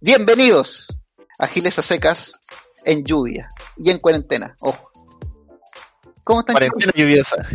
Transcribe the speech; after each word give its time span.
Bienvenidos 0.00 0.86
a 1.40 1.48
Giles 1.48 1.76
a 1.80 1.82
secas 1.82 2.40
en 2.84 3.04
lluvia 3.04 3.48
y 3.76 3.90
en 3.90 3.98
cuarentena. 3.98 4.54
Ojo. 4.60 4.92
¿Cómo 6.22 6.40
están 6.40 6.54
Cuarentena 6.54 6.92
lluviosa. 6.94 7.46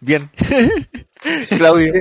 Bien. 0.00 0.30
Claudio. 1.48 1.94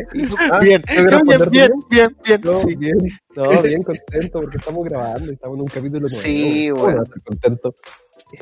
Ah, 0.51 0.59
bien. 0.59 0.83
¿logras 0.97 1.23
bien, 1.23 1.39
responder 1.39 1.49
bien, 1.49 1.71
bien, 1.89 2.17
bien, 2.25 2.41
No, 2.43 2.59
sí. 2.59 2.75
bien, 2.75 2.97
no, 3.37 3.49
bien 3.61 3.81
contento 3.83 4.41
porque 4.41 4.57
estamos 4.57 4.83
grabando, 4.83 5.31
estamos 5.31 5.55
en 5.55 5.61
un 5.61 5.67
capítulo 5.69 6.01
nuevo. 6.01 6.17
Sí, 6.17 6.67
¿Cómo 6.71 6.83
bueno. 6.83 7.03
contento? 7.23 7.73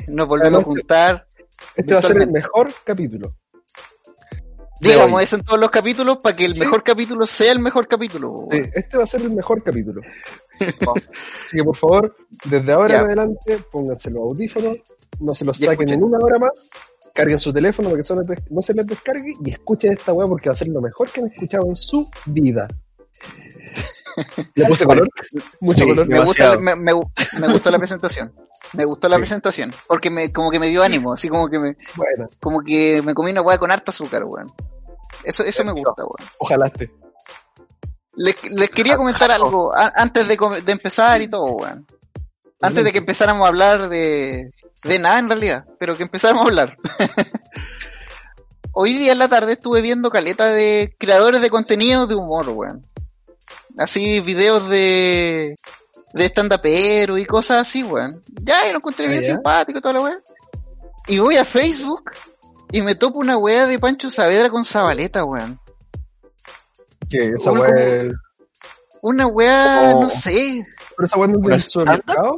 Nos 0.08 0.26
volvemos 0.26 0.60
a 0.60 0.64
juntar. 0.64 1.28
Este 1.76 1.94
va 1.94 2.00
a 2.00 2.02
ser 2.02 2.20
el 2.20 2.32
mejor 2.32 2.72
capítulo. 2.84 3.36
Digamos 4.90 5.18
hoy. 5.18 5.24
eso 5.24 5.36
en 5.36 5.44
todos 5.44 5.60
los 5.60 5.70
capítulos 5.70 6.18
para 6.22 6.34
que 6.36 6.44
el 6.44 6.54
Sí. 6.54 6.60
mejor 6.60 6.82
capítulo 6.82 7.26
sea 7.26 7.52
el 7.52 7.60
mejor 7.60 7.86
capítulo. 7.88 8.34
Sí, 8.50 8.62
este 8.74 8.96
va 8.98 9.04
a 9.04 9.06
ser 9.06 9.22
el 9.22 9.30
mejor 9.32 9.62
capítulo. 9.62 10.00
Así 10.60 11.56
que 11.56 11.64
por 11.64 11.76
favor, 11.76 12.16
desde 12.44 12.72
ahora 12.72 12.88
Ya. 12.94 12.98
en 13.00 13.04
adelante, 13.06 13.58
pónganse 13.70 14.10
los 14.10 14.20
audífonos, 14.20 14.76
no 15.20 15.34
se 15.34 15.44
los 15.44 15.56
saquen 15.58 15.72
escuchen. 15.72 15.94
en 15.94 16.02
una 16.04 16.18
hora 16.18 16.38
más, 16.38 16.70
carguen 17.14 17.38
su 17.38 17.52
teléfono 17.52 17.90
para 17.90 18.02
que 18.02 18.42
no 18.50 18.62
se 18.62 18.74
les 18.74 18.86
descargue 18.86 19.34
y 19.40 19.50
escuchen 19.50 19.92
esta 19.92 20.12
weá 20.12 20.26
porque 20.26 20.48
va 20.48 20.52
a 20.54 20.56
ser 20.56 20.68
lo 20.68 20.80
mejor 20.80 21.10
que 21.10 21.20
han 21.20 21.26
escuchado 21.28 21.66
en 21.66 21.76
su 21.76 22.08
vida. 22.26 22.68
Le 24.54 24.66
puse 24.66 24.84
color, 24.84 25.08
mucho 25.60 25.78
Sí. 25.84 25.86
color. 25.88 26.06
Me, 26.08 26.24
gusta, 26.24 26.58
me, 26.58 26.74
me 26.76 26.92
gu- 26.92 27.10
me 27.40 27.48
gustó 27.48 27.70
la 27.70 27.78
presentación. 27.78 28.32
Me 28.74 28.84
gustó 28.84 29.08
la 29.08 29.16
Sí. 29.16 29.20
presentación. 29.22 29.72
Porque 29.86 30.10
me, 30.10 30.32
como 30.32 30.50
que 30.50 30.58
me 30.58 30.68
dio 30.68 30.82
ánimo. 30.82 31.12
Así 31.12 31.28
como 31.28 31.48
que 31.48 31.58
me, 31.58 31.76
Bueno, 31.96 32.28
como 32.40 32.60
que 32.60 33.02
me 33.02 33.14
comí 33.14 33.30
una 33.30 33.42
hueá 33.42 33.58
con 33.58 33.70
harta 33.70 33.90
azúcar, 33.90 34.24
weón. 34.24 34.52
Eso, 35.24 35.42
eso 35.44 35.64
me 35.64 35.72
gusta, 35.72 35.92
weón. 36.02 36.30
ojalá 36.38 36.66
esté. 36.66 36.90
Les, 38.14 38.36
les 38.52 38.68
quería 38.70 38.96
comentar 38.96 39.30
algo 39.30 39.74
a- 39.76 39.92
antes 39.96 40.28
de, 40.28 40.36
de 40.64 40.72
empezar 40.72 41.20
y 41.22 41.28
todo, 41.28 41.44
weón. 41.46 41.86
Antes 42.60 42.84
de 42.84 42.92
que 42.92 42.98
empezáramos 42.98 43.44
a 43.44 43.48
hablar 43.48 43.88
de, 43.88 44.52
de 44.84 44.98
nada 44.98 45.18
en 45.18 45.28
realidad, 45.28 45.64
pero 45.80 45.96
que 45.96 46.04
empezáramos 46.04 46.44
a 46.44 46.48
hablar. 46.48 46.76
Hoy 48.74 48.94
día 48.94 49.12
en 49.12 49.18
la 49.18 49.28
tarde 49.28 49.52
estuve 49.52 49.82
viendo 49.82 50.10
caleta 50.10 50.46
de 50.46 50.94
creadores 50.98 51.42
de 51.42 51.50
contenido 51.50 52.06
de 52.06 52.14
humor, 52.14 52.48
weón. 52.50 52.86
Así, 53.78 54.20
videos 54.20 54.68
de, 54.68 55.56
de 56.12 56.24
stand-upero 56.26 57.16
y 57.18 57.24
cosas 57.24 57.58
así, 57.62 57.82
weón. 57.82 58.22
Ya, 58.42 58.68
y 58.68 58.72
lo 58.72 58.78
encontré 58.78 59.06
Ah, 59.06 59.08
bien 59.10 59.20
ya. 59.22 59.32
simpático 59.34 59.78
y 59.78 59.82
toda 59.82 59.94
la 59.94 60.00
weá. 60.02 60.20
Y 61.08 61.18
voy 61.18 61.36
a 61.36 61.44
Facebook 61.44 62.12
y 62.70 62.82
me 62.82 62.94
topo 62.94 63.18
una 63.18 63.36
weá 63.36 63.66
de 63.66 63.78
Pancho 63.78 64.10
Saavedra 64.10 64.50
con 64.50 64.64
Zabaleta, 64.64 65.24
weón. 65.24 65.58
Que 67.08 67.28
esa 67.30 67.52
weá 67.52 67.70
como- 67.72 68.12
Una 69.02 69.26
weá, 69.26 69.90
Como- 69.92 70.02
no 70.04 70.10
sé, 70.10 70.64
Pero 70.96 71.06
esa 71.06 71.18
weá 71.18 71.28
no 71.28 71.34
es 71.38 71.44
¿Una 71.44 71.54
del 71.56 71.62
supermercado. 71.64 72.36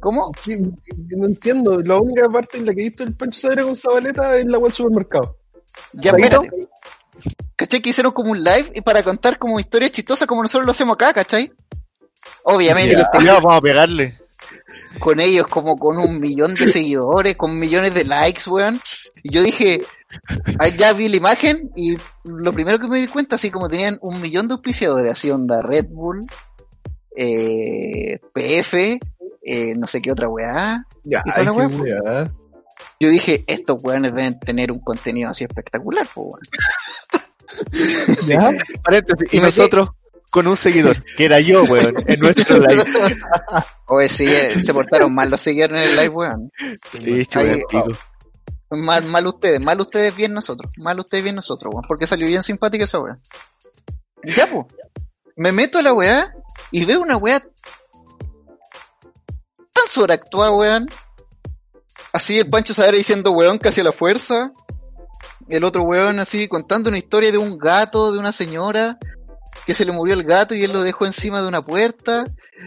¿cómo? 0.00 0.32
¿Qué- 0.44 0.58
qué- 0.84 1.16
No 1.16 1.26
entiendo. 1.26 1.80
La 1.80 1.98
única 1.98 2.28
parte 2.28 2.58
en 2.58 2.66
la 2.66 2.74
que 2.74 2.80
he 2.82 2.84
visto 2.84 3.02
el 3.04 3.16
Pancho 3.16 3.40
Sadera 3.40 3.64
con 3.64 3.74
Zabaleta 3.74 4.36
es 4.36 4.44
la 4.46 4.58
web 4.58 4.66
del 4.68 4.72
supermercado. 4.74 5.36
Ya, 5.94 6.10
espérate. 6.12 6.50
¿Cachai? 7.56 7.80
Que 7.80 7.90
hicieron 7.90 8.12
como 8.12 8.32
un 8.32 8.38
live 8.42 8.72
y 8.74 8.80
para 8.80 9.02
contar 9.02 9.38
como 9.38 9.60
historias 9.60 9.92
chistosas 9.92 10.26
como 10.26 10.42
nosotros 10.42 10.66
lo 10.66 10.72
hacemos 10.72 10.94
acá, 10.94 11.12
¿cachai? 11.12 11.52
Obviamente 12.44 12.96
Ya, 13.24 13.34
vamos 13.34 13.54
a 13.54 13.60
pegarle. 13.60 14.18
con 14.98 15.20
ellos 15.20 15.46
como 15.46 15.76
con 15.76 15.98
un 15.98 16.20
millón 16.20 16.54
de 16.54 16.68
seguidores, 16.68 17.36
con 17.36 17.54
millones 17.58 17.94
de 17.94 18.04
likes, 18.04 18.42
weón. 18.48 18.80
Y 19.22 19.32
yo 19.32 19.42
dije, 19.42 19.82
ya 20.76 20.92
vi 20.92 21.08
la 21.08 21.16
imagen 21.16 21.70
y 21.76 21.96
lo 22.24 22.52
primero 22.52 22.78
que 22.78 22.88
me 22.88 23.00
di 23.00 23.06
cuenta, 23.08 23.36
así 23.36 23.50
como 23.50 23.68
tenían 23.68 23.98
un 24.02 24.20
millón 24.20 24.48
de 24.48 24.54
auspiciadores, 24.54 25.12
así 25.12 25.30
onda 25.30 25.62
Red 25.62 25.86
Bull, 25.90 26.20
eh, 27.16 28.18
PF, 28.32 28.98
eh, 29.42 29.74
no 29.76 29.86
sé 29.86 30.00
qué 30.02 30.12
otra 30.12 30.28
weá. 30.28 30.84
Ya, 31.04 31.22
¿Y 31.24 31.30
toda 31.30 31.44
la 31.44 31.52
weá. 31.52 32.30
Yo 33.00 33.08
dije, 33.08 33.44
estos 33.46 33.82
weones 33.82 34.12
deben 34.14 34.38
tener 34.40 34.70
un 34.72 34.80
contenido 34.80 35.30
así 35.30 35.44
espectacular, 35.44 36.06
pues 36.14 36.26
weón. 36.26 36.40
¿Ya? 38.26 38.52
Paréntesis. 38.82 39.32
Y 39.32 39.40
nosotros 39.40 39.90
con 40.30 40.46
un 40.48 40.56
seguidor, 40.56 41.02
que 41.16 41.26
era 41.26 41.38
yo, 41.40 41.62
weón, 41.62 41.94
en 42.08 42.18
nuestro 42.20 42.58
live. 42.58 42.84
Oye, 43.86 44.08
sí, 44.08 44.26
eh, 44.26 44.60
se 44.60 44.74
portaron 44.74 45.14
mal 45.14 45.30
los 45.30 45.40
seguidores 45.40 45.80
en 45.80 45.90
el 45.90 45.96
live, 45.96 46.08
weón. 46.08 46.50
Sí, 46.92 47.28
Ahí- 47.34 47.62
pico. 47.70 47.92
Mal, 48.70 49.04
mal 49.04 49.26
ustedes, 49.28 49.60
mal 49.60 49.80
ustedes, 49.80 50.16
bien 50.16 50.32
nosotros. 50.34 50.72
Mal 50.78 50.98
ustedes, 50.98 51.22
bien 51.22 51.36
nosotros, 51.36 51.72
weón. 51.72 51.84
Porque 51.86 52.08
salió 52.08 52.26
bien 52.26 52.42
simpática 52.42 52.84
esa 52.84 52.98
weá. 52.98 53.18
Ya, 54.24 54.48
pues. 54.48 54.66
Me 55.36 55.52
meto 55.52 55.78
a 55.78 55.82
la 55.82 55.92
weá 55.92 56.32
y 56.72 56.84
veo 56.84 57.00
una 57.00 57.16
weá 57.16 57.38
tan 59.72 59.86
sobreactuada, 59.90 60.50
weón. 60.52 60.88
Así 62.12 62.38
el 62.38 62.48
Pancho 62.48 62.74
Savera 62.74 62.96
diciendo 62.96 63.30
weón 63.32 63.58
casi 63.58 63.80
a 63.80 63.84
la 63.84 63.92
fuerza. 63.92 64.52
El 65.48 65.64
otro 65.64 65.82
weón 65.82 66.18
así 66.20 66.48
contando 66.48 66.88
una 66.88 66.98
historia 66.98 67.30
de 67.32 67.38
un 67.38 67.58
gato, 67.58 68.12
de 68.12 68.18
una 68.18 68.32
señora, 68.32 68.98
que 69.66 69.74
se 69.74 69.84
le 69.84 69.92
murió 69.92 70.14
el 70.14 70.24
gato 70.24 70.54
y 70.54 70.64
él 70.64 70.72
lo 70.72 70.82
dejó 70.82 71.06
encima 71.06 71.40
de 71.40 71.48
una 71.48 71.62
puerta. 71.62 72.24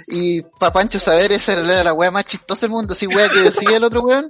Y 0.07 0.41
pa' 0.41 0.71
Pancho 0.71 0.99
Saber 0.99 1.31
esa 1.31 1.53
era 1.53 1.83
la 1.83 1.93
weá 1.93 2.11
más 2.11 2.25
chistosa 2.25 2.61
del 2.61 2.71
mundo, 2.71 2.93
así 2.93 3.07
weá 3.07 3.29
que 3.29 3.39
decía 3.39 3.77
el 3.77 3.83
otro 3.83 4.01
weón. 4.01 4.29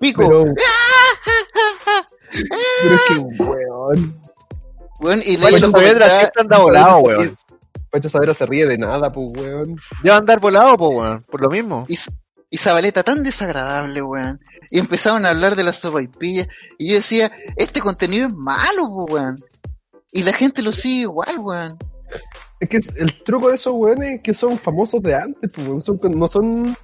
Pico. 0.00 0.22
Pero. 0.22 0.44
Pero 2.30 2.94
es 2.94 3.00
que, 3.08 3.42
weón. 3.42 4.20
Weón, 5.00 5.20
y 5.24 5.36
Pancho 5.36 5.70
Saavedra 5.70 6.08
siempre 6.08 6.42
anda 6.42 6.58
volado, 6.58 6.98
weón. 6.98 7.38
Pancho 7.90 8.08
Sadera 8.08 8.34
se 8.34 8.46
ríe 8.46 8.66
de 8.66 8.78
nada, 8.78 9.12
pues, 9.12 9.30
weón. 9.34 9.76
Ya 10.02 10.12
va 10.12 10.16
a 10.16 10.20
andar 10.20 10.40
volado, 10.40 10.76
po, 10.76 10.88
weón, 10.88 11.24
por 11.30 11.40
lo 11.40 11.50
mismo. 11.50 11.86
Y, 11.88 11.98
y 12.50 12.56
Zabaleta 12.58 13.02
tan 13.02 13.22
desagradable, 13.22 14.02
weón. 14.02 14.40
Y 14.70 14.78
empezaron 14.78 15.26
a 15.26 15.30
hablar 15.30 15.56
de 15.56 15.64
las 15.64 15.76
sopaipillas. 15.76 16.48
Y 16.78 16.90
yo 16.90 16.96
decía, 16.96 17.30
este 17.56 17.80
contenido 17.80 18.28
es 18.28 18.34
malo, 18.34 18.88
weón. 18.88 19.42
Y 20.12 20.22
la 20.22 20.32
gente 20.32 20.62
lo 20.62 20.72
sigue 20.72 21.02
igual, 21.02 21.38
weón. 21.38 21.78
Es 22.60 22.68
que 22.68 22.80
el 22.96 23.22
truco 23.22 23.48
de 23.48 23.56
esos 23.56 23.74
weones 23.74 24.16
es 24.16 24.22
que 24.22 24.34
son 24.34 24.58
famosos 24.58 25.02
de 25.02 25.14
antes, 25.14 25.50
pues, 25.52 25.66
weón. 25.66 25.80
Son 25.80 26.00
no 26.02 26.28
son 26.28 26.76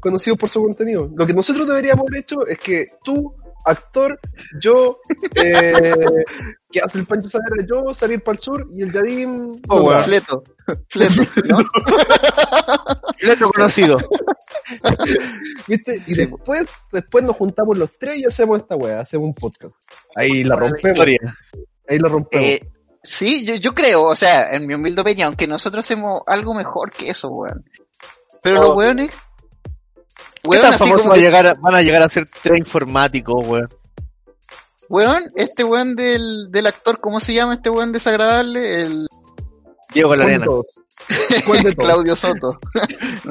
conocidos 0.00 0.38
por 0.38 0.48
su 0.48 0.62
contenido. 0.62 1.10
Lo 1.14 1.26
que 1.26 1.34
nosotros 1.34 1.66
deberíamos 1.66 2.06
haber 2.06 2.20
hecho 2.20 2.46
es 2.46 2.58
que 2.58 2.86
tú, 3.02 3.34
actor, 3.66 4.18
yo, 4.60 4.98
eh, 5.34 5.82
que 6.70 6.80
hace 6.80 6.98
el 6.98 7.06
Pancho 7.06 7.28
Sadera, 7.28 7.64
yo, 7.68 7.92
salir 7.94 8.22
para 8.22 8.36
el 8.36 8.42
sur 8.42 8.66
y 8.72 8.82
el 8.82 8.92
Yadim. 8.92 9.60
Oh, 9.68 9.82
weón. 9.82 10.00
Fleto. 10.02 10.42
Fleto, 10.88 11.22
¿no? 11.44 11.58
Fleto 13.18 13.50
conocido. 13.50 13.96
¿Viste? 15.66 16.02
Y 16.06 16.14
Sí. 16.14 16.26
después, 16.26 16.66
después 16.92 17.24
nos 17.24 17.36
juntamos 17.36 17.76
los 17.78 17.90
tres 17.98 18.16
y 18.18 18.24
hacemos 18.24 18.58
esta 18.58 18.76
weá, 18.76 19.00
hacemos 19.00 19.28
un 19.28 19.34
podcast. 19.34 19.76
Ahí 20.14 20.44
la 20.44 20.56
rompemos. 20.56 20.92
Historia. 20.98 21.36
Ahí 21.88 21.98
la 21.98 22.08
rompemos. 22.08 22.46
Eh, 22.46 22.68
sí, 23.02 23.44
yo, 23.44 23.54
yo 23.56 23.74
creo, 23.74 24.02
o 24.04 24.16
sea, 24.16 24.52
en 24.54 24.66
mi 24.66 24.74
humilde 24.74 25.00
opinión, 25.02 25.34
que 25.36 25.46
nosotros 25.46 25.84
hacemos 25.84 26.22
algo 26.26 26.54
mejor 26.54 26.90
que 26.90 27.10
eso, 27.10 27.28
weón. 27.28 27.64
Pero 28.42 28.60
Oh. 28.60 28.62
los 28.68 28.76
weones, 28.76 29.10
¿Qué 30.42 30.48
weón, 30.48 30.62
tan 30.62 30.74
así 30.74 30.84
famosos 30.84 31.02
como 31.02 31.10
va 31.10 31.14
a 31.14 31.18
que- 31.18 31.22
llegar 31.24 31.46
a- 31.46 31.54
van 31.54 31.74
a 31.74 31.82
llegar 31.82 32.02
a 32.02 32.08
ser 32.08 32.28
tres 32.42 32.58
informáticos, 32.58 33.46
weón? 33.46 33.68
weón, 34.88 35.24
este 35.34 35.64
weón 35.64 35.96
del, 35.96 36.50
del 36.50 36.66
actor, 36.66 37.00
¿cómo 37.00 37.18
se 37.20 37.34
llama 37.34 37.54
este 37.56 37.70
weón 37.70 37.90
desagradable? 37.92 38.82
El 38.82 39.08
Diego 39.92 40.10
¿Cuál 40.10 40.18
de 40.20 40.24
Larena. 40.26 40.44
todos? 40.44 40.66
¿Cuál 41.46 41.62
de 41.62 41.74
todos? 41.74 41.88
Claudio 41.88 42.16
Soto. 42.16 42.58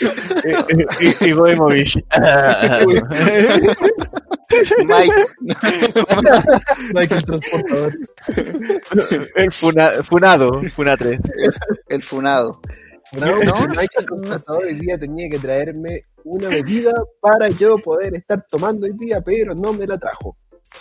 y, 1.00 1.26
y 1.28 1.32
Goemovich. 1.32 1.96
Mike. 4.86 5.26
Michael 6.94 7.24
Transportador. 7.24 7.92
El 9.36 9.52
funa, 9.52 9.90
Funado, 10.02 10.60
Funa 10.74 10.96
3. 10.96 11.20
El 11.88 12.02
funado. 12.02 12.60
No, 13.18 13.26
No, 13.44 13.68
Michael 13.68 14.06
Transportador 14.06 14.64
hoy 14.66 14.74
día 14.74 14.98
tenía 14.98 15.28
que 15.30 15.38
traerme 15.38 16.04
una 16.24 16.48
bebida 16.48 16.92
para 17.20 17.48
yo 17.48 17.76
poder 17.78 18.14
estar 18.14 18.44
tomando 18.50 18.86
hoy 18.86 18.92
día, 18.98 19.20
pero 19.20 19.54
no 19.54 19.72
me 19.72 19.86
la 19.86 19.98
trajo. 19.98 20.36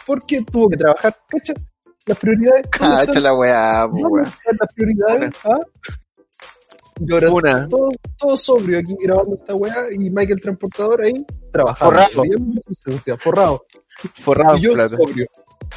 Porque 0.06 0.42
tuvo 0.44 0.70
que 0.70 0.78
trabajar, 0.78 1.18
¿cacha? 1.28 1.54
las 2.06 2.18
prioridades. 2.18 2.64
¿Dónde 2.64 2.96
Cacha 2.96 3.04
están- 3.04 3.24
la 3.24 3.34
weá, 3.38 3.84
po, 3.88 3.92
¿Dónde 3.98 4.08
weón. 4.10 4.26
están 4.28 4.58
las 4.60 4.74
prioridades? 4.74 5.32
¿Ah? 5.44 5.60
Yo 7.04 7.16
ahora 7.16 7.32
Una. 7.32 7.70
todo, 7.70 7.90
todo 8.18 8.38
sobrio 8.38 8.78
aquí 8.80 8.96
grabando 9.00 9.36
esta 9.36 9.56
weá 9.56 9.86
y 9.92 9.98
Michael 10.10 10.40
Transportador 10.42 11.02
ahí 11.04 11.26
trabajando. 11.52 11.96
Forrado. 11.96 12.22
brillando 12.22 12.62
en 12.68 12.76
su 12.76 12.90
ausencia, 12.92 13.18
forrado. 13.18 13.66
Forrado 14.22 14.56
y 14.56 14.58
en 14.58 14.64
yo 14.64 14.74
plata. 14.74 14.98
sobrio. 14.98 15.28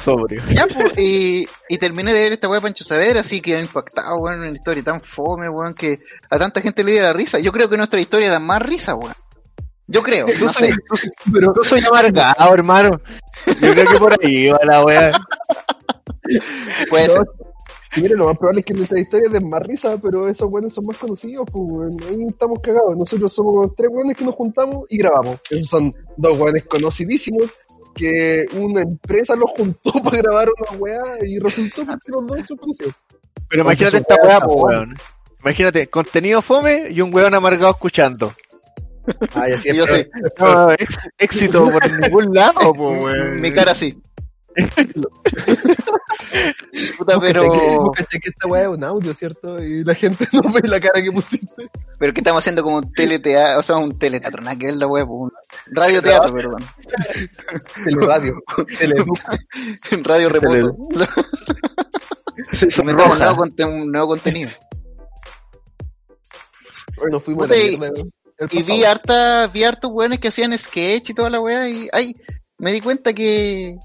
Sobrio. 0.03 0.41
Ya, 0.51 0.67
pues, 0.67 0.97
y, 0.97 1.47
y 1.69 1.77
terminé 1.77 2.13
de 2.13 2.23
ver 2.23 2.33
esta 2.33 2.47
weá 2.49 2.59
de 2.59 2.63
Pancho 2.63 2.83
Saavedra, 2.83 3.21
así 3.21 3.41
que 3.41 3.55
ha 3.55 3.59
impactado, 3.59 4.15
weón, 4.17 4.39
una 4.39 4.51
historia 4.51 4.83
tan 4.83 4.99
fome, 5.01 5.47
weón, 5.49 5.73
que 5.73 5.99
a 6.29 6.37
tanta 6.37 6.61
gente 6.61 6.83
le 6.83 6.91
dio 6.93 7.01
la 7.01 7.13
risa. 7.13 7.39
Yo 7.39 7.51
creo 7.51 7.69
que 7.69 7.77
nuestra 7.77 7.99
historia 7.99 8.29
da 8.29 8.39
más 8.39 8.61
risa, 8.61 8.95
weón. 8.95 9.13
Yo 9.87 10.01
creo, 10.01 10.25
no 10.27 10.49
soy, 10.51 10.69
sé. 10.71 11.09
Pero 11.31 11.53
tú 11.53 11.63
soy 11.63 11.81
amargado, 11.85 12.53
hermano. 12.53 12.99
Yo 13.61 13.71
creo 13.71 13.91
que 13.91 13.97
por 13.97 14.15
ahí 14.23 14.49
va 14.49 14.59
la 14.63 14.83
wea. 14.83 15.11
Puede 16.89 17.07
no, 17.07 17.13
ser. 17.13 17.23
si 17.91 18.01
mire, 18.01 18.15
lo 18.15 18.25
más 18.25 18.37
probable 18.37 18.61
es 18.61 18.65
que 18.65 18.73
nuestra 18.73 18.99
historia 18.99 19.29
den 19.29 19.47
más 19.47 19.61
risa, 19.61 19.97
pero 20.01 20.27
esos 20.27 20.49
weones 20.51 20.73
son 20.73 20.87
más 20.87 20.97
conocidos, 20.97 21.47
pues 21.51 21.63
weón. 21.67 21.97
Ahí 22.09 22.27
estamos 22.27 22.59
cagados. 22.61 22.97
Nosotros 22.97 23.31
somos 23.31 23.75
tres 23.77 23.91
weones 23.93 24.17
que 24.17 24.25
nos 24.25 24.33
juntamos 24.33 24.85
y 24.89 24.97
grabamos. 24.97 25.39
Esos 25.51 25.67
son 25.67 25.93
dos 26.17 26.37
weones 26.39 26.65
conocidísimos 26.65 27.51
que 27.95 28.45
una 28.53 28.81
empresa 28.81 29.35
los 29.35 29.51
juntó 29.51 29.91
para 30.03 30.17
grabar 30.17 30.49
una 30.49 30.77
weá 30.79 31.01
y 31.25 31.39
resultó 31.39 31.85
que 31.85 32.11
los 32.11 32.27
dos 32.27 32.37
son 32.47 32.57
conocidos. 32.57 32.93
Pero 33.49 33.63
imagínate 33.63 33.97
esta 33.97 34.15
wea 34.23 34.39
weá, 34.39 34.47
weón. 34.47 34.97
Imagínate, 35.41 35.87
contenido 35.87 36.41
fome 36.41 36.89
y 36.89 37.01
un 37.01 37.13
weón 37.13 37.33
amargado 37.33 37.71
escuchando. 37.71 38.33
Ay, 39.35 39.53
así 39.53 39.69
Y 39.69 39.77
yo 39.77 39.87
sí. 39.87 40.07
No, 40.39 40.71
ex- 40.79 41.09
éxito 41.17 41.69
por 41.71 41.91
ningún 42.01 42.33
lado, 42.33 42.73
po, 42.73 42.89
weón. 42.89 43.39
Mi 43.39 43.51
cara 43.51 43.73
sí. 43.75 44.01
Puta, 46.97 47.19
pero. 47.19 47.91
Caché 47.91 48.19
que 48.19 48.29
esta 48.29 48.47
weá 48.47 48.63
es 48.63 48.67
un 48.69 48.83
audio, 48.83 49.13
¿cierto? 49.13 49.61
Y 49.61 49.83
la 49.83 49.93
gente 49.93 50.25
no 50.33 50.41
ve 50.51 50.61
la 50.67 50.79
cara 50.79 51.01
que 51.03 51.11
pusiste. 51.11 51.69
Pero 51.97 52.13
que 52.13 52.19
estamos 52.19 52.39
haciendo 52.41 52.61
como 52.63 52.77
un 52.77 52.91
teleteatro, 52.91 53.59
o 53.59 53.63
sea, 53.63 53.77
un 53.77 53.97
teleteatro, 53.97 54.41
nada 54.41 54.55
que 54.57 54.65
ver 54.67 54.75
la 54.75 54.87
web, 54.87 55.09
un 55.09 55.31
radioteatro, 55.67 56.33
perdón. 56.33 56.63
Teleradio. 57.83 58.33
Teleduc. 58.77 59.19
Radio 60.03 60.29
remoto. 60.29 60.75
Un 62.81 62.85
nuevo, 62.87 63.35
conte- 63.37 63.63
un 63.63 63.89
nuevo 63.91 64.07
contenido. 64.07 64.51
Bueno, 66.97 67.19
fuimos 67.19 67.49
y-. 67.55 67.79
El 68.37 68.49
Y 68.51 68.61
vi 68.63 68.83
harta, 68.83 69.47
vi 69.47 69.63
hartos 69.63 69.91
weones 69.93 70.19
que 70.19 70.27
hacían 70.27 70.57
sketch 70.57 71.11
y 71.11 71.13
toda 71.13 71.29
la 71.29 71.39
weá, 71.39 71.69
y 71.69 71.87
ay, 71.93 72.13
me 72.57 72.73
di 72.73 72.81
cuenta 72.81 73.13
que, 73.13 73.77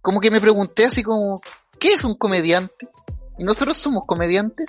como 0.00 0.20
que 0.20 0.30
me 0.30 0.40
pregunté 0.40 0.84
así 0.86 1.02
como, 1.02 1.40
¿qué 1.80 1.88
es 1.94 2.04
un 2.04 2.14
comediante? 2.16 2.88
¿Y 3.38 3.42
nosotros 3.42 3.76
somos 3.76 4.04
comediantes? 4.06 4.68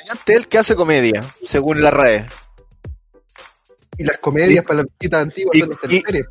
Comediante 0.00 0.34
el 0.34 0.48
que 0.48 0.58
hace 0.58 0.74
comedia, 0.74 1.24
según 1.44 1.82
la 1.82 1.90
red. 1.90 2.24
Y 3.98 4.04
las 4.04 4.18
comedias 4.18 4.64
para 4.64 4.78
las 4.78 4.86
visitas 4.98 5.22
antiguas 5.22 5.54
y- 5.56 5.60
son 5.60 5.68
las 5.70 5.78
y- 5.78 5.80
teleseries. 6.02 6.26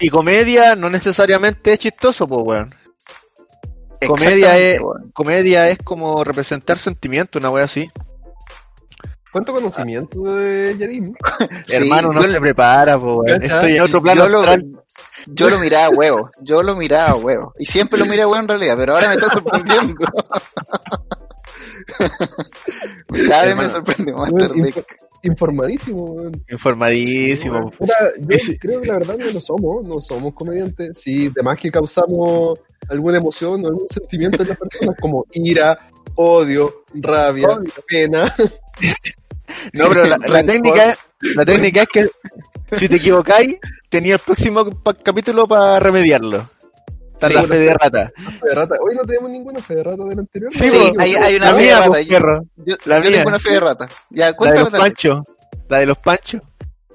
Y 0.00 0.08
comedia 0.08 0.74
no 0.74 0.90
necesariamente 0.90 1.72
es 1.72 1.78
chistoso, 1.78 2.26
po, 2.26 2.42
weón. 2.42 2.74
Comedia 4.06 4.58
es- 4.58 4.80
weón. 4.80 5.10
Comedia 5.12 5.68
es 5.68 5.78
como 5.78 6.24
representar 6.24 6.78
sentimiento, 6.78 7.38
una 7.38 7.50
wea 7.50 7.64
así. 7.64 7.88
¿Cuánto 9.30 9.52
conocimiento 9.54 10.22
de 10.34 10.76
Yadim? 10.78 11.14
Sí, 11.66 11.76
Hermano, 11.76 12.12
no 12.12 12.22
se 12.24 12.40
prepara, 12.40 12.98
po, 12.98 13.22
weón. 13.22 13.42
Estoy 13.42 13.76
en 13.76 13.82
otro 13.82 14.02
plano 14.02 14.28
yo 14.28 14.40
lo, 14.42 14.56
yo 15.26 15.48
lo 15.48 15.58
miraba 15.60 15.86
a 15.86 15.90
huevo, 15.90 16.30
yo 16.40 16.62
lo 16.62 16.74
miraba 16.76 17.10
a 17.10 17.14
huevo. 17.16 17.54
Y 17.58 17.66
siempre 17.66 17.98
lo 18.00 18.06
miré 18.06 18.22
a 18.22 18.28
huevo 18.28 18.42
en 18.42 18.48
realidad, 18.48 18.74
pero 18.76 18.94
ahora 18.94 19.08
me 19.08 19.14
está 19.14 19.28
sorprendiendo. 19.28 19.94
Cada 23.28 23.46
vez 23.46 23.56
me 23.56 23.68
sorprende 23.68 24.12
más 24.12 24.32
tarde. 24.32 24.74
informadísimo. 25.22 26.30
Informadísimo. 26.48 27.70
Puta, 27.70 27.94
yo 28.18 28.38
creo 28.60 28.80
que 28.80 28.88
la 28.88 28.98
verdad 28.98 29.16
no 29.18 29.30
lo 29.30 29.40
somos, 29.40 29.84
no 29.84 30.00
somos 30.00 30.34
comediantes. 30.34 30.98
Sí, 30.98 31.30
además 31.34 31.58
que 31.58 31.70
causamos 31.70 32.58
alguna 32.88 33.18
emoción 33.18 33.64
o 33.64 33.68
algún 33.68 33.88
sentimiento 33.88 34.42
en 34.42 34.48
las 34.48 34.58
personas, 34.58 34.96
como 35.00 35.26
ira, 35.32 35.78
odio, 36.14 36.84
rabia, 36.94 37.48
pena. 37.86 38.32
No, 39.74 39.88
pero 39.88 40.04
la, 40.04 40.16
la 40.16 40.46
técnica 40.46 40.90
es, 40.90 40.98
la 41.36 41.44
técnica 41.44 41.82
es 41.82 41.88
que 41.88 42.08
si 42.78 42.88
te 42.88 42.96
equivocáis, 42.96 43.56
tenía 43.88 44.14
el 44.14 44.18
próximo 44.18 44.66
capítulo 45.04 45.46
para 45.46 45.78
remediarlo. 45.78 46.48
Está 47.28 47.42
la 47.42 47.48
fe 47.48 47.58
de 47.58 47.74
rata. 47.74 48.12
De 48.42 48.54
rata. 48.54 48.74
Hoy 48.80 48.94
no 48.96 49.04
tenemos 49.04 49.30
ninguna 49.30 49.60
fe 49.60 49.74
de 49.76 49.82
rata 49.84 50.04
del 50.04 50.18
anterior. 50.18 50.52
Sí, 50.52 50.68
Sí, 50.68 50.92
hay, 50.98 51.14
hay 51.14 51.36
una 51.36 51.46
la 51.46 51.52
fe 51.54 51.60
de 51.60 51.66
mía, 51.66 51.76
rata. 51.78 51.88
pues, 51.90 52.06
Yo, 52.06 52.18
yo- 52.66 52.76
la 52.86 52.96
yo 52.98 53.02
mía. 53.08 53.10
tengo 53.18 53.28
una 53.28 53.38
fe 53.38 53.50
de 53.50 53.60
rata. 53.60 53.88
Ya, 54.10 54.32
La 54.38 54.52
de 54.52 54.58
los 54.60 54.70
panchos. 54.70 55.20
La 55.68 55.78
de 55.80 55.86
los 55.86 55.98
panchos. 55.98 56.40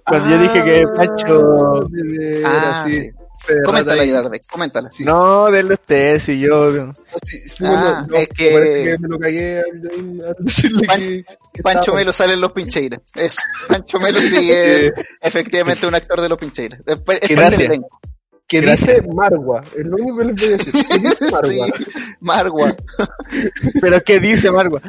Cuando 0.06 0.30
yo 0.30 0.38
dije 0.42 0.64
que 0.64 0.86
Pancho... 0.96 1.76
Ah, 1.76 1.88
de 1.90 2.04
veras, 2.18 2.44
Ah, 2.46 2.86
sí. 2.88 2.92
de 3.00 3.10
rata 3.10 3.64
Coméntala, 3.66 4.02
ahí. 4.04 4.10
Yarde, 4.12 4.42
coméntala. 4.50 4.90
Sí. 4.92 5.04
No, 5.04 5.52
denle 5.52 5.74
usted, 5.74 6.20
si 6.22 6.40
yo... 6.40 6.72
No, 6.72 6.94
sí, 7.24 7.42
Ah, 7.62 8.06
no, 8.10 8.16
es 8.16 8.28
que- 8.30 8.48
que 8.50 8.98
me 9.02 9.08
lo 9.10 9.20
cagué 9.20 9.60
al, 9.60 9.82
decirle 10.40 10.88
Pan- 10.88 11.00
que, 11.00 11.26
que 11.54 11.62
Pancho 11.64 11.80
estaba- 11.82 11.98
Melo 11.98 12.14
sale 12.14 12.34
en 12.36 12.42
Los 12.42 12.52
Pincheiras. 12.54 13.02
Eso. 13.16 13.38
Pancho 13.68 14.00
Melo 14.00 14.20
sí 14.22 14.50
es 14.50 14.92
efectivamente 15.22 15.86
un 15.86 15.96
actor 15.96 16.22
de 16.22 16.30
Los 16.30 16.38
Pincheiras. 16.40 16.80
Después, 16.86 17.20
es 17.22 17.36
parte 17.36 17.58
del 17.58 17.66
elenco. 17.66 18.00
Que 18.48 18.62
Gracias. 18.62 18.98
dice 19.04 19.08
Margua, 19.14 19.62
es 19.78 19.86
lo 19.86 19.96
único 19.98 20.18
que 20.18 20.24
les 20.26 20.36
voy 20.36 20.46
a 20.46 20.58
decir. 20.58 20.74
Que 20.74 21.00
dice 21.00 21.32
Margua. 21.32 21.68
Sí, 21.68 21.86
Margua. 22.22 22.76
Pero 23.82 24.02
¿qué 24.04 24.20
dice, 24.20 24.52
Margo? 24.52 24.80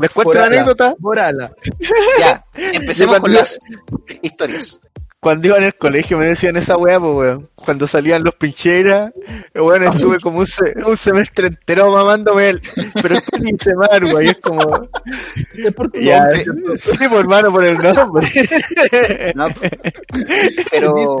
¿Les 0.00 0.10
cuento 0.10 0.32
ala. 0.32 0.46
anécdota? 0.46 0.94
Morala. 0.98 1.50
Ya, 2.20 2.44
empecemos 2.54 3.20
con 3.20 3.32
las 3.32 3.58
historias. 4.22 4.80
Cuando 5.20 5.48
iba 5.48 5.56
en 5.56 5.64
el 5.64 5.74
colegio 5.74 6.16
me 6.16 6.26
decían 6.26 6.56
esa 6.56 6.76
weá, 6.76 7.00
pues 7.00 7.12
weón. 7.16 7.50
Cuando 7.56 7.88
salían 7.88 8.22
los 8.22 8.36
pincheras, 8.36 9.10
bueno, 9.52 9.90
estuve 9.90 10.20
como 10.20 10.38
un, 10.38 10.46
se- 10.46 10.74
un 10.86 10.96
semestre 10.96 11.48
entero 11.48 11.90
mamándome 11.90 12.50
él. 12.50 12.62
Pero 13.02 13.16
¿qué 13.16 13.40
dice 13.42 13.74
Margo? 13.74 14.20
Y 14.22 14.28
es 14.28 14.36
como... 14.40 14.60
Es 15.56 15.74
por 15.74 15.90
tu 15.90 15.98
Ya, 15.98 16.20
nombre. 16.24 16.44
sí, 16.78 17.08
por 17.08 17.18
hermano, 17.18 17.50
por 17.50 17.64
el 17.64 17.78
nombre. 17.78 18.28
¿no? 19.34 19.46
Pero 20.70 21.16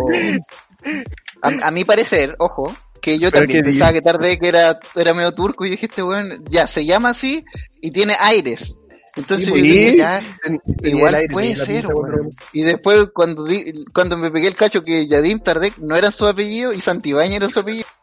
a, 1.42 1.68
a 1.68 1.70
mi 1.70 1.84
parecer, 1.84 2.34
ojo, 2.38 2.74
que 3.00 3.18
yo 3.18 3.30
¿Pero 3.30 3.44
también 3.44 3.64
pensaba 3.64 3.92
que 3.92 4.02
tarde 4.02 4.38
que 4.38 4.48
era, 4.48 4.78
era 4.94 5.14
medio 5.14 5.32
turco 5.34 5.64
y 5.64 5.70
dije, 5.70 5.86
este 5.86 6.02
weón, 6.02 6.44
ya, 6.48 6.66
se 6.66 6.84
llama 6.84 7.10
así 7.10 7.44
y 7.80 7.90
tiene 7.90 8.16
aires. 8.18 8.76
Entonces 9.16 9.46
Sí, 9.46 9.50
yo 9.50 9.50
pues. 9.52 9.62
dije, 9.62 9.96
ya, 9.96 10.22
Ten- 10.42 10.60
tenía 10.80 10.96
igual 10.96 11.14
aire, 11.14 11.32
puede 11.32 11.56
ser, 11.56 11.86
weón. 11.86 12.30
Y 12.52 12.62
después 12.62 13.06
cuando 13.14 13.44
di- 13.44 13.84
cuando 13.92 14.16
me 14.16 14.30
pegué 14.30 14.48
el 14.48 14.54
cacho 14.54 14.82
que 14.82 15.06
Yadim 15.08 15.40
Tardek 15.40 15.78
no 15.78 15.96
era 15.96 16.10
su 16.12 16.26
apellido 16.26 16.72
y 16.72 16.80
Santibáñez 16.80 17.36
era 17.36 17.48
su 17.48 17.60
apellido. 17.60 17.86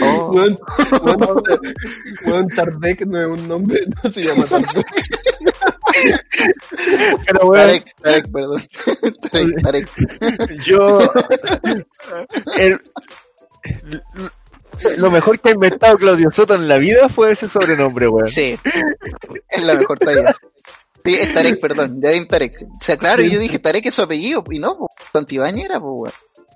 Oh, 0.00 0.32
Weón, 2.26 2.48
Tardek 2.56 3.04
no 3.06 3.20
es 3.20 3.26
un 3.26 3.46
nombre, 3.46 3.78
no 4.04 4.10
se 4.10 4.22
llama 4.24 4.44
Tardek. 4.46 4.86
Pero 7.26 7.46
weón, 7.46 7.66
Tarek, 7.66 7.94
Tarek, 8.02 8.32
perdón. 8.32 8.66
Tarek, 9.62 9.62
Tarek. 9.62 10.62
yo... 10.64 11.12
el- 12.56 12.80
lo 14.96 15.10
mejor 15.10 15.38
que 15.38 15.50
ha 15.50 15.52
inventado 15.52 15.98
Claudio 15.98 16.30
Soto 16.30 16.54
en 16.54 16.66
la 16.66 16.78
vida 16.78 17.08
fue 17.08 17.32
ese 17.32 17.48
sobrenombre, 17.48 18.08
weón. 18.08 18.26
Sí, 18.26 18.58
es 19.48 19.62
la 19.64 19.74
mejor 19.74 19.98
talla. 19.98 20.34
Sí, 21.04 21.14
es 21.14 21.32
Tarek, 21.34 21.60
perdón, 21.60 22.00
Yadim 22.00 22.26
Tarek. 22.26 22.62
O 22.62 22.80
sea, 22.82 22.96
claro, 22.96 23.22
yo 23.22 23.38
dije 23.38 23.58
Tarek 23.58 23.86
es 23.86 23.94
su 23.94 24.02
apellido, 24.02 24.42
y 24.50 24.58
no, 24.58 24.78
pues, 24.78 24.90
Santibáñez 25.12 25.66
era, 25.66 25.78
pues, 25.80 25.92
weón. 25.94 26.12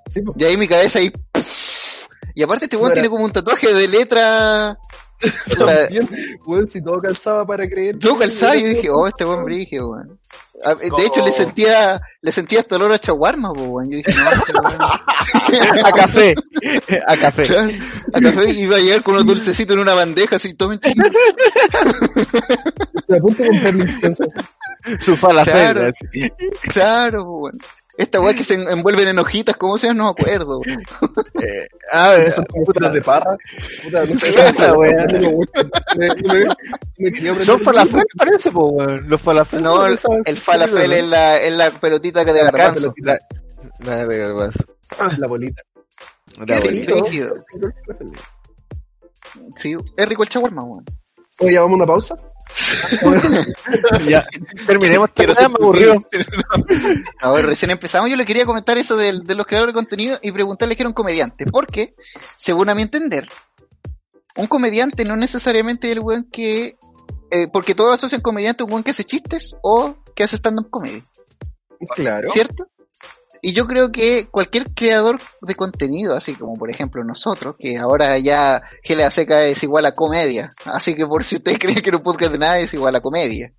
Sí. 0.09 0.21
Y 0.37 0.45
ahí 0.45 0.57
mi 0.57 0.66
cabeza 0.69 0.99
ahí. 1.00 1.12
Y 2.35 2.43
aparte 2.43 2.66
este 2.66 2.76
weón 2.76 2.93
tiene 2.93 3.09
como 3.09 3.25
un 3.25 3.33
tatuaje 3.33 3.73
de 3.75 3.88
letra. 3.88 4.78
Puta, 5.49 5.83
También, 5.87 6.09
weón, 6.45 6.69
si 6.69 6.83
todo 6.83 6.99
calzaba 6.99 7.47
para 7.47 7.69
creer. 7.69 7.99
Yo 7.99 8.19
calzaba 8.19 8.57
y 8.57 8.63
dije, 8.63 8.91
oh, 8.91 9.07
este 9.07 9.25
weón 9.25 9.45
brige, 9.45 9.83
weón. 9.83 10.19
A- 10.65 10.75
De 10.75 11.05
hecho, 11.07 11.25
le 11.25 11.33
sentía, 11.33 12.01
le 12.21 12.33
sentía 12.33 12.61
hasta 12.61 12.77
olor 12.77 12.93
a 12.93 12.99
chaguarma, 12.99 13.51
weón. 13.53 13.91
Yo 13.91 13.97
dije, 13.99 14.13
no, 14.15 14.31
este 14.33 14.53
weón. 14.53 14.77
A 15.85 15.93
café. 15.93 16.35
A 17.07 17.17
café. 17.17 17.45
A 18.13 18.21
café 18.21 18.51
iba 18.53 18.77
a 18.77 18.81
llegar 18.81 19.03
con 19.03 19.15
unos 19.15 19.27
dulcecitos 19.27 19.75
en 19.75 19.81
una 19.81 19.95
bandeja, 19.95 20.37
así, 20.37 20.55
tomen 20.55 20.81
chiquito. 20.81 21.07
Estoy 22.95 23.17
a 23.17 23.21
punto 23.21 23.43
de 23.43 23.49
comprarle 23.51 23.85
incienso. 23.91 24.25
Su 25.01 25.17
falafel. 25.17 25.55
Claro. 25.75 25.93
Claro, 26.73 27.25
weón. 27.25 27.53
Esta 27.99 28.21
weá 28.21 28.35
que 28.35 28.45
se 28.45 28.55
en- 28.61 28.69
envuelven 28.69 29.09
en 29.09 29.19
hojitas, 29.19 29.57
¿cómo 29.57 29.79
se 29.79 29.87
llama? 29.87 29.99
No 29.99 30.05
me 30.05 30.11
acuerdo. 30.23 30.61
Eh, 31.43 31.67
a 31.93 32.11
ver, 32.11 32.29
Esos 32.29 32.45
como 32.47 32.65
putas 32.65 32.93
de 32.93 33.00
parra. 33.03 33.37
Puta, 33.85 34.05
no 34.07 34.19
sé. 34.19 34.33
Son 37.45 37.61
falafel, 37.61 38.05
parece, 38.17 38.50
po, 38.50 38.67
weón. 38.67 39.09
Los 39.09 39.21
falafel. 39.21 39.62
No, 39.62 39.87
el, 39.87 39.99
el 40.25 40.37
falafel 40.37 40.93
es 40.93 41.05
la, 41.09 41.38
es 41.41 41.53
la 41.55 41.71
pelotita 41.71 42.25
que 42.25 42.33
de 42.33 42.43
garbanzo. 42.45 42.93
La, 42.99 43.19
la 43.85 44.07
de 44.07 44.19
garbanzo. 44.19 44.65
La 45.19 45.26
bolita. 45.26 45.62
La 46.38 46.45
Qué 46.47 46.61
bolita. 46.61 46.93
Sí, 49.59 49.75
es 49.97 50.09
rico 50.09 50.23
el 50.23 50.29
chaguarma, 50.29 50.62
weón. 50.62 50.85
Oye, 51.41 51.53
¿ya 51.53 51.61
vamos 51.61 51.75
a 51.75 51.76
una 51.76 51.87
pausa? 51.87 52.15
ya, 54.09 54.25
terminemos. 54.67 55.11
Quiero 55.15 55.35
ser 55.35 55.49
me 55.49 55.57
aburrió. 55.61 55.95
A 57.21 57.31
ver, 57.33 57.47
recién 57.47 57.71
empezamos, 57.71 58.11
yo 58.11 58.17
le 58.17 58.25
quería 58.25 58.45
comentar 58.45 58.77
eso 58.79 58.97
del- 58.97 59.21
de, 59.23 59.35
los 59.35 59.47
creadores 59.47 59.75
de 59.75 59.79
contenido 59.79 60.19
y 60.23 60.33
preguntarle 60.33 60.77
qué 60.77 60.83
era 60.83 60.89
un 60.89 60.95
comediante. 60.95 61.45
Porque, 61.47 61.95
según 62.37 62.69
a 62.69 62.75
mi 62.75 62.83
entender, 62.83 63.29
un 64.37 64.47
comediante 64.47 65.05
no 65.05 65.17
necesariamente 65.17 65.89
es 65.89 65.93
el 65.97 66.01
weón 66.01 66.29
que... 66.31 66.77
eh, 67.31 67.49
porque 67.53 67.75
todos 67.75 67.95
asocian 67.95 68.21
comediante 68.21 68.63
a 68.63 68.67
un 68.67 68.73
weón 68.73 68.83
que 68.85 68.91
hace 68.93 69.05
chistes 69.05 69.57
o 69.63 69.97
que 70.15 70.25
hace 70.25 70.37
stand-up 70.37 70.71
comedy, 70.71 71.03
Claro. 71.95 72.29
¿cierto? 72.29 72.69
Y 73.47 73.53
yo 73.53 73.69
creo 73.69 73.93
que 73.93 74.26
cualquier 74.26 74.75
creador 74.75 75.21
de 75.41 75.55
contenido, 75.55 76.17
así 76.17 76.35
como 76.35 76.55
por 76.55 76.69
ejemplo 76.69 77.05
nosotros, 77.05 77.55
que 77.57 77.79
ahora 77.79 78.19
ya 78.19 78.61
GLA 78.83 79.09
Seca 79.09 79.45
es 79.45 79.62
igual 79.62 79.87
a 79.87 79.95
comedia, 79.95 80.50
así 80.65 80.97
que 80.97 81.07
por 81.07 81.23
si 81.23 81.37
ustedes 81.37 81.57
creen 81.61 81.81
que 81.81 81.95
un 81.95 82.03
podcast 82.03 82.33
de 82.33 82.38
nada 82.38 82.59
es 82.59 82.75
igual 82.75 82.97
a 82.97 83.00
comedia. 83.00 83.53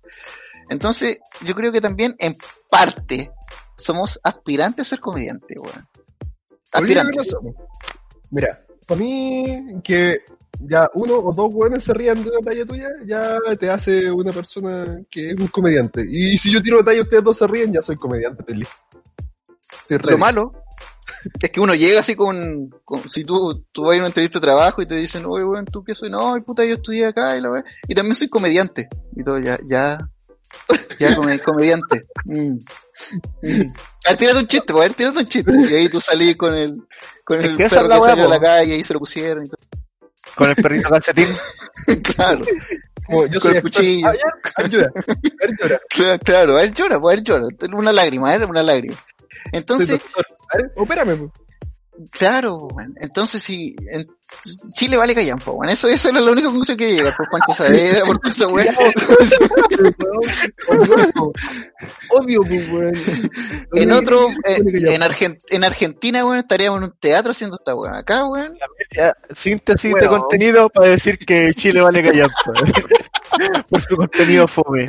Entonces, 0.68 1.20
yo 1.42 1.54
creo 1.54 1.72
que 1.72 1.80
también 1.80 2.14
en 2.18 2.36
parte 2.68 3.30
somos 3.78 4.20
aspirantes 4.22 4.88
a 4.88 4.90
ser 4.90 5.00
comediantes, 5.00 5.56
weón. 5.56 5.88
Oye, 6.74 6.92
¿qué 6.92 7.00
Aspirantes. 7.00 7.36
Mira, 8.28 8.66
para 8.86 9.00
mí, 9.00 9.80
que 9.82 10.18
ya 10.60 10.90
uno 10.92 11.14
o 11.14 11.32
dos 11.32 11.50
weones 11.54 11.84
se 11.84 11.94
rían 11.94 12.22
de 12.22 12.28
una 12.28 12.40
talla 12.40 12.66
tuya, 12.66 12.90
ya 13.06 13.38
te 13.58 13.70
hace 13.70 14.12
una 14.12 14.32
persona 14.32 15.00
que 15.10 15.30
es 15.30 15.40
un 15.40 15.46
comediante. 15.46 16.04
Y 16.06 16.36
si 16.36 16.52
yo 16.52 16.62
tiro 16.62 16.76
una 16.76 16.84
talla 16.84 16.98
y 16.98 17.02
ustedes 17.04 17.24
dos 17.24 17.38
se 17.38 17.46
ríen, 17.46 17.72
ya 17.72 17.80
soy 17.80 17.96
comediante, 17.96 18.42
estoy 18.42 18.56
listo. 18.56 18.76
Lo 19.88 20.18
malo 20.18 20.52
es 21.40 21.50
que 21.50 21.60
uno 21.60 21.74
llega 21.74 22.00
así 22.00 22.14
con, 22.14 22.70
con- 22.84 23.08
si 23.10 23.24
tú, 23.24 23.64
tú 23.72 23.82
vas 23.84 23.94
a 23.96 23.98
una 23.98 24.06
entrevista 24.08 24.38
de 24.38 24.46
trabajo 24.46 24.82
y 24.82 24.86
te 24.86 24.94
dicen, 24.94 25.24
oye, 25.26 25.44
weón, 25.44 25.64
¿tú 25.64 25.82
qué 25.82 25.94
soy? 25.94 26.10
No, 26.10 26.34
ay, 26.34 26.42
puta, 26.42 26.64
yo 26.64 26.74
estudié 26.74 27.06
acá 27.06 27.36
y 27.36 27.40
la 27.40 27.50
weá. 27.50 27.64
Y 27.88 27.94
también 27.94 28.14
soy 28.14 28.28
comediante. 28.28 28.88
Y 29.16 29.24
todo, 29.24 29.38
ya, 29.38 29.58
ya, 29.66 29.98
ya, 30.98 31.16
come- 31.16 31.38
comediante. 31.40 32.06
Mm. 32.24 32.58
Mm. 33.42 33.70
A 34.06 34.10
ver, 34.10 34.16
tírate 34.18 34.38
un 34.38 34.46
chiste, 34.46 34.72
pues, 34.72 34.84
a 34.84 34.88
ver, 34.88 34.94
tírate 34.96 35.18
un 35.18 35.28
chiste. 35.28 35.52
Y 35.70 35.74
ahí 35.74 35.88
tú 35.88 36.00
salís 36.00 36.36
con 36.36 36.54
el, 36.54 36.76
con 37.24 37.40
el 37.42 37.56
perro 37.56 37.88
la 37.88 37.96
que 37.96 38.02
salió 38.02 38.24
a 38.24 38.26
po. 38.26 38.32
la 38.34 38.40
calle 38.40 38.76
y 38.76 38.84
se 38.84 38.92
lo 38.92 38.98
pusieron 39.00 39.44
y 39.44 39.48
todo. 39.48 39.60
Con 40.34 40.50
el 40.50 40.56
perrito 40.56 40.88
calcetín. 40.90 41.26
Claro, 42.16 42.44
Como 43.06 43.24
yo 43.26 43.40
Con 43.40 43.40
soy 43.40 43.56
el 43.56 43.62
cuchillo. 43.62 44.08
Ah, 44.08 44.14
ya, 44.14 44.52
a 44.56 44.62
ver, 44.62 44.70
llora. 44.70 44.88
A 44.94 45.46
ver, 45.46 45.56
llora. 45.58 45.80
claro, 45.88 46.18
claro, 46.24 46.52
a 46.58 46.60
ver, 46.60 46.72
llora, 46.74 47.00
pues, 47.00 47.12
a 47.12 47.16
ver, 47.16 47.24
llora. 47.24 47.46
Una 47.76 47.92
lágrima, 47.92 48.30
a 48.30 48.36
ver, 48.36 48.44
una 48.48 48.62
lágrima. 48.62 48.96
Entonces, 49.52 50.00
opérame, 50.76 51.16
pues. 51.16 51.30
Claro, 52.12 52.58
weón. 52.58 52.94
Entonces, 53.00 53.42
si 53.42 53.74
en 53.90 54.06
Chile 54.72 54.96
vale 54.96 55.16
callampa, 55.16 55.50
weón. 55.50 55.68
Eso, 55.68 55.88
eso 55.88 56.10
era 56.10 56.20
la 56.20 56.30
única 56.30 56.46
conclusión 56.46 56.76
que 56.78 56.94
llega 56.94 57.10
por 57.10 57.28
Pancho 57.28 57.54
Saavedra, 57.64 58.04
por 58.04 58.52
weá. 58.52 58.72
Obvio, 62.10 62.40
pues, 62.42 62.70
weón. 62.70 62.94
En 63.74 63.92
otro, 63.92 64.28
en, 64.44 64.80
ya. 64.80 64.92
en, 64.94 65.02
Argen- 65.02 65.38
en 65.50 65.64
Argentina, 65.64 66.24
weón, 66.24 66.38
estaríamos 66.38 66.78
en 66.78 66.84
un 66.84 66.94
teatro 66.98 67.32
haciendo 67.32 67.56
esta 67.56 67.74
weá. 67.74 67.98
Acá, 67.98 68.24
weón. 68.26 68.52
Síntesis 69.34 69.92
de 69.94 70.00
Bueno. 70.06 70.20
contenido 70.20 70.68
para 70.70 70.90
decir 70.90 71.18
que 71.18 71.52
Chile 71.54 71.80
vale 71.80 72.02
callampa. 72.02 72.34
Por 73.68 73.80
su 73.82 73.96
contenido 73.96 74.48
fome. 74.48 74.88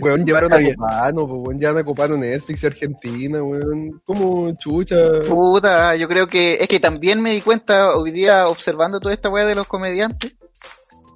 Weón, 0.00 0.26
llevaron 0.26 0.52
a. 0.52 0.62
Copano, 0.62 1.24
weón, 1.24 1.58
llevan 1.58 1.78
a 1.78 1.84
Copano 1.84 2.16
Netflix 2.16 2.64
Argentina, 2.64 3.42
weón. 3.42 4.00
Como 4.04 4.52
chucha. 4.58 4.96
Puta, 5.26 5.96
yo 5.96 6.06
creo 6.06 6.26
que 6.26 6.54
es 6.54 6.68
que 6.68 6.80
también 6.80 7.22
me 7.22 7.32
di 7.32 7.40
cuenta 7.40 7.94
hoy 7.94 8.10
día 8.10 8.48
observando 8.48 9.00
toda 9.00 9.14
esta 9.14 9.30
weá 9.30 9.46
de 9.46 9.54
los 9.54 9.66
comediantes. 9.66 10.32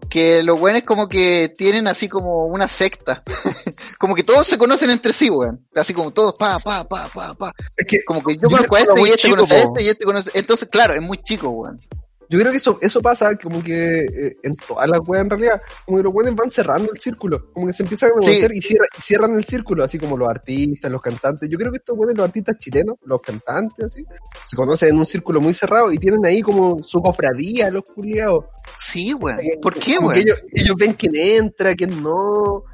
Que 0.09 0.43
los 0.45 0.61
weones 0.61 0.85
como 0.85 1.09
que 1.09 1.53
tienen 1.57 1.89
así 1.89 2.09
como 2.09 2.47
una 2.47 2.69
secta. 2.69 3.23
como 3.99 4.15
que 4.15 4.23
todos 4.23 4.47
se 4.47 4.57
conocen 4.57 4.91
entre 4.91 5.13
sí, 5.13 5.29
weón. 5.29 5.67
Así 5.75 5.93
como 5.93 6.13
todos, 6.13 6.35
pa, 6.35 6.59
pa, 6.59 6.85
pa, 6.85 7.09
pa, 7.13 7.35
pa. 7.35 7.53
Es 7.77 7.87
que 7.87 8.05
Como 8.05 8.23
que 8.23 8.35
yo 8.37 8.49
Yo 8.49 8.49
conozco 8.49 8.77
a 8.77 8.81
este 8.81 9.01
y 9.01 9.05
este 9.05 9.17
chico, 9.17 9.37
conoce 9.37 9.55
a 9.55 9.59
este 9.59 9.83
y 9.83 9.89
este 9.89 10.05
conoce. 10.05 10.31
Entonces, 10.35 10.69
claro, 10.71 10.95
es 10.95 11.03
muy 11.03 11.19
chico, 11.19 11.51
weón. 11.51 11.81
Yo 12.29 12.39
creo 12.39 12.51
que 12.51 12.57
eso, 12.59 12.79
eso 12.81 13.01
pasa 13.03 13.37
como 13.37 13.63
que 13.63 14.01
eh, 14.01 14.37
en 14.43 14.57
todas 14.57 14.89
las 14.89 15.01
weas 15.07 15.23
en 15.25 15.31
realidad, 15.31 15.61
como 15.85 15.99
que 15.99 16.05
los 16.05 16.15
weones 16.15 16.35
van 16.35 16.51
cerrando 16.51 16.93
el 16.93 17.01
círculo, 17.01 17.51
como 17.53 17.67
que 17.67 17.73
se 17.73 17.83
empiezan 17.83 18.11
a 18.11 18.13
conocer 18.13 18.53
y, 18.55 18.61
cierra- 18.63 18.87
y 18.97 19.01
cierran 19.01 19.35
el 19.37 19.45
círculo, 19.45 19.85
así 19.85 19.99
como 19.99 20.17
los 20.17 20.29
artistas, 20.29 20.91
los 20.91 21.03
cantantes. 21.03 21.49
Yo 21.49 21.59
creo 21.59 21.71
que 21.73 21.79
estos 21.79 21.97
weones, 21.97 22.17
los 22.17 22.27
artistas 22.27 22.57
chilenos, 22.59 22.97
los 23.05 23.21
cantantes, 23.23 23.87
así, 23.87 24.05
se 24.47 24.57
conocen 24.57 24.91
en 24.91 24.99
un 24.99 25.07
círculo 25.07 25.41
muy 25.41 25.55
cerrado 25.55 25.93
y 25.93 25.99
tienen 25.99 26.25
ahí 26.25 26.43
como 26.43 26.83
su 26.83 27.01
cofradía, 27.03 27.71
los 27.71 27.85
culiados. 27.85 28.45
Sí, 28.79 29.15
weón. 29.15 29.41
¿Por 29.61 29.75
qué, 29.79 29.99
weón? 29.99 30.17
ellos, 30.17 30.43
ellos 30.53 30.77
ven 30.77 30.95
quién 30.95 31.15
entra, 31.17 31.75
quién 31.75 32.03
no. 32.03 32.65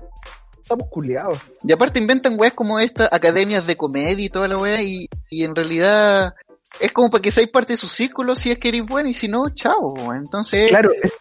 Estamos 0.61 0.89
culiados. 0.89 1.39
Y 1.65 1.73
aparte 1.73 1.99
inventan 1.99 2.39
weas 2.39 2.53
como 2.53 2.79
estas 2.79 3.09
academias 3.13 3.67
de 3.67 3.77
comedia 3.77 4.25
y 4.25 4.29
toda 4.29 4.47
la 4.47 4.59
wea 4.59 4.81
y, 4.83 5.09
y 5.31 5.43
en 5.45 5.57
realidad 5.57 6.35
es 6.79 6.93
como 6.93 7.11
para 7.11 7.23
que 7.23 7.33
seáis 7.33 7.51
parte 7.51 7.73
de 7.73 7.77
su 7.79 7.89
círculo 7.89 8.37
si 8.37 8.51
es 8.51 8.59
que 8.59 8.69
eres 8.69 8.87
bueno 8.87 9.09
y 9.09 9.15
si 9.15 9.29
no, 9.29 9.49
chao, 9.51 9.95
weón. 9.95 10.17
Entonces 10.19 10.69
Claro, 10.71 10.91
es, 11.03 11.13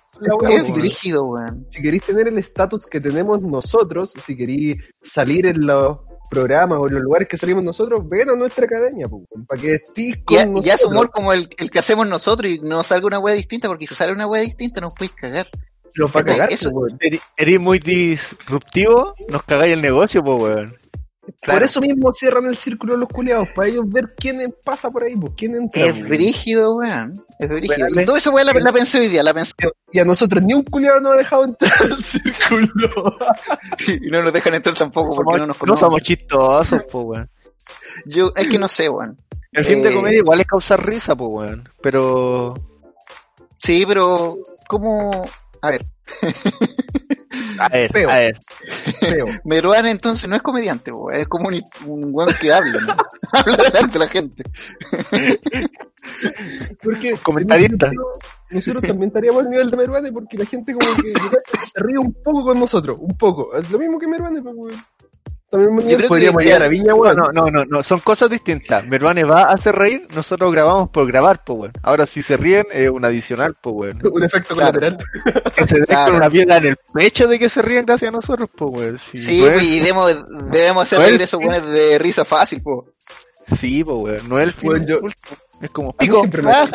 es 0.49 0.73
rígido, 0.73 1.25
weón. 1.25 1.65
si 1.69 1.81
queréis 1.81 2.03
tener 2.03 2.27
el 2.27 2.37
estatus 2.37 2.85
que 2.85 2.99
tenemos 3.01 3.41
nosotros, 3.41 4.13
si 4.25 4.35
queréis 4.37 4.77
salir 5.01 5.45
en 5.47 5.65
los 5.65 5.99
programas 6.29 6.77
o 6.79 6.87
en 6.87 6.93
los 6.93 7.01
lugares 7.03 7.27
que 7.27 7.37
salimos 7.37 7.63
nosotros, 7.63 8.07
ven 8.07 8.29
a 8.29 8.35
nuestra 8.35 8.65
academia, 8.65 9.07
para 9.47 9.59
que 9.61 9.73
estés 9.73 10.13
con 10.23 10.35
Y, 10.35 10.39
a- 10.39 10.45
nosotros. 10.45 10.65
y 10.67 10.69
haz 10.69 10.83
humor 10.85 11.09
como 11.11 11.33
el, 11.33 11.49
el 11.57 11.71
que 11.71 11.79
hacemos 11.79 12.07
nosotros 12.07 12.51
y 12.51 12.59
no 12.59 12.83
salga 12.83 13.07
una 13.07 13.19
wea 13.19 13.33
distinta 13.33 13.67
porque 13.67 13.87
si 13.87 13.95
sale 13.95 14.11
una 14.11 14.27
wea 14.27 14.41
distinta 14.41 14.79
nos 14.81 14.93
podéis 14.93 15.13
cagar. 15.13 15.47
Los 15.95 16.15
va 16.15 16.21
a 16.21 16.23
cagar, 16.23 16.53
Eso- 16.53 16.69
weón. 16.69 16.99
Eri- 16.99 17.19
Eres 17.35 17.59
muy 17.59 17.79
disruptivo, 17.79 19.15
nos 19.29 19.41
cagáis 19.43 19.73
el 19.73 19.81
negocio, 19.81 20.23
pues, 20.23 20.37
weón. 20.39 20.77
Por 21.45 21.63
eso 21.63 21.81
mismo 21.81 22.11
cierran 22.13 22.45
el 22.45 22.55
círculo 22.57 22.93
de 22.93 22.99
los 22.99 23.09
culiados, 23.09 23.47
para 23.55 23.67
ellos 23.67 23.83
ver 23.87 24.13
quién 24.15 24.53
pasa 24.63 24.89
por 24.89 25.03
ahí, 25.03 25.15
pues, 25.15 25.33
quién 25.35 25.55
entra. 25.55 25.81
Es 25.85 25.99
brígido, 26.07 26.75
weón. 26.75 27.13
Es 27.39 27.49
brígido. 27.49 27.77
Bueno, 27.87 28.01
y 28.01 28.05
toda 28.05 28.17
esa 28.17 28.29
wea 28.31 28.43
la, 28.43 28.53
la 28.53 28.71
pensé 28.73 28.99
hoy 28.99 29.07
día, 29.07 29.23
la 29.23 29.33
pensé. 29.33 29.53
Y 29.91 29.99
a 29.99 30.05
nosotros 30.05 30.43
ni 30.43 30.53
un 30.53 30.63
culiado 30.63 30.99
nos 30.99 31.13
ha 31.13 31.17
dejado 31.17 31.45
entrar 31.45 31.71
al 31.81 31.97
círculo. 31.99 33.17
Y 33.87 34.09
no 34.11 34.21
nos 34.23 34.33
dejan 34.33 34.53
entrar 34.55 34.75
tampoco 34.75 35.15
porque 35.15 35.39
no 35.39 35.47
nos 35.47 35.55
no 35.55 35.59
conocen. 35.59 35.87
somos 35.87 36.01
chistosos, 36.01 36.83
pues, 36.91 37.05
weón. 37.05 37.29
Yo, 38.05 38.31
es 38.35 38.47
que 38.47 38.59
no 38.59 38.67
sé, 38.67 38.89
weón. 38.89 39.17
El 39.51 39.65
fin 39.65 39.81
de 39.81 39.89
Eh, 39.89 39.93
comedia 39.93 40.17
igual 40.19 40.39
es 40.41 40.45
causar 40.47 40.85
risa, 40.85 41.15
pues, 41.15 41.29
weón. 41.31 41.69
Pero. 41.81 42.53
Sí, 43.57 43.83
pero, 43.87 44.37
¿cómo? 44.67 45.11
A 45.61 45.71
ver, 45.71 45.85
A 47.59 47.69
ver, 47.69 47.91
Feo. 47.91 48.09
a 48.09 48.15
ver. 48.15 48.39
Feo. 48.99 49.25
Meruán 49.45 49.85
entonces 49.85 50.29
no 50.29 50.35
es 50.35 50.41
comediante. 50.41 50.91
Es 51.13 51.27
como 51.27 51.47
un, 51.47 51.61
un 51.85 52.09
weón 52.13 52.33
que 52.39 52.53
habla, 52.53 52.79
¿no? 52.79 52.95
habla 53.31 53.57
delante 53.57 53.93
de 53.93 53.99
la 53.99 54.07
gente. 54.07 54.43
Porque 56.81 57.17
Comentarista. 57.17 57.91
Nosotros 58.49 58.83
también 58.83 59.09
estaríamos 59.09 59.43
al 59.43 59.49
nivel 59.49 59.69
de 59.69 59.77
Meruane 59.77 60.11
porque 60.11 60.37
la 60.37 60.45
gente 60.45 60.73
como 60.73 60.95
que 60.95 61.13
se 61.71 61.83
ríe 61.83 61.99
un 61.99 62.13
poco 62.13 62.43
con 62.43 62.59
nosotros, 62.59 62.97
un 62.99 63.15
poco. 63.15 63.55
Es 63.55 63.69
lo 63.69 63.77
mismo 63.77 63.99
que 63.99 64.07
Meruane, 64.07 64.41
pues, 64.41 64.55
weón. 64.57 64.85
También 65.51 65.81
creo 65.87 65.97
que 65.97 66.07
podríamos 66.07 66.43
llegar 66.43 66.61
a 66.63 66.67
Viña, 66.67 66.89
No, 66.91 66.95
weón. 66.97 67.17
no, 67.17 67.27
no, 67.31 67.49
no, 67.49 67.65
no, 67.65 67.83
son 67.83 67.99
cosas 68.01 68.29
distintas. 68.29 68.85
Meruane 68.85 69.23
va 69.23 69.43
a 69.43 69.53
hacer 69.53 69.75
reír, 69.75 70.07
nosotros 70.13 70.51
grabamos 70.51 70.89
por 70.89 71.07
grabar, 71.07 71.43
pues, 71.43 71.59
weón. 71.59 71.71
Ahora, 71.81 72.05
si 72.05 72.21
se 72.21 72.37
ríen, 72.37 72.65
es 72.71 72.89
un 72.89 73.03
adicional, 73.03 73.55
pues, 73.59 73.75
weón. 73.75 73.99
Un 74.13 74.23
efecto 74.23 74.53
Claro. 74.55 74.79
colateral. 74.79 74.97
Que 75.55 75.67
se 75.67 75.81
Claro. 75.85 76.05
con 76.11 76.15
una 76.17 76.29
piedra 76.29 76.57
en 76.57 76.65
el 76.67 76.77
pecho 76.93 77.27
de 77.27 77.39
que 77.39 77.49
se 77.49 77.61
ríen 77.61 77.85
gracias 77.85 78.09
a 78.09 78.15
nosotros, 78.15 78.49
pues, 78.55 78.71
weón. 78.71 78.97
Sí, 78.99 79.43
y 79.61 79.79
debemos, 79.79 80.15
debemos 80.51 80.83
hacer 80.83 80.99
reír 80.99 81.21
esos 81.21 81.39
weones 81.39 81.65
de 81.65 81.97
risa 81.99 82.23
fácil, 82.25 82.61
po. 82.61 82.93
Sí, 83.59 83.83
pues, 83.83 83.97
weón. 83.97 84.29
No 84.29 84.37
es 84.39 84.43
el 84.45 84.53
fin. 84.53 84.69
Weón, 84.69 84.85
yo- 84.85 84.99
Es 85.61 85.71
como 85.71 85.89
A 85.89 85.91
mí 86.03 86.07
pico. 86.07 86.19
siempre 86.19 86.41
me 86.41 86.51
Ah, 86.51 86.67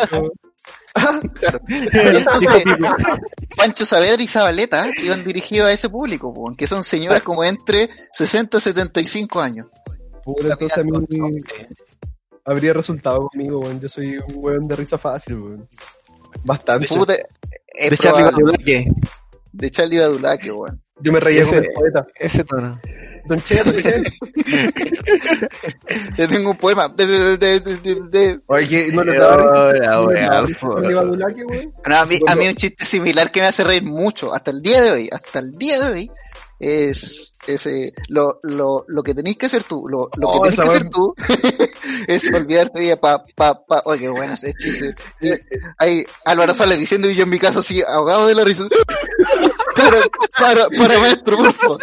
Claro. 1.35 1.61
pico, 1.67 1.91
Entonces, 1.93 2.63
pico. 2.63 2.97
Pancho 3.57 3.85
Saavedra 3.85 4.23
y 4.23 4.29
Zabaleta 4.29 4.87
iban 5.03 5.25
dirigidos 5.25 5.69
a 5.69 5.73
ese 5.73 5.89
público, 5.89 6.33
po, 6.33 6.55
que 6.57 6.67
son 6.67 6.85
señoras 6.85 7.23
como 7.23 7.45
entre 7.45 7.91
60 8.13 8.59
y 8.59 8.61
75 8.61 9.41
años. 9.41 9.67
Puta, 10.23 10.53
entonces 10.53 10.79
a 10.79 10.85
mí 10.85 10.93
habría 12.45 12.73
resultado 12.73 13.29
conmigo, 13.29 13.61
weón. 13.61 13.81
Yo 13.81 13.89
soy 13.89 14.17
un 14.17 14.35
weón 14.37 14.69
de 14.69 14.77
risa 14.77 14.97
fácil, 14.99 15.39
weón. 15.39 15.69
Bastante. 16.45 16.89
Puta, 16.89 17.15
es 17.67 17.91
De 17.91 17.99
Charlie. 17.99 18.23
Badulaque, 18.23 18.87
de 19.53 19.71
Charlie 19.71 19.99
Badulaque, 19.99 20.53
weón. 20.53 20.81
Yo 21.01 21.13
me 21.13 21.21
reía 21.21 21.45
con 21.45 21.57
el 21.57 21.73
poeta. 21.73 22.07
ese 22.15 22.45
tono. 22.45 22.81
Don 23.27 23.41
Che, 23.43 23.63
Don 23.65 23.81
Che. 23.81 24.03
Yo 26.17 26.29
tengo 26.29 26.51
un 26.51 26.57
poema. 26.57 26.89
De, 26.89 27.07
de, 27.07 27.37
de, 27.39 27.61
de- 27.61 28.01
de- 28.11 28.41
Oye, 28.47 28.89
no 28.93 29.01
Ahora, 29.03 30.43
risa. 30.43 30.67
No 30.67 31.97
a, 31.97 32.07
mí, 32.07 32.19
a 32.27 32.35
mí 32.35 32.49
un 32.49 32.57
chiste 32.57 32.85
similar 32.85 33.31
que 33.31 33.41
me 33.41 33.47
hace 33.47 33.65
reír 33.65 33.85
mucho, 33.85 34.35
hasta 34.35 34.51
el 34.51 34.61
día 34.63 34.83
de 34.83 34.91
hoy, 34.91 35.09
hasta 35.13 35.39
el 35.39 35.53
día 35.53 35.81
de 35.81 35.93
hoy, 35.93 36.11
es, 36.61 37.35
es 37.47 37.67
eh, 37.67 37.93
lo, 38.09 38.39
lo, 38.43 38.85
lo 38.89 39.03
que 39.03 39.15
tenéis 39.15 39.37
que 39.37 39.47
hacer 39.47 39.65
tú, 39.65 39.87
lo, 39.89 40.09
lo 40.17 40.29
Oh, 40.29 40.43
que 40.43 40.51
tenéis 40.51 40.71
que 40.71 40.77
hacer 40.77 40.91
tú 40.91 41.15
es 42.07 42.33
olvidarte 42.33 42.81
de 42.81 42.97
pa, 42.97 43.25
pa, 43.35 43.65
pa, 43.67 43.83
oye, 43.87 44.03
qué 44.03 44.09
bueno 44.09 44.35
ese 44.35 44.53
chiste. 44.55 44.95
Eh, 45.21 45.41
Ahí, 45.79 46.05
Álvaro 46.25 46.55
sale 46.55 46.77
diciendo 46.77 47.09
y 47.11 47.15
yo 47.15 47.25
en 47.25 47.31
mi 47.31 47.39
casa 47.39 47.61
así, 47.61 47.83
ahogado 47.83 48.27
de 48.27 48.35
la 48.35 48.45
risa. 48.45 48.65
Para, 49.77 50.01
para, 50.39 50.69
para 50.79 50.99
maestro, 51.01 51.37
por 51.37 51.53
favor. 51.53 51.81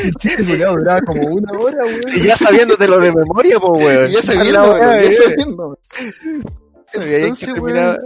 El 0.00 0.14
chiste 0.14 0.44
culiao 0.44 0.76
duraba 0.76 1.00
como 1.02 1.22
una 1.28 1.52
hora, 1.58 1.84
weón. 1.84 2.02
Y 2.14 2.26
ya 2.26 2.36
sabiéndotelo 2.36 2.98
de 3.00 3.12
memoria, 3.12 3.58
pues, 3.60 3.84
weón. 3.84 4.10
Y 4.10 4.12
ya 4.12 4.22
sabiendo, 4.22 4.78
ya 4.78 5.00
eh. 5.00 5.12
sabiendo. 5.12 5.78
Entonces, 6.94 7.54
weón, 7.58 7.98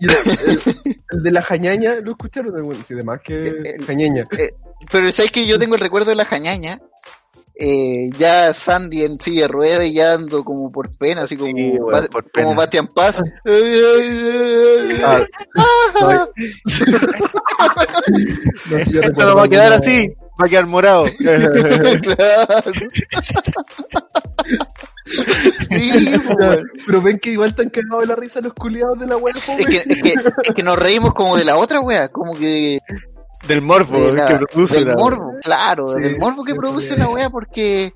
Y 0.00 0.04
el, 0.06 0.10
el- 0.46 1.00
el 1.12 1.22
de 1.22 1.30
la 1.30 1.42
jañaña, 1.42 1.94
¿lo 2.02 2.12
escucharon? 2.12 2.52
Sí, 2.86 2.94
de 2.94 3.02
más 3.04 3.20
que 3.20 3.46
Eh, 3.48 3.54
eh, 3.64 3.76
jañeña. 3.86 4.24
Pero 4.90 5.12
sabes 5.12 5.30
que 5.30 5.46
yo 5.46 5.58
tengo 5.58 5.74
el 5.76 5.80
recuerdo 5.80 6.10
de 6.10 6.16
la 6.16 6.24
jañaña. 6.24 6.80
Eh, 7.64 8.10
ya 8.18 8.52
Sandy 8.52 9.04
en 9.04 9.20
silla 9.20 9.42
de 9.42 9.48
ruedas 9.48 9.86
y 9.86 9.92
ya 9.92 10.14
ando 10.14 10.42
como 10.42 10.72
por 10.72 10.90
pena, 10.96 11.22
así 11.22 11.36
como, 11.36 11.52
Sí, 11.56 11.78
como. 12.34 12.56
Bastian 12.56 12.88
Paz. 12.88 13.22
Ah, 15.04 15.24
no, 18.68 18.78
Esto 18.78 19.26
no 19.26 19.36
va 19.36 19.44
a 19.44 19.48
quedar 19.48 19.74
así, 19.74 20.12
va 20.40 20.46
a 20.46 20.48
quedar 20.48 20.66
morado. 20.66 21.04
claro. 21.18 22.72
sí. 25.70 26.20
Pero 26.86 27.00
ven 27.00 27.20
que 27.20 27.30
igual 27.30 27.50
están 27.50 27.70
cagados 27.70 28.00
de 28.00 28.06
la 28.08 28.16
risa 28.16 28.40
los 28.40 28.54
culiados 28.54 28.98
de 28.98 29.06
la 29.06 29.16
wea 29.18 29.32
es, 29.36 29.66
que, 29.66 29.76
es, 29.86 30.02
que, 30.02 30.14
es 30.48 30.54
que 30.56 30.62
nos 30.64 30.76
reímos 30.76 31.14
como 31.14 31.36
de 31.36 31.44
la 31.44 31.56
otra 31.56 31.80
wea, 31.80 32.08
como 32.08 32.34
que 32.34 32.80
Del 33.46 33.60
morbo 33.62 33.98
de 34.04 34.12
la- 34.12 34.26
que 34.26 34.38
produce 34.38 34.74
del 34.76 34.88
la- 34.88 34.94
morbo, 34.96 35.32
claro, 35.42 35.88
Sí, 35.88 36.00
del 36.00 36.18
morbo 36.18 36.44
que 36.44 36.52
sí, 36.52 36.58
produce 36.58 36.94
sí. 36.94 36.96
la 36.98 37.08
wea 37.08 37.30
porque 37.30 37.92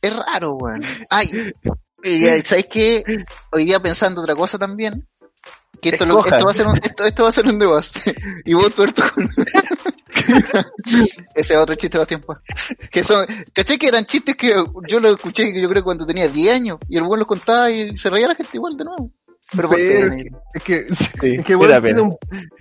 es 0.00 0.16
raro, 0.16 0.52
weón. 0.54 0.82
Ay, 1.10 1.28
y, 2.02 2.20
¿sabes 2.42 2.66
qué? 2.70 3.02
Hoy 3.52 3.64
día 3.64 3.80
pensando 3.80 4.20
otra 4.22 4.34
cosa 4.34 4.58
también, 4.58 5.06
que 5.80 5.90
esto, 5.90 6.06
lo- 6.06 6.24
esto 6.24 6.44
va 6.44 6.50
a 6.50 6.54
ser 6.54 6.66
un, 6.66 6.76
esto, 6.76 7.04
esto 7.04 7.22
va 7.24 7.28
a 7.28 7.32
ser 7.32 7.46
un 7.48 7.58
debate. 7.58 8.14
y 8.44 8.54
vos 8.54 8.74
tuerto 8.74 9.02
con... 9.14 9.28
Ese 11.34 11.54
es 11.54 11.58
otro 11.60 11.74
chiste 11.74 11.98
más 11.98 12.06
tiempo. 12.06 12.36
Que 12.90 13.02
son, 13.04 13.26
¿cachai 13.52 13.76
que 13.78 13.88
eran 13.88 14.06
chistes 14.06 14.34
que 14.36 14.54
yo 14.88 14.98
lo 15.00 15.08
escuché 15.10 15.52
yo 15.60 15.68
creo 15.68 15.82
cuando 15.84 16.06
tenía 16.06 16.28
10 16.28 16.54
años 16.54 16.78
y 16.88 16.96
el 16.96 17.02
weón 17.02 17.18
los 17.20 17.28
contaba 17.28 17.70
y 17.70 17.96
se 17.98 18.08
reía 18.10 18.28
la 18.28 18.34
gente 18.34 18.52
igual 18.56 18.76
de 18.76 18.84
nuevo. 18.84 19.10
Pero 19.52 19.68
por 19.68 19.78
Pero 19.78 20.10
pena. 20.10 20.24
Es 20.54 20.62
que, 20.62 20.86
Sí, 20.94 21.34
es 21.36 21.44
que 21.44 21.54
bueno, 21.54 21.80
tiene 21.82 22.00
un, 22.00 22.16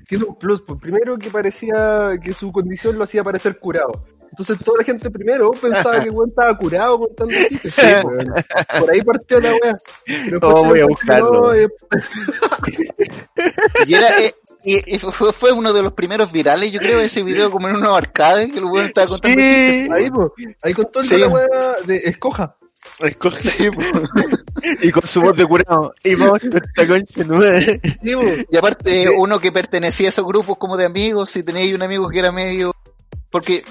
tiene 0.08 0.24
un 0.26 0.38
plus. 0.38 0.62
Pues 0.62 0.80
primero 0.80 1.18
que 1.18 1.30
parecía 1.30 2.12
que 2.22 2.34
su 2.34 2.52
condición 2.52 2.98
lo 2.98 3.04
hacía 3.04 3.24
parecer 3.24 3.58
curado. 3.60 4.06
Entonces 4.30 4.58
toda 4.66 4.80
la 4.80 4.84
gente 4.84 5.12
primero 5.12 5.52
pensaba 5.52 6.00
que 6.00 6.10
el 6.10 6.12
weón 6.16 6.30
estaba 6.30 6.58
curado 6.58 6.98
contando 7.00 7.34
chistes. 7.50 7.74
Sí, 7.76 7.82
weón. 8.04 8.34
Por 8.80 8.92
ahí 8.92 9.02
partió 9.04 9.40
la 9.40 9.52
wea. 9.52 9.78
Pero 10.06 10.40
Oh, 10.42 10.64
voy 10.66 10.80
a 10.80 10.86
buscarlo. 10.86 11.32
no, 11.32 11.54
eh, 11.54 11.68
Y 13.86 13.94
era, 13.94 14.20
eh, 14.22 14.34
y, 14.64 14.96
y 14.96 15.00
fue, 15.00 15.32
fue 15.34 15.52
uno 15.52 15.74
de 15.74 15.84
los 15.84 15.94
primeros 15.94 16.32
virales, 16.32 16.72
yo 16.72 16.80
creo, 16.80 17.00
ese 17.00 17.22
video 17.22 17.52
como 17.52 17.68
en 17.70 17.76
unos 17.76 17.98
arcades 17.98 18.52
que 18.52 18.60
el 18.60 18.66
weón 18.66 18.88
estaba 18.88 19.08
contando 19.08 19.40
Sí, 19.40 19.88
ahí, 19.94 20.10
pues, 20.10 20.32
ahí 20.64 20.74
contó 20.74 21.00
el 21.00 21.06
Sí. 21.06 21.16
de 21.16 21.22
la 21.22 21.28
wea 21.28 21.48
de 21.86 21.98
escoja. 21.98 22.56
escoge- 23.00 23.40
Sí, 23.40 23.70
po. 23.70 23.82
y 24.82 24.92
con 24.92 25.06
su 25.06 25.22
voz 25.22 25.36
de 25.36 25.46
curado. 25.46 25.94
Y 26.04 26.16
vos, 26.16 26.42
esta 26.44 26.88
concha 26.88 27.24
no 27.26 27.44
es. 27.44 27.80
Y 28.02 28.58
aparte, 28.58 29.10
uno 29.10 29.40
que 29.40 29.52
pertenecía 29.52 30.08
a 30.08 30.10
esos 30.10 30.26
grupos 30.26 30.58
como 30.58 30.78
de 30.78 30.86
amigos, 30.86 31.30
si 31.32 31.44
teníais 31.44 31.74
un 31.74 31.84
amigo 31.84 32.10
que 32.10 32.20
era 32.20 32.32
medio... 32.32 32.74
Porque 33.30 33.64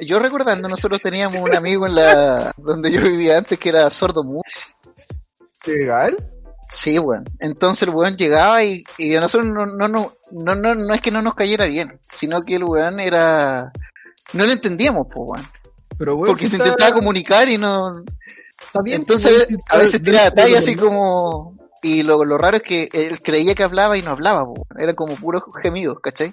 yo 0.00 0.18
recordando, 0.18 0.68
nosotros 0.68 1.00
teníamos 1.00 1.40
un 1.40 1.54
amigo 1.54 1.86
en 1.86 1.94
la... 1.94 2.52
donde 2.56 2.90
yo 2.90 3.00
vivía 3.02 3.38
antes 3.38 3.58
que 3.58 3.68
era 3.68 3.88
sordo 3.90 4.24
mudo. 4.24 4.42
Legal. 5.66 6.16
Sí, 6.68 6.98
weón. 6.98 7.24
Entonces 7.38 7.82
el 7.86 7.90
weón 7.90 8.16
llegaba 8.16 8.64
y, 8.64 8.82
y 8.98 9.14
a 9.14 9.20
nosotros 9.20 9.52
no, 9.52 9.66
no, 9.66 9.88
no, 9.88 10.14
no, 10.32 10.54
no, 10.54 10.74
no 10.74 10.94
es 10.94 11.00
que 11.00 11.10
no 11.10 11.22
nos 11.22 11.34
cayera 11.34 11.66
bien, 11.66 12.00
sino 12.08 12.40
que 12.42 12.56
el 12.56 12.64
weón 12.64 12.98
era... 12.98 13.70
No 14.32 14.46
lo 14.46 14.52
entendíamos, 14.52 15.06
pues, 15.12 15.24
weón. 15.28 15.46
Pero 15.98 16.14
weón, 16.14 16.26
Porque 16.26 16.44
si 16.44 16.48
se 16.48 16.56
está- 16.56 16.68
intentaba 16.68 16.94
comunicar 16.94 17.48
y 17.48 17.58
no... 17.58 18.02
bien, 18.84 19.00
Entonces 19.00 19.46
pues, 19.48 19.60
a 19.68 19.78
veces 19.78 20.02
de 20.02 20.30
talla 20.30 20.58
así 20.58 20.76
como... 20.76 21.56
Y 21.84 22.02
lo, 22.04 22.24
lo 22.24 22.38
raro 22.38 22.58
es 22.58 22.62
que 22.62 22.88
él 22.92 23.20
creía 23.20 23.54
que 23.56 23.64
hablaba 23.64 23.98
y 23.98 24.02
no 24.02 24.10
hablaba, 24.10 24.44
po. 24.44 24.66
eran 24.78 24.94
como 24.94 25.16
puros 25.16 25.42
gemidos, 25.62 25.98
¿cachai? 26.00 26.32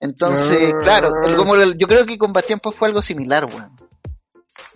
Entonces, 0.00 0.72
Ah. 0.74 0.80
claro, 0.82 1.12
el- 1.24 1.36
como 1.36 1.54
el- 1.54 1.78
yo 1.78 1.86
creo 1.86 2.04
que 2.04 2.18
con 2.18 2.32
Bastián 2.32 2.58
pues 2.60 2.74
fue 2.74 2.88
algo 2.88 3.00
similar, 3.00 3.44
weón. 3.44 3.70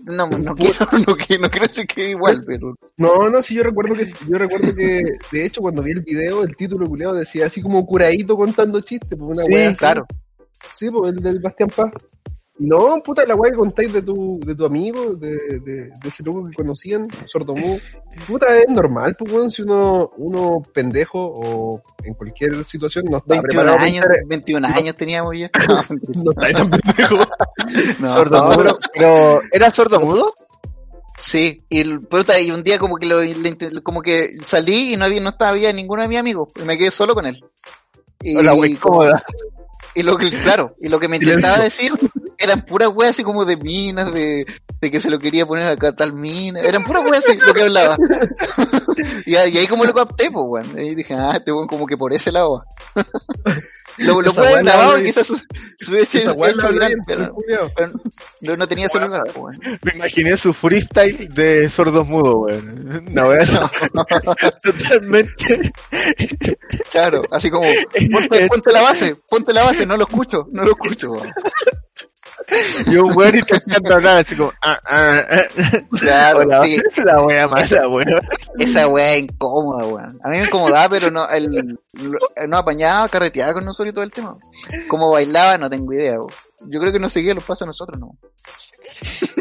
No, 0.05 0.29
no 0.29 0.55
quiero, 0.55 0.87
no, 1.09 1.17
quiero- 1.17 1.43
no 1.43 1.51
quiero 1.51 1.67
decir 1.67 1.87
que 1.89 2.11
igual, 2.11 2.45
pero... 2.47 2.77
No, 2.99 3.29
no, 3.31 3.43
sí, 3.43 3.57
yo 3.57 3.65
recuerdo 3.65 3.95
que, 3.95 4.13
yo 4.29 4.39
recuerdo 4.39 4.73
que, 4.77 5.03
de 5.33 5.45
hecho, 5.45 5.61
cuando 5.61 5.83
vi 5.83 5.91
el 5.93 6.03
video, 6.03 6.43
el 6.45 6.55
título 6.55 6.87
culiado 6.87 7.15
decía 7.15 7.47
así 7.47 7.61
como 7.61 7.85
curadito 7.85 8.37
contando 8.37 8.81
chistes, 8.83 9.19
pues 9.19 9.33
una 9.33 9.43
Sí, 9.43 9.53
wea 9.53 9.69
así. 9.71 9.77
claro. 9.79 10.07
Sí, 10.75 10.89
pues 10.91 11.15
el 11.15 11.23
del 11.23 11.41
Bastián 11.41 11.71
Paz. 11.75 11.91
No, 12.59 13.03
puta, 13.05 13.27
la 13.27 13.35
wea 13.35 13.51
que 13.53 13.59
contáis 13.59 13.93
de 13.93 14.01
tu, 14.01 14.41
de 14.43 14.55
tu 14.55 14.65
amigo, 14.65 15.15
de, 15.15 15.29
de, 15.61 15.73
de 15.91 16.09
ese 16.09 16.23
loco 16.23 16.47
que 16.49 16.55
conocían, 16.55 17.07
sordomudo. 17.27 17.77
Puta, 18.27 18.47
es 18.59 18.69
normal, 18.71 19.15
pues 19.19 19.31
weón, 19.31 19.51
si 19.51 19.61
uno, 19.61 20.11
uno 20.17 20.63
pendejo 20.73 21.19
o 21.23 21.83
en 22.03 22.15
cualquier 22.15 22.65
situación 22.65 23.05
no 23.11 23.19
está 23.19 23.35
21 23.35 23.49
preparado 23.49 23.77
para 23.77 23.87
años, 23.87 24.05
estar- 24.07 24.27
21 24.27 24.67
años 24.69 24.97
teníamos 24.97 25.35
ya. 25.39 25.51
No, 25.69 26.23
no 26.25 26.31
está 26.31 26.53
tan 26.53 26.71
pendejo. 26.71 27.17
No, 28.01 28.07
sordo 28.15 28.55
no, 28.65 28.79
pero- 28.95 29.41
¿era 29.53 29.71
sordo 29.71 30.01
mudo? 30.01 30.33
Sí, 31.19 31.63
y, 31.69 31.99
puta, 31.99 32.41
y 32.41 32.51
un 32.51 32.63
día 32.63 32.79
como 32.79 32.97
que 32.97 33.07
lo, 33.07 33.19
como 33.83 34.01
que 34.03 34.37
salí 34.45 34.95
y 34.95 34.97
no 34.97 35.05
había, 35.07 35.21
no 35.21 35.31
estaba 35.31 35.51
había 35.51 35.73
ninguno 35.73 36.03
de 36.03 36.09
mis 36.09 36.19
amigos, 36.19 36.53
y 36.57 36.63
me 36.63 36.77
quedé 36.79 36.91
solo 36.91 37.15
con 37.15 37.27
él. 37.27 37.39
Y, 38.23 38.35
Hola, 38.37 38.55
wey, 38.55 38.75
cómoda. 38.77 39.23
y 39.95 40.03
lo 40.03 40.17
que, 40.17 40.31
claro, 40.31 40.75
y 40.81 40.89
lo 40.89 40.99
que 41.01 41.09
me 41.09 41.17
intentaba 41.17 41.59
decir 41.59 41.93
eran 42.39 42.65
puras 42.65 42.91
weas 42.95 43.11
así 43.13 43.23
como 43.25 43.45
de 43.45 43.57
minas, 43.57 44.13
de, 44.13 44.47
de 44.81 44.91
que 44.91 45.01
se 45.01 45.11
lo 45.11 45.19
quería 45.19 45.47
poner 45.47 45.69
acá 45.69 45.93
tal 45.95 46.13
mina, 46.13 46.61
eran 46.61 46.85
puras 46.85 47.05
weas 47.05 47.27
así 47.29 47.39
lo 47.39 47.53
que 47.55 47.63
hablaba. 47.63 47.97
y, 49.27 49.37
ahí- 49.37 49.53
y 49.55 49.59
ahí 49.59 49.67
como 49.67 49.85
lo 49.85 49.95
capté, 49.95 50.31
pues 50.31 50.45
weón, 50.49 50.79
y 50.79 50.95
dije, 50.95 51.15
ah, 51.15 51.33
este 51.37 51.53
weón 51.53 51.67
como 51.69 51.87
que 51.87 51.97
por 51.97 52.13
ese 52.13 52.33
lado. 52.33 52.65
lo 53.99 54.21
lo 54.21 54.31
y 54.99 55.01
y- 55.01 55.05
quizás 55.07 55.31
hubiese 55.89 56.19
hecho 56.19 56.31
hablé, 56.33 56.97
pero, 57.07 57.33
no, 58.43 58.69
tenía 58.69 58.89
celular, 58.91 59.23
pues, 59.25 59.37
weón. 59.37 59.79
Me 59.83 59.93
imaginé 59.95 60.37
su 60.37 60.53
freestyle 60.53 61.29
de 61.33 61.71
sordos 61.71 62.07
mudos, 62.07 62.35
weón. 62.47 63.05
No, 63.15 63.29
weón. 63.29 63.47
Totalmente. 64.63 65.73
Claro, 66.93 67.23
así 67.31 67.51
como, 67.51 67.67
ponte, 68.13 68.47
ponte 68.49 68.73
la 68.73 68.83
base, 68.83 69.17
ponte 69.29 69.53
la 69.55 69.63
base, 69.65 69.87
no 69.87 69.97
lo 69.97 70.05
escucho, 70.05 70.47
no 70.53 70.63
lo 70.65 70.73
escucho. 70.73 71.13
weón. 71.13 71.33
Y 72.87 72.97
un 72.97 73.17
weón 73.17 73.37
intentando 73.37 73.95
hablar 73.95 74.19
así 74.19 74.37
como, 74.37 74.53
ah, 74.63 74.79
ah, 74.87 75.21
ah. 75.31 75.81
Claro, 75.99 76.39
Hola, 76.41 76.63
sí, 76.63 76.79
la 77.05 77.23
wea 77.23 77.49
masa, 77.49 77.89
weón. 77.89 78.21
esa 78.59 78.87
weá 78.89 79.15
es 79.15 79.23
incómoda, 79.25 79.85
weón. 79.87 80.19
A 80.23 80.29
mí 80.29 80.39
me 80.39 80.45
incomodaba, 80.45 80.89
pero 80.89 81.11
no, 81.11 81.29
el, 81.29 81.79
no 82.49 82.57
apañaba, 82.57 83.09
carreteaba 83.09 83.55
con 83.55 83.65
nosotros 83.65 83.91
y 83.91 83.95
todo 83.95 84.05
el 84.05 84.13
tema. 84.13 84.37
Cómo 84.89 85.11
bailaba, 85.11 85.59
no 85.59 85.69
tengo 85.69 85.93
idea, 85.93 86.19
weón. 86.19 86.31
Yo 86.69 86.81
creo 86.81 86.93
que 86.93 86.99
no 87.01 87.09
seguía 87.09 87.35
los 87.35 87.45
pasos 87.45 87.63
a 87.63 87.67
nosotros, 87.67 87.99
no. 88.01 88.17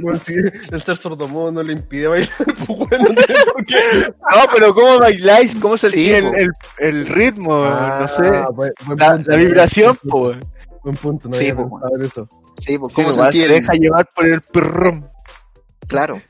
Bueno, 0.01 0.19
sí, 0.25 0.33
el 0.71 0.81
ser 0.81 0.97
sordomudo 0.97 1.49
no 1.51 1.63
le 1.63 1.73
impide 1.73 2.07
bailar, 2.07 2.29
pues 2.67 2.69
weón, 2.69 2.89
no 2.89 3.07
tiene 3.13 3.41
por 3.53 3.65
qué. 3.65 3.75
No, 4.09 4.41
pero 4.53 4.73
¿cómo 4.73 4.99
bailáis? 4.99 5.55
¿Cómo 5.55 5.77
sentís 5.77 6.01
Sí, 6.01 6.11
el, 6.13 6.25
po. 6.25 6.33
el, 6.35 6.49
el 6.79 7.07
ritmo? 7.07 7.65
no 7.69 8.07
sé. 8.07 8.27
Ah, 8.27 8.47
buen- 8.51 8.73
buen 8.85 8.99
La, 8.99 9.11
punto, 9.13 9.29
la 9.31 9.35
buen 9.37 9.47
vibración, 9.47 9.97
po, 10.09 10.21
weón. 10.23 10.43
Buen 10.83 10.97
punto, 10.97 11.29
no 11.29 11.35
Sí, 11.35 11.49
había 11.49 11.65
pues, 11.67 11.83
en 11.99 12.05
eso. 12.05 12.29
Sí, 12.59 12.77
pues, 12.77 12.93
Sí, 12.93 13.01
cómo 13.01 13.11
sentí 13.13 13.41
se 13.41 13.47
deja 13.47 13.73
llevar 13.73 14.07
por 14.15 14.25
el 14.25 14.41
perrón. 14.41 15.09
Claro. 15.87 16.21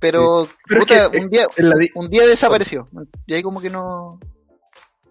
Pero, 0.00 0.48
Pero 0.66 0.80
es 0.80 0.86
puta, 0.86 1.10
que, 1.10 1.18
un 1.18 1.30
día, 1.30 1.46
En 1.56 1.68
la, 1.70 1.76
di- 1.76 1.90
un 1.94 2.10
día 2.10 2.26
desapareció. 2.26 2.88
Y 3.26 3.34
ahí 3.34 3.42
como 3.42 3.60
que 3.60 3.70
no, 3.70 4.18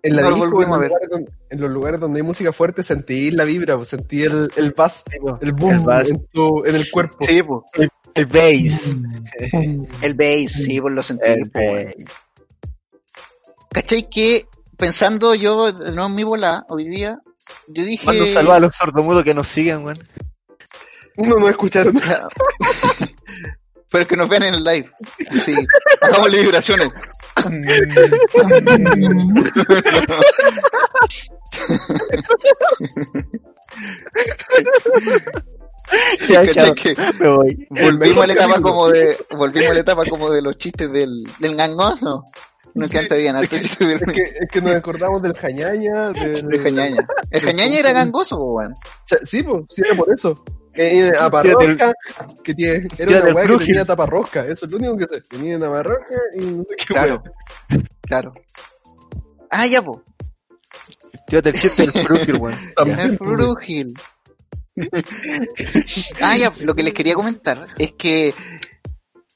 en 0.03 0.15
la 0.15 0.21
no 0.23 0.29
lo 0.31 0.35
disco, 0.35 0.61
en 0.61 0.69
los, 0.69 0.77
a 0.77 0.79
ver. 0.79 0.89
lugares 0.89 1.09
donde, 1.09 1.31
en 1.49 1.61
los 1.61 1.71
lugares 1.71 1.99
donde 1.99 2.19
hay 2.19 2.23
música 2.27 2.51
fuerte, 2.51 2.83
sentí 2.83 3.31
la 3.31 3.43
vibra, 3.45 3.75
pues, 3.77 3.89
sentí 3.89 4.21
el, 4.23 4.51
el 4.55 4.71
bass, 4.73 5.03
el 5.41 5.51
boom 5.53 5.71
El 5.71 5.79
bass. 5.79 6.09
en, 6.09 6.25
tu, 6.27 6.63
en 6.65 6.75
el 6.75 6.91
cuerpo. 6.91 7.17
sí, 7.25 7.41
pues, 7.41 7.89
El 8.13 8.25
bass. 8.27 8.81
el 10.03 10.13
bass, 10.13 10.51
sí, 10.51 10.79
pues 10.79 10.93
lo 10.93 11.01
sentí, 11.01 11.29
El 11.31 11.49
pues. 11.49 11.95
¿Cachai 13.71 14.07
que, 14.09 14.45
pensando 14.77 15.33
yo, 15.33 15.71
no 15.71 16.05
en 16.05 16.13
mi 16.15 16.23
bola, 16.23 16.65
hoy 16.69 16.87
día, 16.87 17.19
yo 17.67 17.83
dije... 17.83 18.05
Mando 18.05 18.25
un 18.25 18.33
saludo 18.33 18.53
a 18.53 18.59
los 18.59 18.75
sordomudos 18.75 19.23
que 19.23 19.33
nos 19.33 19.47
siguen, 19.47 19.83
weón. 19.83 19.97
No, 21.17 21.35
no 21.35 21.49
escucharon. 21.49 21.93
Pero 23.91 24.07
que 24.07 24.17
nos 24.17 24.27
vean 24.27 24.43
en 24.43 24.55
el 24.55 24.63
live. 24.63 24.89
Sí, 25.45 25.53
hagámosle 26.01 26.41
vibraciones. 26.41 26.89
Ya, 36.29 36.45
¿Cachai? 36.45 36.53
chao, 36.53 36.75
Que 36.75 36.95
me 37.19 37.27
voy. 37.27 37.67
volvimos 37.69 38.23
a 38.23 38.27
la 38.27 38.33
etapa 38.33 38.61
como 38.61 38.89
de, 38.89 39.17
volvimos 39.35 39.69
a 39.69 39.73
la 39.73 39.79
etapa 39.81 40.05
como 40.05 40.29
de 40.29 40.41
los 40.41 40.57
chistes 40.57 40.91
del, 40.91 41.23
del 41.39 41.55
gangoso. 41.55 42.23
No 42.75 42.89
que 42.89 42.97
Sí, 43.03 43.27
hartos 43.27 43.59
chistes 43.59 43.87
del, 43.87 43.97
Es 43.97 44.13
que, 44.13 44.21
es 44.23 44.49
que 44.51 44.61
nos 44.61 44.75
acordamos 44.75 45.21
del 45.21 45.33
jañaña, 45.35 46.09
del... 46.11 46.59
jañaña. 46.61 47.07
El 47.29 47.41
jañaña 47.41 47.77
era 47.79 47.91
gangoso, 47.91 48.37
weón. 48.37 48.73
Sí, 49.23 49.43
pues, 49.43 49.63
sí 49.69 49.81
era 49.85 49.95
por 49.95 50.11
eso. 50.11 50.43
Que 52.43 52.53
tiene, 52.55 52.75
era 52.75 52.87
Tírate 52.89 53.19
una 53.19 53.27
el 53.29 53.35
weá 53.35 53.59
que 53.59 53.65
tenía 53.65 53.85
taparrosca, 53.85 54.45
eso 54.45 54.65
es 54.65 54.71
lo 54.71 54.77
único 54.77 54.97
que 54.97 55.05
sé. 55.05 55.21
Tenía 55.21 55.57
una 55.57 55.69
parrosca 55.69 56.15
y 56.33 56.45
no 56.45 56.63
sé 56.63 56.75
qué 56.75 56.85
Claro, 56.85 57.23
claro. 58.01 58.33
Ah, 59.49 59.67
ya, 59.67 59.83
po. 59.83 60.03
Tírate 61.27 61.49
el 61.49 61.55
chiste 61.55 61.87
del 61.87 62.05
Frugil, 62.05 62.35
weón. 62.37 62.73
El 62.99 63.17
Frugil. 63.17 63.93
ah, 66.21 66.37
ya, 66.37 66.51
lo 66.63 66.73
que 66.73 66.83
les 66.83 66.93
quería 66.93 67.13
comentar 67.13 67.67
es 67.77 67.93
que 67.93 68.33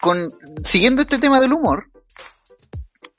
con 0.02 0.30
siguiendo 0.64 1.04
este 1.04 1.20
tema 1.20 1.40
del 1.40 1.54
humor, 1.54 1.92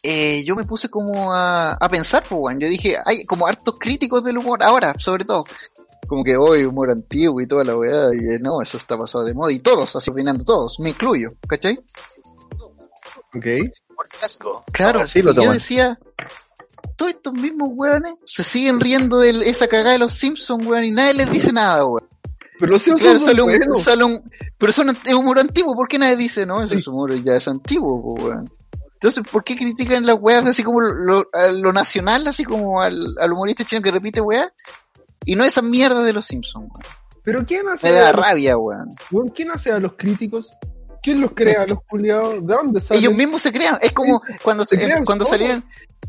eh, 0.02 0.42
yo 0.44 0.56
me 0.56 0.64
puse 0.64 0.88
como 0.88 1.32
a, 1.32 1.72
a 1.72 1.88
pensar, 1.88 2.24
pues, 2.28 2.40
weón. 2.40 2.60
Yo 2.60 2.68
dije, 2.68 2.96
hay 3.04 3.24
como 3.24 3.46
hartos 3.46 3.76
críticos 3.78 4.24
del 4.24 4.38
humor 4.38 4.62
ahora, 4.62 4.94
sobre 4.98 5.24
todo. 5.24 5.44
Como 6.06 6.24
que 6.24 6.36
hoy 6.36 6.64
humor 6.64 6.90
antiguo 6.90 7.40
y 7.40 7.46
toda 7.46 7.64
la 7.64 7.76
weá, 7.76 8.14
y 8.14 8.18
eh, 8.18 8.38
no, 8.40 8.62
eso 8.62 8.76
está 8.76 8.96
pasado 8.96 9.24
de 9.24 9.34
moda, 9.34 9.52
y 9.52 9.58
todos, 9.58 9.94
así 9.96 10.10
opinando 10.10 10.44
todos, 10.44 10.78
me 10.80 10.90
incluyo, 10.90 11.32
¿cachai? 11.46 11.78
Ok. 13.34 13.46
Claro, 14.72 15.06
sí 15.06 15.22
lo 15.22 15.32
y 15.32 15.34
yo 15.34 15.52
decía, 15.52 15.98
todos 16.96 17.12
estos 17.12 17.34
mismos 17.34 17.70
weones 17.72 18.14
se 18.24 18.42
siguen 18.44 18.80
riendo 18.80 19.18
de 19.18 19.30
esa 19.50 19.66
cagada 19.66 19.90
de 19.92 19.98
los 19.98 20.14
Simpsons, 20.14 20.64
weón, 20.66 20.84
y 20.84 20.90
nadie 20.92 21.14
les 21.14 21.30
dice 21.30 21.52
nada, 21.52 21.84
weón. 21.84 22.08
Pero 22.58 22.72
los 22.72 22.82
Simpsons 22.82 23.02
Claro, 23.02 23.18
son 23.18 23.28
sale 23.28 23.42
un, 23.42 23.74
sale 23.76 24.04
un- 24.04 24.30
pero 24.56 24.72
son 24.72 24.90
es 25.04 25.14
humor 25.14 25.38
antiguo, 25.38 25.74
¿por 25.74 25.88
qué 25.88 25.98
nadie 25.98 26.16
dice, 26.16 26.46
no, 26.46 26.62
ese 26.62 26.74
Sí. 26.74 26.80
es 26.80 26.88
humor 26.88 27.12
ya 27.22 27.34
es 27.36 27.46
antiguo, 27.48 27.96
weón? 28.14 28.50
Entonces, 28.94 29.22
¿por 29.30 29.44
qué 29.44 29.56
critican 29.56 30.04
las 30.04 30.16
weas 30.20 30.44
así 30.44 30.64
como 30.64 30.80
lo, 30.80 31.28
a 31.32 31.48
lo 31.52 31.70
nacional, 31.72 32.26
así 32.26 32.44
como 32.44 32.80
al, 32.82 32.98
al 33.20 33.32
humorista 33.32 33.62
chino 33.64 33.80
que 33.82 33.92
repite 33.92 34.20
weas? 34.20 34.48
Y 35.24 35.36
no 35.36 35.44
esa 35.44 35.62
mierda 35.62 36.02
de 36.02 36.12
los 36.12 36.26
Simpsons, 36.26 36.70
weón. 36.70 36.86
Pero 37.22 37.44
¿quién 37.44 37.68
hace, 37.68 37.88
Me 37.88 37.94
da 37.94 38.08
a 38.08 38.12
los, 38.12 38.26
rabia, 38.26 38.56
weón. 38.56 38.88
¿quién 39.34 39.50
hace 39.50 39.70
a 39.70 39.78
los 39.78 39.92
críticos? 39.94 40.50
¿Quién 41.02 41.20
los 41.20 41.32
crea 41.32 41.62
a 41.62 41.66
los 41.66 41.78
culiados? 41.84 42.46
¿De 42.46 42.54
dónde 42.54 42.80
salen? 42.80 43.04
Ellos 43.04 43.14
mismos 43.14 43.42
se 43.42 43.52
crean, 43.52 43.78
es 43.80 43.92
como 43.92 44.20
cuando, 44.42 44.64
se 44.64 44.76
cuando 45.04 45.24
salieron, 45.26 45.64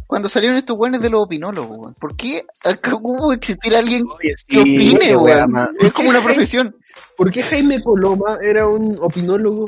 cuando 0.07 0.29
salieron 0.29 0.57
estos 0.57 0.77
weones 0.77 1.01
de 1.01 1.09
los 1.09 1.23
opinólogos, 1.25 1.77
weón. 1.77 1.93
¿Por 1.95 2.15
qué 2.15 2.45
acá 2.63 2.95
hubo 2.95 3.33
existir 3.33 3.75
alguien 3.75 4.03
Oye, 4.07 4.33
que 4.47 4.59
opine, 4.59 5.15
weón? 5.15 5.75
Es 5.79 5.91
como 5.93 6.09
una 6.09 6.21
profesión. 6.21 6.75
¿Por 7.17 7.31
qué 7.31 7.43
Jaime 7.43 7.81
Coloma 7.83 8.37
era 8.41 8.67
un 8.67 8.97
opinólogo? 9.01 9.67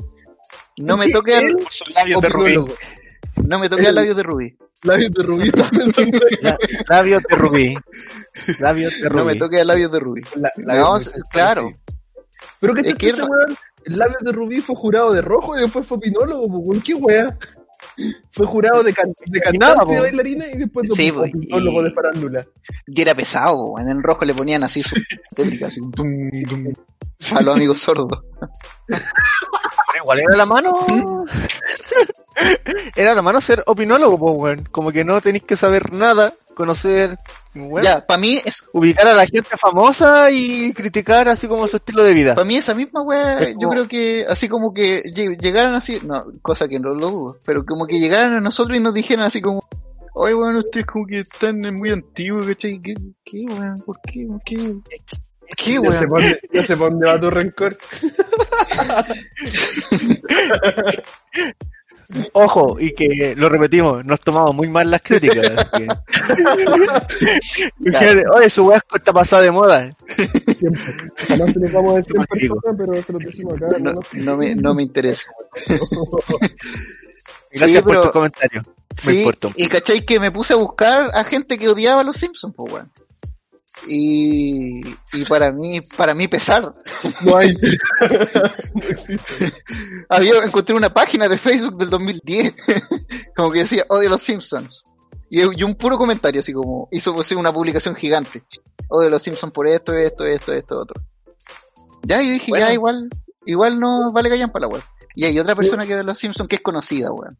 No 0.78 0.98
me 0.98 1.10
¿Por 1.12 1.26
qué 1.26 1.34
toque 1.34 1.36
al, 1.36 1.58
labios 1.96 2.22
de 2.22 2.30
rubí. 2.30 2.56
no 3.36 3.60
me 3.60 3.70
toque 3.70 3.88
al 3.88 3.96
labios 3.96 4.16
de 4.16 4.24
Rubí. 4.24 4.58
Labios 4.84 5.12
de 5.12 5.24
Rubí, 5.24 5.44
estaba 5.48 5.70
pensando 5.70 6.18
en 6.30 6.38
La- 6.44 6.58
Labios 6.90 7.24
de 7.30 7.36
rubí. 7.36 7.76
Labios 8.60 8.94
de 9.02 9.10
No 9.10 9.16
me 9.26 9.32
rubí. 9.32 9.40
toque 9.40 9.62
al 9.62 9.68
labios 9.68 9.92
de 9.92 10.00
Rubí. 10.00 10.22
la- 10.36 10.52
No, 10.58 10.66
labios 10.74 11.14
de- 11.14 11.22
claro. 11.32 11.72
Pero 12.60 12.74
que 12.74 12.82
Es 12.82 12.96
que 12.96 13.10
ese 13.10 13.22
es- 13.22 13.28
weón, 13.30 13.56
el 13.86 13.98
labios 13.98 14.22
de 14.22 14.32
Rubí 14.32 14.62
fue 14.62 14.76
jurado 14.76 15.12
de 15.14 15.22
rojo 15.22 15.58
y 15.58 15.62
después 15.62 15.86
fue 15.86 15.98
opinólogo, 15.98 16.48
po, 16.48 16.58
weón. 16.60 16.82
¿Qué 16.82 16.94
weá? 16.96 17.38
Fue 18.32 18.46
jurado 18.46 18.84
de, 18.84 18.94
can 18.94 19.12
de 19.26 19.40
cantante 19.42 19.58
nada, 19.58 19.84
de 19.86 20.00
bailarina 20.00 20.46
y 20.48 20.58
después 20.60 20.88
de 20.90 20.96
Sí, 20.96 21.10
opinólogo 21.12 21.82
y- 21.82 21.84
de 21.86 21.92
farándula. 21.92 22.48
Y 22.88 23.02
era 23.02 23.14
pesado, 23.16 23.72
weón. 23.72 23.88
En 23.90 23.98
el 23.98 24.04
rojo 24.04 24.24
le 24.26 24.34
ponían 24.34 24.64
así 24.64 24.82
su 24.82 24.96
técnica, 25.36 25.68
así, 25.68 25.80
tum, 25.92 26.30
tum, 26.48 26.74
a 27.36 27.42
los 27.42 27.56
amigos 27.56 27.80
sordos. 27.80 28.20
Pero 29.92 30.04
igual 30.04 30.20
era 30.20 30.38
la 30.38 30.46
mano. 30.46 30.80
era 32.96 33.14
la 33.14 33.22
mano 33.22 33.42
ser 33.42 33.64
opinólogo, 33.66 34.18
pues, 34.18 34.36
weón. 34.38 34.64
Como 34.72 34.92
que 34.92 35.04
no 35.04 35.22
tenéis 35.22 35.44
que 35.44 35.58
saber 35.58 35.92
nada, 35.94 36.34
conocer, 36.56 37.18
weón, 37.56 37.84
Ya, 37.84 38.06
para 38.06 38.20
mí 38.20 38.40
es, 38.44 38.64
ubicar 38.74 39.08
a 39.08 39.14
la 39.14 39.26
gente 39.26 39.56
famosa 39.58 40.30
y 40.32 40.74
criticar 40.74 41.28
así 41.30 41.48
como 41.48 41.68
su 41.68 41.78
estilo 41.78 42.04
de 42.04 42.14
vida. 42.14 42.36
para 42.36 42.46
mí 42.46 42.58
esa 42.58 42.74
misma 42.74 43.02
Es 43.40 43.50
yo 43.54 43.68
como- 43.68 43.72
creo 43.72 43.88
que 43.88 44.26
así 44.30 44.48
como 44.50 44.74
que 44.74 45.04
lle- 45.04 45.38
llegaran 45.40 45.74
así, 45.76 46.00
no, 46.04 46.26
cosa 46.42 46.68
que 46.68 46.80
no 46.80 46.90
lo 46.90 47.10
dudo, 47.10 47.38
pero 47.46 47.66
como 47.66 47.86
que 47.88 48.00
llegaran 48.00 48.34
a 48.34 48.42
nosotros 48.42 48.78
y 48.78 48.82
nos 48.82 48.94
dijeran 48.94 49.26
así 49.26 49.42
como, 49.42 49.62
oye 50.14 50.34
weón, 50.36 50.58
ustedes 50.58 50.86
como 50.86 51.06
que 51.06 51.20
están 51.20 51.60
muy 51.76 51.90
antiguos, 51.92 52.46
¿cachai? 52.48 52.82
¿Qué, 52.82 52.94
qué 53.24 53.46
weón? 53.50 53.76
¿Por 53.86 54.00
qué? 54.02 54.26
¿Por 54.28 54.42
qué? 54.44 54.76
¿Qué 55.58 55.74
Ya 55.74 55.80
weón? 55.82 56.24
ya 56.54 56.64
sé 56.64 56.78
pa' 56.78 56.86
dónde 56.86 57.08
va 57.08 57.20
tu 57.20 57.30
rencor. 57.30 57.78
Ojo, 62.34 62.76
y 62.78 62.92
que 62.92 63.36
lo 63.38 63.48
repetimos, 63.48 64.04
nos 64.04 64.20
tomamos 64.20 64.54
muy 64.54 64.68
mal 64.68 64.92
las 64.92 65.02
críticas. 65.02 65.50
que- 65.72 65.88
Imagínate, 67.80 68.24
Oye, 68.36 68.50
su 68.50 68.66
weá 68.68 68.82
está 68.94 69.14
pasada 69.14 69.44
de 69.44 69.52
moda. 69.52 69.90
Siempre. 70.54 70.82
Jamás 71.28 71.54
se 71.54 71.60
lo 71.62 71.72
vamos 71.74 71.94
a 71.94 71.96
decir 71.98 72.16
en 72.18 72.26
persona, 72.26 72.78
pero 72.78 73.02
se 73.02 73.14
lo 73.14 73.20
decimos 73.20 73.54
acá. 73.56 73.68
No, 73.80 73.94
¿no? 73.94 74.00
no 74.14 74.38
me, 74.38 74.56
no 74.56 74.74
me 74.76 74.84
interesa. 74.84 75.30
Gracias 77.54 77.72
Sí, 77.72 77.82
por 77.82 77.92
pero- 77.92 78.02
tu 78.04 78.12
comentario. 78.12 78.64
Me 79.06 79.14
Sí, 79.14 79.20
importa. 79.20 79.48
y 79.56 79.68
cachai 79.68 80.06
que 80.06 80.20
me 80.20 80.32
puse 80.32 80.52
a 80.52 80.58
buscar 80.58 81.12
a 81.14 81.24
gente 81.24 81.58
que 81.58 81.70
odiaba 81.70 82.02
a 82.02 82.04
los 82.04 82.18
Simpsons, 82.18 82.54
pues 82.58 82.74
weón. 82.74 82.92
Y, 83.88 84.82
y 85.14 85.26
para 85.28 85.52
mí, 85.52 85.82
para 85.82 86.14
mí 86.14 86.28
pesar, 86.28 86.74
No 87.24 87.36
hay. 87.38 87.54
no 87.54 88.84
existe. 88.90 89.54
había 90.10 90.44
encontré 90.44 90.76
una 90.76 90.94
página 90.94 91.28
de 91.28 91.38
Facebook 91.38 91.78
del 91.78 91.90
2010, 91.90 92.54
como 93.36 93.52
que 93.52 93.60
decía 93.60 93.86
odio 93.90 94.10
los 94.10 94.22
Simpsons. 94.22 94.84
Y, 95.30 95.42
y 95.42 95.64
un 95.64 95.76
puro 95.76 95.98
comentario, 95.98 96.40
así 96.42 96.54
como, 96.54 96.88
hizo 96.92 97.20
así, 97.20 97.36
una 97.36 97.54
publicación 97.54 97.96
gigante. 97.96 98.44
Odio 98.90 99.10
los 99.10 99.22
Simpsons 99.22 99.54
por 99.54 99.68
esto, 99.68 99.94
esto, 99.94 100.26
esto, 100.26 100.52
esto, 100.54 100.78
otro. 100.78 101.02
Ya, 102.04 102.22
yo 102.22 102.32
dije, 102.32 102.52
Bueno. 102.52 102.66
ya, 102.68 102.74
igual, 102.74 103.10
igual 103.46 103.80
no 103.80 104.12
vale 104.12 104.30
callan 104.30 104.52
para 104.52 104.68
la 104.68 104.74
web. 104.74 104.84
Y 105.16 105.26
hay 105.26 105.40
otra 105.40 105.56
persona 105.56 105.86
que 105.86 105.96
ve 105.96 106.04
los 106.04 106.18
Simpsons 106.18 106.48
que 106.50 106.58
es 106.58 106.62
conocida, 106.62 107.12
weón. 107.12 107.38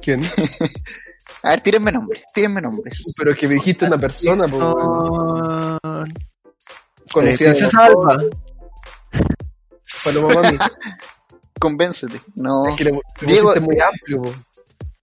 ¿Quién? 0.00 0.22
A 1.42 1.50
ver, 1.50 1.60
tírenme 1.60 1.92
nombres, 1.92 2.22
tírenme 2.34 2.60
nombres. 2.62 3.12
Pero 3.16 3.32
es 3.32 3.38
que 3.38 3.48
me 3.48 3.54
dijiste 3.54 3.84
una 3.86 3.98
persona, 3.98 4.46
po, 4.46 4.56
weón. 4.58 5.78
Son- 5.82 6.14
conocida 7.12 7.50
Eh, 7.50 7.54
de 7.54 7.58
Princesa 7.60 7.84
Alba. 7.84 8.18
Paloma 10.04 10.34
Mami. 10.34 10.58
Convéncete. 11.60 12.20
No. 12.34 12.66
Es 12.68 12.76
que 12.76 12.84
le, 12.84 12.90
le 12.92 13.00
Diego- 13.26 13.54
muy 13.60 13.78
amplio, 13.80 14.22
po. 14.22 14.34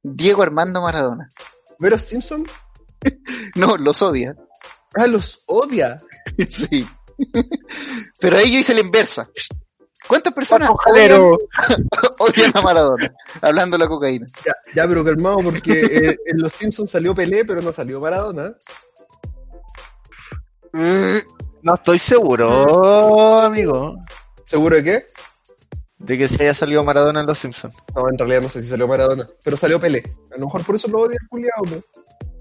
Diego 0.03 0.43
Armando 0.43 0.81
Maradona. 0.81 1.27
¿Veros 1.79 2.01
Simpson? 2.01 2.45
No, 3.55 3.75
los 3.77 4.01
odia. 4.01 4.35
Ah, 4.95 5.07
los 5.07 5.43
odia. 5.47 5.97
Sí. 6.47 6.87
Pero 8.19 8.37
ahí 8.37 8.51
yo 8.53 8.59
hice 8.59 8.73
la 8.73 8.79
inversa. 8.79 9.29
¿Cuántas 10.07 10.33
personas 10.33 10.69
odian, 10.69 10.77
Jalero. 10.79 11.37
odian 12.19 12.51
a 12.55 12.61
Maradona? 12.61 13.13
Hablando 13.41 13.77
de 13.77 13.83
la 13.83 13.89
cocaína. 13.89 14.27
Ya, 14.45 14.53
ya 14.75 14.87
pero 14.87 15.03
calmado, 15.03 15.39
porque 15.43 15.81
eh, 15.91 16.17
en 16.25 16.41
Los 16.41 16.53
Simpsons 16.53 16.91
salió 16.91 17.15
Pelé, 17.15 17.45
pero 17.45 17.61
no 17.61 17.71
salió 17.73 17.99
Maradona. 17.99 18.53
No 21.61 21.75
estoy 21.75 21.99
seguro, 21.99 23.41
amigo, 23.41 23.95
¿Seguro 24.43 24.75
de 24.77 24.83
qué? 24.83 25.05
de 26.03 26.17
que 26.17 26.27
se 26.27 26.43
haya 26.43 26.53
salido 26.53 26.83
Maradona 26.83 27.21
en 27.21 27.27
Los 27.27 27.39
Simpsons. 27.39 27.73
No, 27.95 28.09
en 28.09 28.17
realidad 28.17 28.41
no 28.41 28.49
sé 28.49 28.61
si 28.61 28.67
salió 28.67 28.87
Maradona, 28.87 29.27
pero 29.43 29.55
salió 29.55 29.79
Pelé. 29.79 30.03
A 30.31 30.37
lo 30.37 30.45
mejor 30.45 30.65
por 30.65 30.75
eso 30.75 30.87
lo 30.89 30.99
odia 30.99 31.17
el 31.21 31.27
culiao, 31.29 31.63
¿no? 31.65 31.81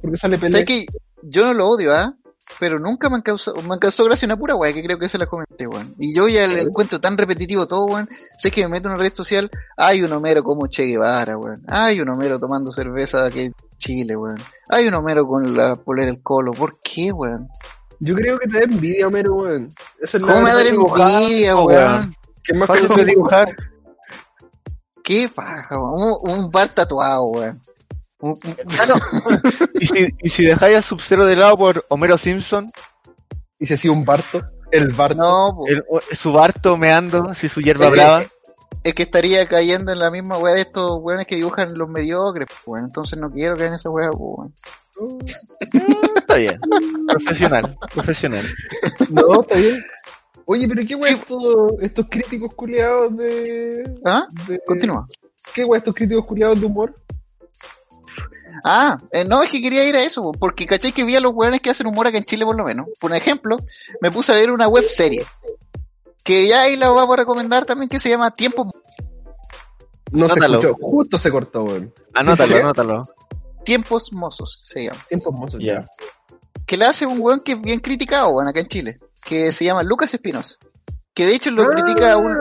Porque 0.00 0.16
sale 0.16 0.36
Pelé. 0.38 0.52
¿Sabes 0.52 0.66
que 0.66 0.86
Yo 1.22 1.44
no 1.44 1.54
lo 1.54 1.68
odio, 1.68 1.94
¿ah? 1.94 2.14
Pero 2.60 2.78
nunca 2.78 3.08
me 3.08 3.16
han 3.16 3.22
causado, 3.22 3.60
me 3.62 3.74
han 3.74 3.78
causado 3.78 4.08
gracia 4.08 4.26
una 4.26 4.36
pura 4.36 4.54
weá, 4.54 4.72
que 4.72 4.82
creo 4.82 4.98
que 4.98 5.08
se 5.08 5.18
la 5.18 5.26
comenté, 5.26 5.66
weón. 5.66 5.94
Y 5.98 6.14
yo 6.14 6.28
ya 6.28 6.46
le 6.46 6.60
encuentro 6.60 7.00
tan 7.00 7.16
repetitivo 7.16 7.66
todo, 7.66 7.86
weón. 7.86 8.08
Sé 8.36 8.50
que 8.50 8.62
me 8.62 8.68
meto 8.68 8.88
en 8.88 8.94
una 8.94 9.02
red 9.02 9.14
social, 9.14 9.50
hay 9.76 10.02
un 10.02 10.12
Homero 10.12 10.42
como 10.42 10.66
Che 10.66 10.84
Guevara, 10.84 11.36
weón. 11.38 11.62
Hay 11.68 12.00
un 12.00 12.08
Homero 12.10 12.38
tomando 12.38 12.72
cerveza 12.72 13.30
que 13.30 13.46
es 13.46 13.52
Chile, 13.78 14.16
weón. 14.16 14.38
Hay 14.68 14.86
un 14.86 14.94
Homero 14.94 15.26
con 15.26 15.56
la 15.56 15.76
polera 15.76 16.10
el 16.10 16.22
colo. 16.22 16.52
¿Por 16.52 16.78
qué, 16.80 17.10
weón? 17.12 17.48
Yo 18.00 18.14
creo 18.14 18.38
que 18.38 18.48
te 18.48 18.58
da 18.58 18.64
envidia, 18.64 19.06
Homero, 19.06 19.34
weón. 19.34 19.68
Esa 20.00 20.18
es 20.18 20.22
¿Cómo 20.22 20.36
me 20.36 20.42
va 20.42 20.50
a 20.50 20.54
dar 20.54 20.56
verdad. 20.64 20.70
dibujado, 20.72 21.20
envidia, 21.22 21.56
weón. 21.56 22.16
Que 22.44 22.52
es 22.52 22.58
más 22.58 22.68
de 22.68 22.78
conocido- 22.80 23.04
dibujar. 23.06 23.56
Qué 25.02 25.28
paja, 25.34 25.78
weón. 25.80 26.16
Un, 26.22 26.30
un 26.44 26.50
bar 26.50 26.68
tatuado, 26.68 27.24
weón. 27.24 27.60
Claro. 28.68 28.94
¿Y 29.80 29.86
si, 29.86 30.08
y 30.22 30.28
si 30.28 30.44
dejáis 30.44 30.76
a 30.78 30.82
Sub-Zero 30.82 31.26
de 31.26 31.36
lado 31.36 31.56
por 31.56 31.84
Homero 31.88 32.16
Simpson, 32.16 32.70
Y 33.58 33.66
si 33.66 33.74
hacía 33.74 33.90
un 33.92 34.04
Barto. 34.04 34.40
El 34.70 34.88
Barto. 34.92 35.16
no, 35.16 35.60
el- 35.66 35.84
su 36.16 36.32
Barto 36.32 36.76
meando, 36.78 37.28
así 37.28 37.48
su 37.48 37.60
hierba 37.60 37.86
Sí, 37.86 37.90
brava. 37.90 38.22
es, 38.22 38.30
es 38.84 38.94
que 38.94 39.02
estaría 39.02 39.46
cayendo 39.46 39.92
en 39.92 39.98
la 39.98 40.10
misma 40.10 40.38
weá 40.38 40.54
de 40.54 40.62
estos 40.62 40.98
weones 41.02 41.26
que 41.26 41.36
dibujan 41.36 41.76
los 41.76 41.88
mediocres, 41.88 42.48
pues. 42.64 42.82
Entonces 42.82 43.18
no 43.18 43.30
quiero 43.30 43.54
caer 43.56 43.68
en 43.68 43.74
esa 43.74 43.90
weá, 43.90 44.08
pues. 44.10 44.50
Está 46.16 46.36
bien. 46.36 46.60
Profesional, 47.08 47.76
profesional. 47.94 48.46
No, 49.10 49.40
está 49.42 49.56
bien. 49.56 49.84
Oye, 50.44 50.66
pero 50.68 50.82
qué 50.86 50.94
weá 50.96 51.12
estos, 51.12 51.72
estos 51.80 52.06
críticos 52.08 52.54
culiados 52.54 53.16
de, 53.16 53.94
¿Ah? 54.04 54.22
de- 54.48 54.60
Continúa. 54.66 55.06
¿Qué 55.54 55.64
weá 55.64 55.78
estos 55.78 55.94
críticos 55.94 56.24
culiados 56.26 56.58
de 56.60 56.66
humor? 56.66 56.94
Ah, 58.64 58.98
eh, 59.10 59.24
no, 59.24 59.42
es 59.42 59.50
que 59.50 59.60
quería 59.60 59.84
ir 59.84 59.96
a 59.96 60.02
eso, 60.02 60.22
po, 60.22 60.32
porque 60.32 60.66
caché 60.66 60.92
que 60.92 61.04
vi 61.04 61.16
a 61.16 61.20
los 61.20 61.32
weones 61.34 61.60
que 61.60 61.70
hacen 61.70 61.86
humor 61.86 62.06
acá 62.06 62.18
en 62.18 62.24
Chile 62.24 62.44
por 62.44 62.56
lo 62.56 62.64
menos. 62.64 62.86
Por 63.00 63.14
ejemplo, 63.14 63.56
me 64.00 64.10
puse 64.10 64.32
a 64.32 64.36
ver 64.36 64.50
una 64.50 64.68
web 64.68 64.84
serie. 64.88 65.24
Que 66.24 66.46
ya 66.46 66.62
ahí 66.62 66.76
la 66.76 66.88
vamos 66.88 67.14
a 67.14 67.16
recomendar 67.16 67.64
también 67.64 67.88
que 67.88 67.98
se 67.98 68.08
llama 68.08 68.30
Tiempo 68.30 68.70
No 70.12 70.28
se 70.28 70.38
escuchó, 70.38 70.74
justo 70.80 71.18
se 71.18 71.30
cortó, 71.30 71.64
weón. 71.64 71.92
Anótalo, 72.14 72.56
anótalo. 72.58 73.02
Tiempos 73.64 74.12
Mozos, 74.12 74.60
se 74.64 74.84
llama. 74.84 75.04
Tiempos 75.08 75.34
mozos, 75.34 75.62
Ya. 75.62 75.88
Que 76.66 76.76
la 76.76 76.90
hace 76.90 77.06
un 77.06 77.20
weón 77.20 77.40
que 77.40 77.52
es 77.52 77.60
bien 77.60 77.80
criticado, 77.80 78.28
weón, 78.30 78.48
acá 78.48 78.60
en 78.60 78.68
Chile. 78.68 79.00
Que 79.24 79.52
se 79.52 79.64
llama 79.64 79.82
Lucas 79.82 80.14
Espinosa. 80.14 80.56
Que 81.12 81.26
de 81.26 81.34
hecho 81.34 81.50
lo 81.50 81.66
critica 81.66 82.16
un, 82.16 82.36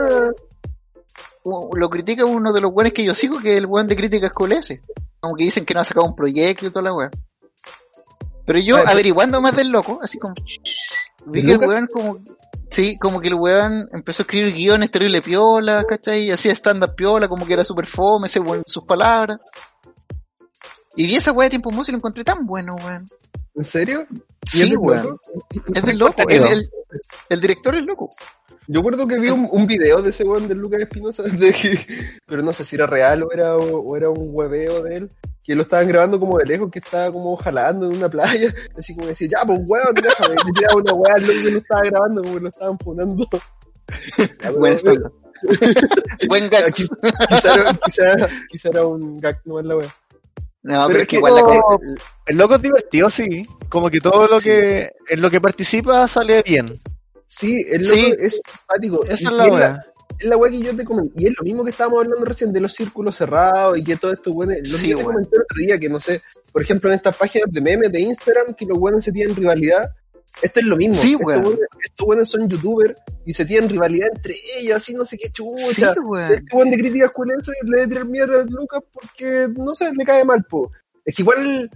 Ah, 1.44 1.50
lo 1.74 1.90
critica 1.90 2.24
uno 2.24 2.52
de 2.52 2.60
los 2.60 2.72
weones 2.72 2.92
que 2.92 3.04
yo 3.04 3.14
sigo, 3.14 3.40
que 3.40 3.52
es 3.52 3.58
el 3.58 3.66
weón 3.66 3.86
de 3.86 3.96
crítica 3.96 4.28
School 4.28 4.52
S. 4.52 4.80
Como 5.22 5.36
que 5.36 5.44
dicen 5.44 5.64
que 5.64 5.72
no 5.72 5.80
ha 5.80 5.84
sacado 5.84 6.04
un 6.04 6.16
proyecto 6.16 6.66
y 6.66 6.70
toda 6.70 6.82
la 6.82 6.94
weá. 6.94 7.08
Pero 8.44 8.58
yo, 8.58 8.76
Ah, 8.76 8.90
averiguando 8.90 9.40
más 9.40 9.54
del 9.54 9.68
loco, 9.70 10.00
así 10.02 10.18
como. 10.18 10.34
Vi 11.26 11.46
que 11.46 11.52
el 11.52 11.58
weón 11.58 11.86
como. 11.86 12.18
Sí, 12.70 12.96
como 12.96 13.20
que 13.20 13.28
el 13.28 13.34
weón 13.34 13.88
empezó 13.92 14.22
a 14.22 14.24
escribir 14.24 14.52
guiones 14.52 14.90
terrible 14.90 15.22
piola, 15.22 15.84
¿cachai? 15.84 16.24
Y 16.24 16.30
hacía 16.32 16.52
stand-up 16.52 16.94
piola, 16.96 17.28
como 17.28 17.46
que 17.46 17.52
era 17.52 17.64
super 17.64 17.86
fome, 17.86 18.26
ese 18.26 18.40
weón, 18.40 18.64
sus 18.66 18.84
palabras. 18.84 19.38
Y 20.96 21.06
vi 21.06 21.14
esa 21.16 21.30
weá 21.32 21.46
de 21.46 21.50
tiempo 21.50 21.70
música 21.70 21.92
y 21.92 21.92
lo 21.92 21.98
encontré 21.98 22.24
tan 22.24 22.44
bueno, 22.44 22.74
weón. 22.84 23.06
¿En 23.54 23.64
serio? 23.64 24.06
¿Y 24.10 24.62
es 24.62 24.68
Sí, 24.70 24.76
weón. 24.76 25.18
Es 25.74 25.82
del 25.84 25.98
loco. 25.98 26.22
El- 26.28 26.68
el 27.28 27.40
director 27.40 27.76
es 27.76 27.84
loco. 27.84 28.10
Yo 28.68 28.80
recuerdo 28.80 29.06
que 29.06 29.18
vi 29.18 29.28
un, 29.30 29.48
un 29.50 29.66
video 29.66 30.02
de 30.02 30.10
ese 30.10 30.24
weón 30.24 30.48
de 30.48 30.54
Lucas 30.54 30.80
Espinosa, 30.82 31.22
de 31.24 31.52
que- 31.52 31.78
pero 32.26 32.42
no 32.42 32.52
sé 32.52 32.64
si 32.64 32.76
era 32.76 32.86
real 32.86 33.22
o 33.24 33.32
era, 33.32 33.56
o 33.56 33.96
era 33.96 34.08
un 34.10 34.30
hueveo 34.32 34.82
de 34.82 34.96
él, 34.96 35.10
que 35.42 35.54
lo 35.56 35.62
estaban 35.62 35.88
grabando 35.88 36.20
como 36.20 36.38
de 36.38 36.44
lejos, 36.46 36.70
que 36.70 36.78
estaba 36.78 37.10
como 37.12 37.36
jalando 37.36 37.86
en 37.86 37.96
una 37.96 38.08
playa, 38.08 38.52
así 38.78 38.94
como 38.94 39.08
decía, 39.08 39.28
ya, 39.30 39.46
pues 39.46 39.58
weón, 39.66 39.94
déjame, 39.94 40.34
y 40.42 40.46
le 40.46 40.52
tiraba 40.52 40.76
una 40.80 40.92
weá 40.94 41.14
al 41.16 41.22
loco 41.22 41.42
que 41.42 41.50
lo 41.50 41.58
estaba 41.58 41.80
grabando, 41.82 42.22
como 42.22 42.38
lo 42.38 42.48
estaban 42.48 42.78
ponando. 42.78 43.26
Buen 44.58 44.78
stand 44.78 45.04
Buen 46.28 46.48
gag. 46.48 46.72
Quizá, 46.72 46.94
quizá 47.28 47.54
era- 48.12 48.28
quizá- 48.48 48.68
era 48.70 48.86
un 48.86 49.18
gag, 49.18 49.40
no 49.44 49.58
es 49.58 49.66
la 49.66 49.76
weá. 49.76 49.88
No, 50.62 50.74
pero, 50.74 50.86
Pero 50.86 51.00
es 51.02 51.08
que 51.08 51.16
igual 51.16 51.34
la 51.34 51.40
no- 51.42 51.46
co- 51.48 51.80
El 52.26 52.36
loco 52.36 52.54
es 52.54 52.62
divertido, 52.62 53.10
sí. 53.10 53.44
Como 53.68 53.90
que 53.90 54.00
todo 54.00 54.28
lo 54.28 54.38
que, 54.38 54.92
en 55.08 55.20
lo 55.20 55.28
que 55.28 55.40
participa 55.40 56.06
sale 56.06 56.42
bien. 56.42 56.80
Sí, 57.38 57.64
el 57.70 57.82
Sí. 57.84 58.10
loco 58.10 58.22
es 58.22 58.40
simpático. 58.44 59.04
Esa 59.04 59.14
es 59.14 59.32
la 59.32 59.46
wea. 59.48 59.80
Es 60.18 60.26
la 60.28 60.36
weá 60.36 60.50
que 60.52 60.60
yo 60.60 60.76
te 60.76 60.84
comenté. 60.84 61.12
Y 61.20 61.26
es 61.28 61.34
lo 61.38 61.44
mismo 61.44 61.64
que 61.64 61.70
estábamos 61.70 62.00
hablando 62.04 62.24
recién 62.26 62.52
de 62.52 62.60
los 62.60 62.74
círculos 62.74 63.16
cerrados 63.16 63.78
y 63.78 63.82
que 63.84 63.96
todo 63.96 64.12
esto, 64.12 64.32
bueno, 64.32 64.52
lo 64.56 64.64
Sí, 64.64 64.82
que 64.84 64.90
yo 64.90 64.98
te 64.98 65.02
weón. 65.04 65.14
comenté 65.14 65.36
el 65.36 65.42
otro 65.42 65.56
día, 65.58 65.78
que 65.78 65.88
no 65.88 65.98
sé, 65.98 66.20
por 66.52 66.62
ejemplo, 66.62 66.90
en 66.90 66.96
estas 66.96 67.16
páginas 67.16 67.46
de 67.50 67.60
memes 67.60 67.90
de 67.90 68.00
Instagram, 68.00 68.54
que 68.54 68.66
los 68.66 68.78
buenos 68.78 69.02
se 69.02 69.12
tienen 69.12 69.34
rivalidad. 69.34 69.88
Esto 70.42 70.60
es 70.60 70.66
lo 70.66 70.76
mismo. 70.76 70.94
Sí, 70.94 71.12
estos, 71.12 71.26
weón. 71.26 71.42
buenos, 71.42 71.60
estos 71.84 72.06
buenos 72.06 72.28
son 72.28 72.48
youtubers 72.48 72.94
y 73.26 73.32
se 73.32 73.44
tienen 73.46 73.68
rivalidad 73.70 74.08
entre 74.14 74.34
ellos, 74.58 74.76
así 74.76 74.94
no 74.94 75.04
sé 75.06 75.16
qué 75.18 75.26
Sí, 75.28 75.32
chucha. 75.32 75.94
weón. 76.06 76.32
Este 76.34 76.56
weón 76.56 76.70
de 76.70 76.78
críticas 76.78 77.10
culense 77.10 77.52
le 77.64 77.76
debe 77.76 77.88
tirar 77.88 78.04
mierda 78.06 78.42
a 78.42 78.44
Lucas 78.44 78.82
porque, 78.92 79.48
no 79.56 79.74
sé, 79.74 79.90
le 79.96 80.04
cae 80.04 80.24
mal, 80.24 80.44
po. 80.44 80.70
Es 81.04 81.14
que 81.14 81.22
igual, 81.22 81.70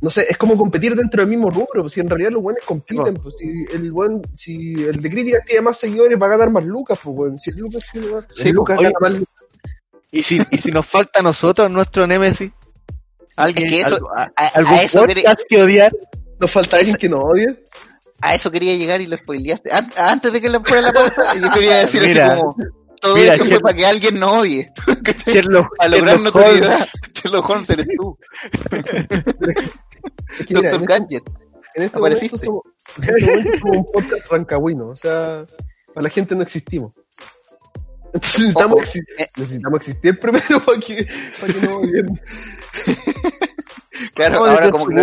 no 0.00 0.10
sé, 0.10 0.26
es 0.28 0.36
como 0.36 0.56
competir 0.56 0.94
dentro 0.94 1.20
del 1.22 1.28
mismo 1.30 1.50
rubro, 1.50 1.82
pues, 1.82 1.92
si 1.94 2.00
en 2.00 2.08
realidad 2.10 2.30
los 2.30 2.42
buenos 2.42 2.62
compiten, 2.64 3.14
No. 3.14 3.22
pues 3.22 3.36
si 3.38 3.46
el 3.72 3.90
buen, 3.92 4.20
si 4.34 4.84
el 4.84 5.00
de 5.00 5.10
críticas 5.10 5.44
tiene 5.46 5.62
más 5.62 5.78
seguidores 5.78 6.18
va 6.20 6.26
a 6.26 6.30
ganar 6.30 6.50
más 6.50 6.64
Lucas, 6.64 6.98
pues 7.02 7.16
weón. 7.16 7.38
Si 7.38 7.50
el 7.50 7.56
Lucas 7.56 7.84
tiene 7.92 8.08
más, 8.08 8.24
Sí, 8.34 8.48
el 8.48 8.54
Lucas 8.54 8.78
oye, 8.78 8.86
gana 8.88 8.98
más 9.00 9.12
Lucas. 9.12 9.34
Y 10.12 10.22
si, 10.22 10.40
y 10.50 10.58
si 10.58 10.70
nos 10.70 10.86
falta 10.86 11.20
a 11.20 11.22
nosotros, 11.22 11.70
nuestro 11.70 12.06
Némesis, 12.06 12.52
alguien, 13.36 13.66
Es 13.66 13.72
que 13.72 13.80
eso- 13.80 13.94
algo- 13.96 14.10
a- 14.16 14.32
A, 14.36 14.46
algún 14.48 14.74
a 14.74 14.82
eso 14.82 15.04
quería, 15.04 15.36
que 15.48 15.62
odiar, 15.62 15.92
Nos 16.38 16.50
falta 16.50 16.76
alguien 16.76 16.96
que 16.96 17.08
nos 17.08 17.20
odie. 17.20 17.62
a 18.20 18.34
eso 18.34 18.50
quería 18.50 18.74
llegar 18.76 19.00
y 19.00 19.06
lo 19.06 19.16
spoileaste. 19.16 19.72
An- 19.72 19.92
Antes 19.96 20.32
de 20.32 20.40
que 20.40 20.48
le 20.50 20.60
fuera 20.60 20.82
la 20.82 20.92
pausa, 20.92 21.34
yo 21.40 21.50
quería 21.50 21.78
decir 21.78 22.02
Mira. 22.02 22.32
así 22.34 22.40
como, 22.42 22.56
todo 23.00 23.16
Mira, 23.16 23.34
esto 23.34 23.46
fue 23.46 23.60
para 23.60 23.76
que 23.76 23.86
alguien 23.86 24.18
no 24.18 24.40
odie. 24.40 24.72
Sherlock, 25.26 25.68
a 25.78 25.88
lograr 25.88 26.16
Sherlock 26.16 26.34
notoriedad. 26.34 26.72
Holmes. 26.74 26.90
Sherlock 27.14 27.50
Holmes 27.50 27.70
eres 27.70 27.86
tú. 27.96 28.18
Es 30.38 30.46
que 30.46 30.54
mira, 30.54 30.70
Doctor 30.70 30.74
en 30.74 30.82
este, 30.82 30.86
Gadget. 30.86 31.22
en 31.74 31.82
este 31.82 31.98
momento 31.98 31.98
apareciste. 31.98 32.38
somos, 32.38 32.62
en 32.98 33.04
este 33.04 33.26
momento 33.26 33.58
somos 33.58 33.76
un 33.76 33.84
podcast 33.92 34.30
rancagüino, 34.30 34.88
o 34.88 34.96
sea, 34.96 35.44
para 35.94 36.02
la 36.02 36.10
gente 36.10 36.34
no 36.34 36.42
existimos. 36.42 36.92
Necesitamos, 38.14 38.76
Ojo, 38.76 38.82
exi- 38.82 39.04
eh. 39.18 39.26
necesitamos 39.36 39.80
existir 39.80 40.18
primero 40.18 40.60
para 40.64 40.78
que, 40.80 41.06
para 41.40 41.52
que 41.52 41.60
nos 41.60 41.76
odien. 41.84 42.20
Claro, 44.14 44.40
No, 44.40 44.44
ahora 44.46 44.70
como 44.70 44.86
que 44.86 44.94
lo, 44.94 45.02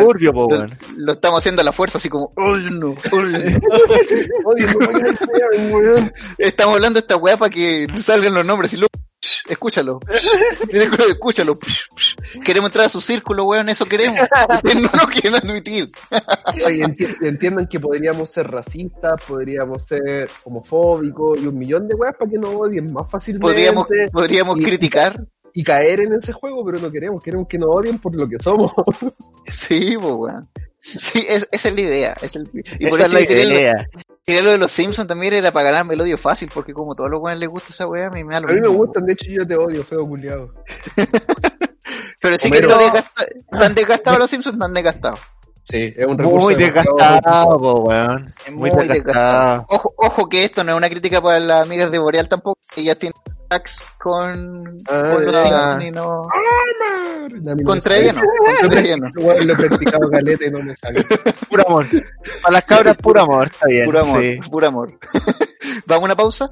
lo- 0.50 0.68
lo 0.98 1.14
estamos 1.14 1.40
haciendo 1.40 1.62
a 1.62 1.66
la 1.66 1.72
fuerza, 1.72 1.98
así 1.98 2.10
como, 2.10 2.32
"Uy, 2.38 2.68
no, 2.80 2.90
uy, 3.12 3.32
no". 3.32 3.60
Estamos 6.38 6.76
hablando 6.76 6.98
de 7.00 7.02
esta 7.02 7.18
weá 7.18 7.38
para 7.38 7.50
que 7.50 7.88
salgan 7.96 8.34
los 8.34 8.46
nombres 8.46 8.74
y 8.74 8.78
luego, 8.78 8.92
escúchalo, 9.48 10.00
escúchalo. 11.08 11.54
Queremos 12.44 12.70
entrar 12.70 12.86
a 12.86 12.90
su 12.90 13.02
círculo, 13.02 13.46
weón, 13.46 13.70
eso 13.70 13.86
queremos. 13.86 14.20
No 14.76 14.82
nos 14.94 15.08
quieren 15.08 15.36
admitir. 15.36 15.90
Oye, 16.66 16.84
enti- 16.86 17.16
entiendan 17.22 17.68
que 17.68 17.80
podríamos 17.80 18.30
ser 18.30 18.50
racistas, 18.50 19.22
podríamos 19.28 19.86
ser 19.86 20.30
homofóbicos 20.44 21.40
y 21.42 21.48
un 21.48 21.58
millón 21.58 21.88
de 21.88 21.96
weas 21.96 22.16
para 22.18 22.30
que 22.30 22.38
nos 22.38 22.54
odien 22.56 22.92
más 22.94 23.10
fácilmente 23.10 23.48
Podríamos, 23.48 23.88
podríamos 24.12 24.60
Y- 24.60 24.64
criticar. 24.64 25.20
Y 25.54 25.64
caer 25.64 26.02
en 26.02 26.14
ese 26.14 26.34
juego, 26.34 26.66
pero 26.66 26.80
no 26.80 26.92
queremos, 26.92 27.22
queremos 27.22 27.48
que 27.48 27.58
nos 27.60 27.70
odien 27.72 28.00
por 28.00 28.16
lo 28.16 28.28
que 28.28 28.38
somos. 28.42 28.72
Sí, 29.48 29.96
pues, 30.00 30.14
weón. 30.14 30.50
Sí, 30.80 31.26
es- 31.28 31.48
esa 31.52 31.70
es 31.70 31.76
la 31.76 31.82
idea. 31.82 32.16
es 32.22 32.36
el- 32.36 32.50
y 32.54 32.88
por 32.90 33.00
Esa 33.00 33.04
es 33.04 33.10
eso 33.10 33.20
la 33.20 33.26
quería, 33.28 33.46
lo, 33.46 33.54
idea. 33.54 33.90
quería 34.26 34.44
lo 34.44 34.52
de 34.52 34.58
los 34.58 34.72
Simpsons 34.72 35.08
también 35.08 35.34
era 35.34 35.52
para 35.52 35.70
ganarme 35.72 35.94
el 35.96 36.02
odio 36.02 36.18
fácil, 36.18 36.50
porque 36.54 36.74
como 36.74 36.94
a 36.94 36.96
todos 36.96 37.10
los 37.10 37.22
weones 37.22 37.40
les 37.40 37.50
gusta 37.50 37.70
esa 37.72 37.88
weá, 37.88 38.08
a 38.08 38.10
mí 38.10 38.24
me 38.24 38.34
da 38.34 38.42
lo 38.42 38.50
A 38.50 38.54
mí 38.54 38.62
me 38.62 38.68
gustan, 38.68 39.06
de 39.06 39.14
hecho 39.14 39.32
yo 39.32 39.46
te 39.48 39.56
odio, 39.56 39.84
feo 39.84 40.08
culiado. 40.08 40.54
Pero 42.22 42.38
sí 42.38 42.48
Homero. 42.48 42.68
que 42.68 42.74
está 42.74 42.86
desgasta- 43.02 43.26
tan 43.60 43.76
desgastados 43.76 44.20
los 44.20 44.30
Simpsons, 44.30 44.58
tan 44.58 44.74
desgastados. 44.74 45.20
Sí, 45.64 45.94
es 45.96 46.06
un 46.06 46.18
recurso 46.18 46.42
Muy 46.42 46.56
desgastado, 46.56 47.76
weón. 47.84 48.34
Es 48.46 48.52
Muy 48.52 48.70
muy 48.70 48.88
desgastado. 48.88 49.66
Ojo, 49.70 49.94
ojo 49.96 50.30
que 50.30 50.44
esto 50.44 50.64
no 50.64 50.74
es 50.74 50.78
una 50.78 50.90
crítica 50.90 51.22
para 51.22 51.40
las 51.40 51.66
amigas 51.66 51.90
de 51.90 52.00
Boreal 52.00 52.28
tampoco. 52.28 52.60
Ellas 52.76 52.98
tienen 52.98 53.14
tags 53.48 53.80
con, 53.98 54.78
Ah, 54.90 55.12
con 55.14 55.26
los. 55.26 55.36
Simpsons 55.36 55.84
y 55.86 55.92
no. 55.92 56.28
Contra 57.64 57.96
ella 57.96 58.14
no. 58.14 58.22
Contra 58.62 58.80
ella 58.82 58.98
no. 58.98 59.10
Lo 59.16 59.54
he 59.54 59.56
practicado 59.56 60.10
caleta 60.10 60.46
y 60.46 60.52
no 60.52 60.62
me 60.62 60.76
sale. 60.76 61.04
Puro 61.50 61.68
amor. 61.68 61.86
Para 62.42 62.54
las 62.54 62.66
cabras, 62.66 62.98
puro 62.98 63.22
amor. 63.22 63.48
Está 63.48 63.68
bien. 63.68 63.86
Puro 63.86 64.02
amor, 64.02 64.22
sí. 64.22 64.40
puro 64.50 64.68
amor. 64.68 65.00
¿Vamos 65.86 66.02
a 66.02 66.06
una 66.06 66.16
pausa? 66.16 66.52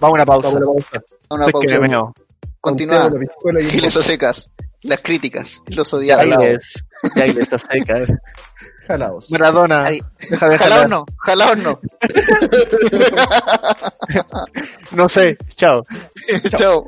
Vamos 0.00 0.14
a 0.18 0.22
una 0.22 0.26
pausa. 0.26 0.48
Vamos 0.48 0.56
a 0.56 0.60
la 0.60 0.66
pausa. 0.66 1.02
A 1.28 1.34
una 1.34 1.46
pausa. 1.46 2.12
Continúa. 2.60 3.10
Giles 3.70 3.96
o 3.96 4.02
secas. 4.02 4.50
Las 4.82 5.00
críticas. 5.00 5.60
Los 5.66 5.92
odiados. 5.92 6.24
Yailes. 6.26 6.84
Yailes 7.16 7.38
está 7.50 7.58
seca. 7.58 8.04
jalados. 8.86 9.30
Maradona. 9.30 9.84
Ay, 9.84 10.00
Deja 10.30 10.48
de 10.48 10.58
Jalaos 10.58 10.82
jalar. 10.82 10.88
no, 10.88 11.04
jalaos 11.18 11.58
no. 11.58 11.80
No 14.92 15.08
sé. 15.08 15.36
Chao. 15.56 15.82
Chao. 16.56 16.86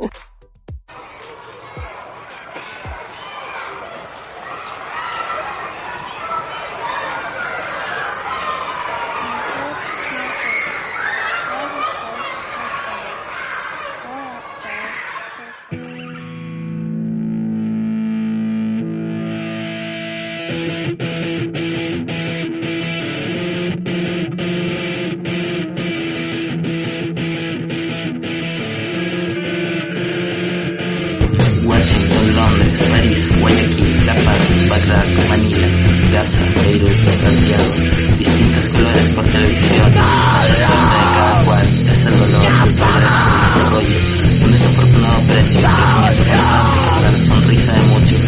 Gaza, 36.20 36.44
Beirut, 36.61 36.92
Santiago. 36.92 37.72
Distintos 38.18 38.68
colores 38.68 39.04
por 39.14 39.24
televisión. 39.24 39.94
La 39.94 40.04
suerte 40.52 40.96
de 41.00 41.09
cada 41.16 41.44
cual 41.46 41.66
es 41.88 42.04
el 42.04 42.18
dolor 42.18 42.42
del 42.42 42.74
progreso 42.74 43.22
y 43.24 43.40
desarrollo. 43.40 43.98
Un 44.44 44.50
desafortunado 44.50 45.18
precio 45.22 45.61
de 45.62 45.66
crecimiento 45.66 46.24
constante 46.28 46.68
para 46.92 47.11
la 47.11 47.18
sonrisa 47.24 47.72
de 47.72 47.83
muchos. 47.88 48.20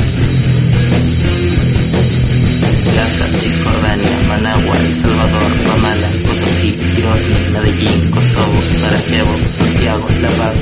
Gaza, 2.96 3.26
Cisjordania, 3.38 4.16
Managua, 4.26 4.78
El 4.78 4.96
Salvador, 4.96 5.52
Ramala, 5.66 6.08
Potosí, 6.24 6.70
Grozny, 6.96 7.50
Medellín, 7.52 8.10
Kosovo. 8.10 8.58
Sarajevo, 8.80 9.36
Santiago, 9.48 10.08
La 10.18 10.30
Paz. 10.30 10.58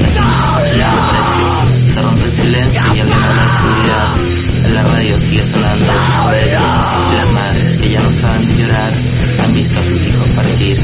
Nacimos 0.00 0.40
a 0.40 0.54
partir 0.54 0.80
de 0.80 1.02
precio. 1.12 1.92
Se 1.92 2.00
rompe 2.00 2.24
el 2.24 2.34
silencio 2.34 2.80
y 2.80 3.00
alguien 3.00 3.12
habla 3.12 3.42
de 3.44 3.52
seguridad. 3.52 4.39
La 4.68 4.82
radio 4.82 5.18
sigue 5.18 5.44
sonando 5.44 5.86
las 5.86 7.32
madres 7.32 7.76
que 7.78 7.90
ya 7.90 8.00
no 8.00 8.12
saben 8.12 8.56
llorar 8.56 8.92
han 9.42 9.54
visto 9.54 9.80
a 9.80 9.84
sus 9.84 10.04
hijos 10.04 10.30
partir. 10.30 10.78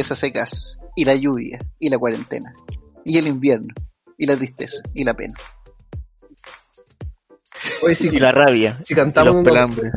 A 0.00 0.14
secas, 0.14 0.78
y 0.94 1.04
la 1.04 1.14
lluvia, 1.14 1.58
y 1.78 1.88
la 1.88 1.98
cuarentena, 1.98 2.54
y 3.04 3.18
el 3.18 3.26
invierno, 3.26 3.72
y 4.18 4.26
la 4.26 4.36
tristeza, 4.36 4.82
y 4.94 5.04
la 5.04 5.14
pena. 5.14 5.34
Oye, 7.82 7.94
si, 7.94 8.08
Y 8.14 8.18
la 8.18 8.32
rabia. 8.32 8.78
si 8.80 8.94
Y 8.94 8.96
cantamos 8.96 9.26
los 9.28 9.34
uno- 9.36 9.44
pelambres. 9.44 9.92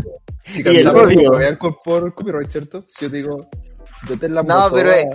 si 0.45 0.61
y 0.61 0.77
el 0.77 0.83
cantamos 0.85 1.39
vean 1.39 1.57
por, 1.57 1.77
por 1.83 2.13
copyright, 2.13 2.49
¿cierto? 2.49 2.83
Si 2.87 3.05
yo 3.05 3.11
te 3.11 3.17
digo, 3.17 3.47
yo 4.07 4.17
te 4.17 4.29
la 4.29 4.43
No, 4.43 4.69
pero 4.71 4.91
es, 4.91 5.05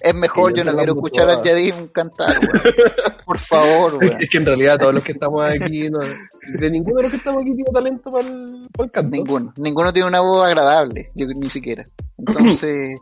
es 0.00 0.14
mejor, 0.14 0.52
yo 0.54 0.62
yo 0.64 0.70
no 0.72 0.76
quiero 0.78 0.92
escuchar 0.94 1.28
ah. 1.30 1.42
Yadim 1.44 1.88
cantar, 1.88 2.34
weón. 2.40 2.62
Por 3.26 3.38
favor, 3.38 3.94
weón. 3.96 4.16
Es 4.20 4.28
que 4.30 4.38
en 4.38 4.46
realidad 4.46 4.78
todos 4.78 4.94
los 4.94 5.02
que 5.04 5.12
estamos 5.12 5.42
aquí, 5.42 5.88
no, 5.90 5.98
de 6.00 6.70
ninguno 6.70 6.96
de 6.96 7.02
los 7.04 7.10
que 7.12 7.16
estamos 7.18 7.42
aquí 7.42 7.54
tiene 7.54 7.70
talento 7.72 8.10
para 8.10 8.26
el, 8.26 8.68
para 8.72 8.84
el 8.86 8.90
canto. 8.90 9.10
Ninguno. 9.16 9.52
Ninguno 9.56 9.92
tiene 9.92 10.08
una 10.08 10.20
voz 10.20 10.46
agradable, 10.46 11.10
yo 11.14 11.26
ni 11.28 11.48
siquiera. 11.50 11.86
Entonces, 12.18 12.98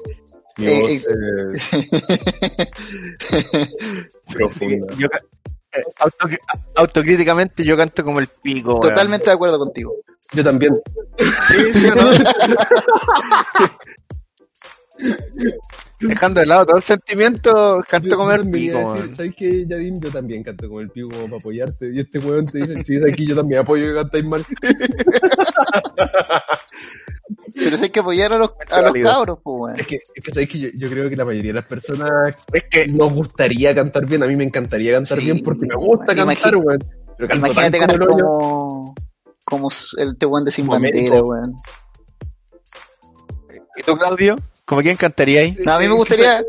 Mi 0.59 0.67
Eh, 0.67 0.81
voz 0.81 1.07
eh, 1.09 1.53
profunda. 4.35 4.87
Yo, 4.99 5.07
eh, 5.07 5.83
auto- 6.01 6.29
autocríticamente 6.77 7.65
yo 7.65 7.77
canto 7.77 8.03
como 8.05 8.19
el 8.21 8.27
pico, 8.29 8.71
weón. 8.71 8.81
totalmente 8.81 9.27
de 9.27 9.33
acuerdo 9.35 9.59
contigo. 9.59 9.95
Yo 10.33 10.43
también. 10.45 10.79
Sí, 11.49 11.73
sí, 11.73 11.87
¿o 11.87 11.95
no? 11.95 12.11
Dejando 16.01 16.41
de 16.41 16.47
lado 16.47 16.67
todo 16.67 16.77
el 16.77 16.83
sentimiento, 16.83 17.85
canto 17.89 18.17
como 18.17 18.33
el 18.33 18.49
pico, 18.49 18.79
weón. 18.79 19.15
¿Sabes 19.15 19.35
qué, 19.37 19.67
Yadim? 19.67 20.01
Yo 20.01 20.11
también 20.11 20.45
canto 20.45 20.69
como 20.69 20.81
el 20.81 20.91
pico 20.91 21.11
para 21.11 21.37
apoyarte. 21.37 21.91
Y 21.93 22.01
este 22.01 22.19
weón 22.21 22.47
te 22.47 22.59
dice, 22.59 22.85
si 22.85 22.97
es 22.97 23.05
aquí, 23.05 23.27
yo 23.27 23.35
también 23.35 23.63
apoyo 23.63 23.87
que 23.87 23.95
cantáis 23.95 24.25
mal. 24.25 24.45
Pero 27.55 27.77
hay 27.83 27.91
que 27.91 28.01
apoyar 28.01 28.33
a 28.33 28.39
los, 28.39 28.51
a 28.71 28.83
los 28.83 28.93
cabros, 29.03 29.41
pues, 29.43 29.57
weón. 29.61 29.81
Es 29.81 29.87
que, 29.87 29.97
es 30.15 30.23
que 30.23 30.33
sabéis 30.33 30.51
que 30.51 30.59
yo, 30.61 30.69
yo 30.75 30.89
creo 30.89 31.11
que 31.11 31.17
la 31.17 31.25
mayoría 31.25 31.51
de 31.51 31.55
las 31.55 31.67
personas 31.67 32.11
Es 32.53 32.65
que 32.65 32.87
nos 32.87 33.13
gustaría 33.13 33.75
cantar 33.75 34.07
bien. 34.07 34.23
A 34.23 34.27
mí 34.27 34.37
me 34.37 34.45
encantaría 34.45 34.93
cantar 34.93 35.19
Sí, 35.19 35.25
bien 35.25 35.43
porque 35.43 35.67
me 35.67 35.75
gusta 35.75 36.15
cantar, 36.15 36.57
weón. 36.57 36.79
Pero 37.17 37.29
canto 37.29 37.47
Imagínate 37.47 37.79
cantar 37.79 37.99
como 37.99 38.15
como, 38.15 38.95
como 39.45 39.69
el 39.97 40.17
Tehuán 40.17 40.45
de 40.45 40.53
Sin. 40.53 40.69
Bandera, 40.69 41.23
weón. 41.23 41.57
¿Y 43.77 43.83
tú, 43.83 43.97
Claudio? 43.97 44.37
¿Como 44.69 44.83
quién 44.83 44.97
cantaría 44.97 45.41
ahí? 45.41 45.57
No, 45.65 45.73
a 45.73 45.79
mí 45.79 45.85
me 45.85 45.85
Es 45.87 45.91
que 45.91 45.97
gustaría, 45.97 46.45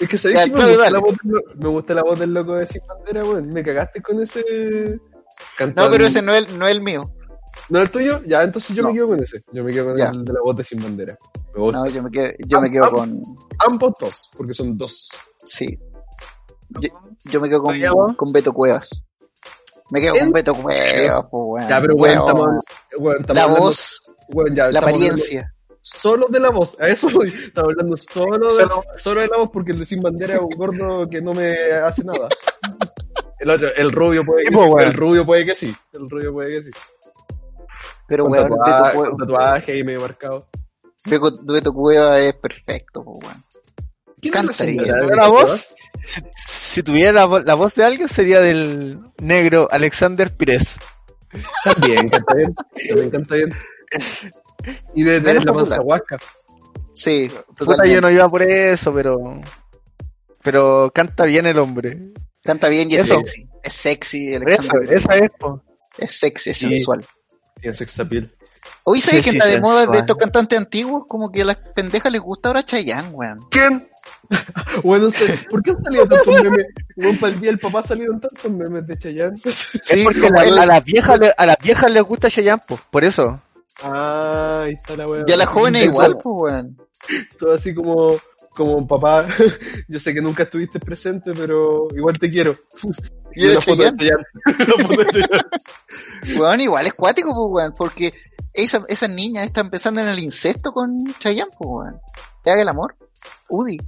Es 0.00 0.08
que 0.08 0.18
sabéis 0.18 0.38
Ya, 0.40 0.44
que 0.46 0.50
me 0.52 0.64
gusta, 0.66 0.78
dale. 0.78 0.90
la 0.92 0.98
voz 0.98 1.16
del, 1.22 1.42
me 1.56 1.68
gusta 1.68 1.94
la 1.94 2.02
voz 2.02 2.18
del 2.18 2.32
loco 2.34 2.54
de 2.54 2.66
Sin 2.66 2.80
Bandera, 2.86 3.22
weón. 3.24 3.48
Me 3.52 3.62
cagaste 3.62 4.00
con 4.00 4.22
ese. 4.22 4.98
Cantando. 5.58 5.84
no, 5.84 5.92
pero 5.92 6.06
ese 6.06 6.22
no 6.22 6.34
es, 6.34 6.50
no 6.52 6.66
es 6.66 6.72
el 6.76 6.82
mío. 6.82 7.12
¿No 7.68 7.78
es 7.80 7.84
el 7.84 7.90
tuyo? 7.90 8.22
Ya, 8.26 8.42
entonces 8.42 8.74
yo 8.74 8.82
No. 8.82 8.88
me 8.88 8.94
quedo 8.94 9.08
con 9.08 9.22
ese. 9.22 9.42
Yo 9.52 9.62
me 9.62 9.72
quedo 9.72 9.84
con 9.90 9.96
Ya. 9.98 10.08
el 10.08 10.24
de 10.24 10.32
la 10.32 10.40
voz 10.42 10.56
de 10.56 10.64
Sin 10.64 10.82
Bandera. 10.82 11.18
Me 11.54 11.60
gusta. 11.60 11.78
No, 11.78 11.86
yo 11.86 12.02
me 12.02 12.10
quedo, 12.10 12.26
yo 12.46 12.60
me 12.60 12.70
quedo 12.70 12.90
con, 12.90 13.22
Ambos 13.66 13.92
dos, 14.00 14.30
porque 14.36 14.54
son 14.54 14.76
dos. 14.78 15.10
sí. 15.44 15.78
Yo, 16.80 16.88
yo 17.24 17.40
me 17.40 17.48
quedo 17.48 17.62
con, 17.62 18.14
con 18.14 18.32
Beto 18.32 18.52
Cuevas. 18.54 19.02
Me 19.90 20.00
quedo 20.00 20.14
con. 20.18 20.30
Beto 20.30 20.54
Cuevas, 20.54 21.24
pues, 21.30 21.42
weón. 21.46 21.68
Ya, 21.68 21.80
pero 21.80 21.94
weón, 21.94 22.16
Weón. 22.18 22.26
estamos, 22.28 22.46
weón, 22.98 23.16
estamos 23.20 23.36
La 23.36 23.42
hablando- 23.42 23.64
voz, 23.64 24.00
weón, 24.28 24.54
ya, 24.54 24.70
la 24.70 24.78
apariencia. 24.78 25.54
Solo 25.82 26.26
de 26.28 26.40
la 26.40 26.50
voz, 26.50 26.78
a 26.80 26.88
eso. 26.88 27.08
Estamos 27.24 27.70
hablando 27.72 27.96
solo 27.96 28.54
de, 28.54 28.62
Solo- 28.64 28.82
solo 28.96 29.20
de 29.22 29.28
la 29.28 29.36
voz 29.38 29.50
porque 29.52 29.72
el 29.72 29.78
de 29.78 29.86
Sin 29.86 30.02
Bandera 30.02 30.34
es 30.34 30.40
un 30.40 30.50
gordo 30.50 31.08
que 31.08 31.20
no 31.22 31.32
me 31.34 31.54
hace 31.72 32.04
nada. 32.04 32.28
El 33.38 33.50
otro, 33.50 33.68
el 33.74 33.90
rubio 33.90 34.24
puede 34.24 34.44
que 34.44 34.50
Sí, 34.50 34.56
pues. 34.56 34.86
El 34.86 34.92
rubio 34.92 35.24
puede 35.26 35.46
que 35.46 35.54
sí. 35.54 35.74
El 35.92 36.10
rubio 36.10 36.32
puede 36.32 36.50
que 36.56 36.62
sí. 36.62 36.70
Pero, 38.06 38.24
Con, 38.24 38.32
weón, 38.32 38.50
tatua- 38.50 38.86
Beto, 38.92 38.98
con 39.10 39.16
tatuaje 39.16 39.78
y 39.78 39.84
medio 39.84 40.00
marcado. 40.02 40.46
Beto, 41.06 41.72
Cuevas 41.72 42.18
es 42.20 42.34
perfecto, 42.34 43.02
pues, 43.02 43.18
weón. 43.24 43.44
¿Quién 44.20 44.32
Canta 44.34 44.52
es 44.52 44.60
la 44.60 44.66
señora 44.66 44.98
bien. 44.98 45.10
de 45.10 45.16
¿La 45.16 45.22
Beto 45.22 45.32
voz? 45.32 45.76
Si 46.46 46.82
tuviera 46.82 47.26
la 47.26 47.54
voz 47.54 47.74
de 47.74 47.84
alguien 47.84 48.08
sería 48.08 48.40
del 48.40 49.00
negro 49.18 49.68
Alexander 49.70 50.30
Pires. 50.36 50.76
También 51.64 52.10
canta 52.10 52.34
bien. 52.34 52.54
También 52.88 53.10
canta 53.10 53.34
bien. 53.36 53.52
Y 54.94 55.02
de, 55.02 55.20
de 55.20 55.34
la 55.34 55.40
popular. 55.40 55.56
panza 55.68 55.82
huasca. 55.82 56.18
Sí, 56.92 57.30
Puta, 57.56 57.86
yo 57.86 58.00
no 58.00 58.10
iba 58.10 58.28
por 58.28 58.42
eso, 58.42 58.92
pero 58.92 59.16
pero 60.42 60.90
canta 60.94 61.24
bien 61.24 61.46
el 61.46 61.58
hombre. 61.58 61.98
Canta 62.42 62.68
bien 62.68 62.90
y 62.90 62.94
es 62.96 63.02
Eso. 63.02 63.14
sexy. 63.16 63.46
Es 63.62 63.74
sexy, 63.74 64.34
Alexander. 64.34 64.80
Pires. 64.88 65.02
esa 65.04 65.16
es, 65.16 65.30
po. 65.38 65.62
Es 65.98 66.12
sexy, 66.18 66.50
es 66.50 66.56
Sí. 66.56 66.74
sensual. 66.74 67.04
Tiene 67.60 67.74
sex 67.74 68.00
appeal. 68.00 68.34
Hoy 68.84 69.00
¿sabes 69.00 69.18
Sí, 69.20 69.24
que 69.24 69.30
sí, 69.32 69.36
está 69.36 69.48
de 69.48 69.60
moda 69.60 69.86
de 69.86 69.98
estos 69.98 70.16
cantantes 70.16 70.58
antiguos? 70.58 71.04
Como 71.06 71.30
que 71.30 71.42
a 71.42 71.44
las 71.44 71.56
pendejas 71.56 72.10
les 72.10 72.20
gusta 72.22 72.48
ahora 72.48 72.62
Chayanne, 72.62 73.08
weón. 73.10 73.40
¿Quién? 73.50 73.88
bueno, 74.82 75.10
sé, 75.10 75.38
¿por 75.50 75.62
qué 75.62 75.72
han 75.72 75.82
salido 75.82 76.06
tantos 76.08 76.42
memes? 76.42 76.66
Para 77.20 77.32
el 77.32 77.40
día 77.40 77.50
del 77.50 77.58
papá 77.58 77.82
salieron 77.82 78.20
tantos 78.20 78.50
memes 78.50 78.86
de 78.86 78.96
Chayanne. 78.98 79.36
es 79.44 79.80
porque 80.04 80.26
a, 80.26 80.66
las 80.66 80.84
viejas 80.84 81.20
le- 81.20 81.34
a 81.36 81.46
las 81.46 81.58
viejas 81.58 81.90
les 81.90 82.02
gusta 82.02 82.30
Cheyenne, 82.30 82.60
po, 82.66 82.80
por 82.90 83.04
eso. 83.04 83.40
Ah, 83.82 84.62
ahí 84.64 84.74
está 84.74 84.96
la 84.96 85.08
weá. 85.08 85.24
Y 85.26 85.32
a 85.32 85.36
las 85.36 85.48
jóvenes 85.48 85.82
Del 85.82 85.90
igual, 85.90 86.18
pues, 86.22 86.52
weón. 86.52 86.76
Todo 87.38 87.54
así 87.54 87.74
como, 87.74 88.16
como 88.50 88.86
papá, 88.86 89.26
yo 89.88 89.98
sé 90.00 90.14
que 90.14 90.20
nunca 90.20 90.42
estuviste 90.44 90.78
presente, 90.80 91.32
pero 91.34 91.88
igual 91.94 92.18
te 92.18 92.30
quiero. 92.30 92.56
Y 93.32 93.44
era 93.44 93.52
una 93.52 93.60
foto. 93.60 93.84
Weón, 96.36 96.60
igual 96.60 96.84
es 96.88 96.94
cuático, 96.94 97.32
pues, 97.32 97.46
weón. 97.48 97.72
Porque 97.78 98.12
esa, 98.52 98.82
esa 98.88 99.06
niña 99.06 99.44
está 99.44 99.60
empezando 99.60 100.00
en 100.00 100.08
el 100.08 100.18
incesto 100.18 100.72
con 100.72 100.98
Chayanne, 101.20 101.52
pues, 101.56 101.70
weón. 101.70 102.00
¿Te 102.42 102.50
haga 102.50 102.62
el 102.62 102.68
amor? 102.68 102.96
Udi. 103.48 103.78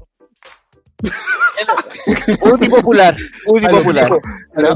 Udi 2.53 2.69
popular, 2.69 3.17
Udi 3.47 3.67
popular. 3.67 4.13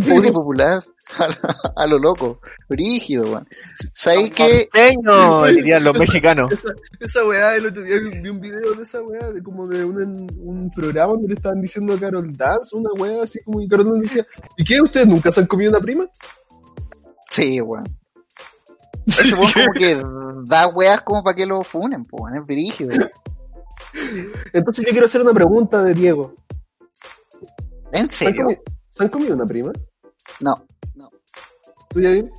Udi 0.04 0.32
popular. 0.32 0.84
A 1.18 1.28
lo, 1.28 1.34
a 1.76 1.86
lo 1.86 1.98
loco. 1.98 2.40
Brígido, 2.68 3.24
weón. 3.24 3.46
¿Sabéis 3.94 4.32
que 4.32 4.68
Norteño, 5.02 5.44
dirían 5.44 5.84
los 5.84 5.96
mexicanos. 5.96 6.50
Esa, 6.52 6.68
esa 6.98 7.24
weá, 7.24 7.54
el 7.54 7.66
otro 7.66 7.82
día 7.82 7.96
vi 7.98 8.28
un 8.28 8.40
video 8.40 8.74
de 8.74 8.82
esa 8.82 9.00
weá, 9.02 9.30
de 9.30 9.40
como 9.42 9.68
de 9.68 9.84
un, 9.84 10.26
un 10.42 10.70
programa 10.70 11.12
donde 11.12 11.28
le 11.28 11.34
estaban 11.34 11.60
diciendo 11.60 11.94
a 11.94 12.00
Carol 12.00 12.36
Dance, 12.36 12.74
una 12.74 12.90
weá 12.94 13.22
así 13.22 13.40
como 13.44 13.60
y 13.60 13.68
Carol 13.68 13.86
Dance 13.86 14.02
decía, 14.02 14.26
¿y 14.56 14.64
qué? 14.64 14.80
¿Ustedes 14.80 15.06
nunca 15.06 15.30
se 15.30 15.40
han 15.40 15.46
comido 15.46 15.70
una 15.70 15.80
prima? 15.80 16.08
Sí, 17.30 17.60
weón. 17.60 17.84
Ese 19.06 19.34
weón 19.34 19.52
como 19.52 19.72
que 19.78 20.02
da 20.48 20.66
weas 20.66 21.02
como 21.02 21.22
para 21.22 21.36
que 21.36 21.46
lo 21.46 21.62
funen, 21.62 22.04
po, 22.04 22.24
weón. 22.24 22.36
Es 22.36 22.46
brígido. 22.46 22.90
Entonces 24.52 24.84
yo 24.84 24.90
quiero 24.90 25.06
hacer 25.06 25.20
una 25.22 25.32
pregunta 25.32 25.82
de 25.82 25.94
Diego. 25.94 26.34
¿En 27.92 28.08
¿Se 28.10 28.26
han, 28.26 28.34
serio? 28.34 28.48
¿se 28.88 29.04
han 29.04 29.08
comido 29.08 29.34
una 29.34 29.46
prima? 29.46 29.72
No. 30.40 30.65
¿Tú? 32.02 32.30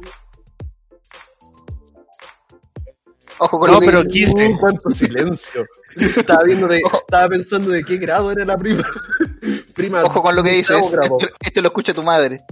Ojo 3.40 3.60
con 3.60 3.68
No, 3.70 3.74
lo 3.76 3.80
que 3.82 3.86
pero 3.86 4.04
dice. 4.04 4.32
aquí- 4.32 4.54
Uh, 4.54 4.60
cuánto 4.60 4.90
silencio. 4.90 5.66
Estaba 5.96 6.44
viendo 6.44 6.68
de, 6.68 6.78
estaba 7.02 7.28
pensando 7.30 7.70
de 7.72 7.84
qué 7.84 7.98
grado 7.98 8.32
era 8.32 8.44
la 8.46 8.58
prima. 8.58 8.84
prima 9.76 10.04
Ojo 10.04 10.22
con 10.24 10.36
lo 10.36 10.44
que 10.44 10.52
dices. 10.52 10.76
Esto, 10.78 11.18
esto 11.40 11.62
lo 11.62 11.68
escucha 11.68 11.94
tu 11.94 12.04
madre. 12.04 12.42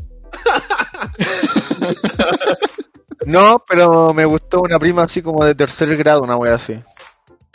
No, 3.25 3.63
pero 3.67 4.13
me 4.13 4.23
gustó 4.25 4.61
una 4.61 4.77
prima 4.77 5.01
así 5.03 5.21
como 5.23 5.43
de 5.43 5.55
tercer 5.55 5.95
grado, 5.97 6.21
una 6.21 6.35
wea 6.35 6.55
así. 6.55 6.73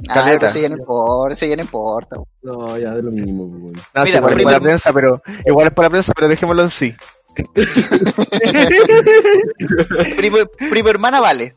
Ah, 0.08 0.24
pero 0.24 0.24
no 0.26 0.32
importa, 0.32 0.46
ese 0.48 0.60
ya 0.62 0.68
no. 0.68 2.26
No, 2.42 2.76
ya 2.78 2.92
de 2.94 3.02
lo 3.02 3.10
mínimo. 3.12 3.44
weón. 3.44 3.74
No, 3.74 4.04
sí, 4.04 4.12
Mira, 4.12 4.18
igual 4.18 4.32
es 4.32 4.34
prima- 4.34 4.48
para 4.50 4.58
la 4.58 4.62
prensa, 4.64 4.92
pero 4.92 5.22
igual 5.46 5.66
es 5.68 5.72
para 5.72 5.86
la 5.86 5.90
prensa, 5.90 6.12
pero 6.14 6.28
dejémoslo 6.28 6.62
en 6.62 6.70
sí. 6.70 6.94
Primo, 10.16 10.38
primo 10.70 10.88
hermana 10.88 11.20
vale. 11.20 11.56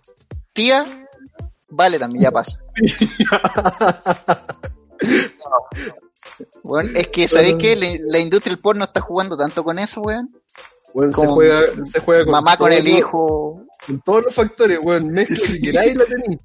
Tía 0.54 0.86
vale 1.70 2.00
también, 2.00 2.24
ya 2.24 2.32
pasa. 2.32 2.60
Bueno, 6.64 6.92
es 6.96 7.08
que, 7.10 7.28
¿sabéis 7.28 7.56
que 7.56 7.76
la, 7.76 7.88
la 8.00 8.20
industria 8.20 8.56
del 8.56 8.62
porno 8.62 8.86
está 8.86 9.02
jugando 9.02 9.36
tanto 9.36 9.66
con 9.66 9.80
eso, 9.80 10.00
weón? 10.00 10.30
Se 10.94 11.28
juega, 11.28 11.62
se 11.84 12.00
juega 12.00 12.24
con 12.24 12.32
Mamá 12.32 12.58
con 12.58 12.72
el 12.72 12.88
hijo. 12.88 13.66
Con 13.86 14.02
todos 14.02 14.24
los 14.26 14.36
factores, 14.36 14.80
weón. 14.82 15.10
Mezcla 15.10 15.36
si 15.36 15.62
queráis 15.62 15.96
la 15.96 16.06
tenéis. 16.06 16.40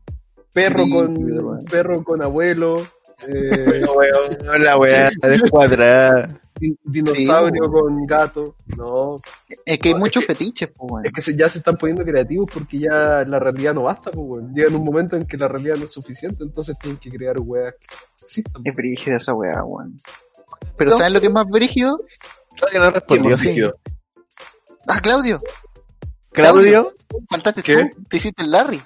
Perro 0.53 0.85
Sí, 0.85 0.91
con, 0.91 1.59
perro 1.71 2.03
con 2.03 2.23
abuelo. 2.23 2.87
Eh, 3.27 3.85
Weón, 3.97 4.65
la 4.65 4.79
wea 4.79 5.11
descuadrada. 5.23 6.41
Di- 6.59 6.79
dinosaurio 6.85 7.65
Sí, 7.65 7.71
con 7.71 8.07
gato. 8.07 8.57
No, 8.77 9.17
Es 9.65 9.79
que 9.79 9.89
hay 9.89 9.95
No, 9.95 9.99
es 9.99 10.05
muchos 10.05 10.25
que- 10.27 10.35
fetiches, 10.35 10.71
pues, 10.77 10.91
weón. 10.93 11.07
es 11.07 11.13
que 11.13 11.21
se- 11.23 11.37
ya 11.37 11.49
se 11.49 11.59
están 11.59 11.77
poniendo 11.77 12.05
creativos 12.05 12.49
porque 12.53 12.79
ya 12.79 13.25
la 13.27 13.39
realidad 13.39 13.75
no 13.75 13.83
basta, 13.85 14.11
pues, 14.11 14.27
weón. 14.29 14.55
Llega 14.55 14.69
en 14.69 14.77
un 14.77 14.85
momento 14.85 15.17
en 15.17 15.27
que 15.27 15.37
la 15.37 15.49
realidad 15.49 15.77
no 15.77 15.85
es 15.85 15.93
suficiente, 15.93 16.45
entonces 16.45 16.79
tienen 16.79 16.99
que 16.99 17.11
crear 17.11 17.39
weas 17.39 17.75
que 17.75 17.87
existan. 18.25 18.63
Es 18.65 18.77
brígida 18.77 19.17
esa 19.17 19.35
weá, 19.35 19.63
weón. 19.65 19.97
Pero 20.77 20.91
¿saben 20.91 21.13
lo 21.15 21.21
que 21.21 21.27
es 21.29 21.33
más 21.33 21.47
brígido? 21.49 22.01
Claudio 22.57 22.81
no 22.81 22.87
¿Qué 22.87 22.95
respondió, 22.95 23.39
sí. 23.39 23.63
Ah, 24.89 25.01
Claudio. 25.01 25.39
Claudio, 26.33 26.95
Faltaste 27.31 27.63
¿Qué? 27.63 27.87
tú. 27.95 28.03
Te 28.09 28.17
hiciste 28.19 28.43
el 28.45 28.51
Larry. 28.51 28.81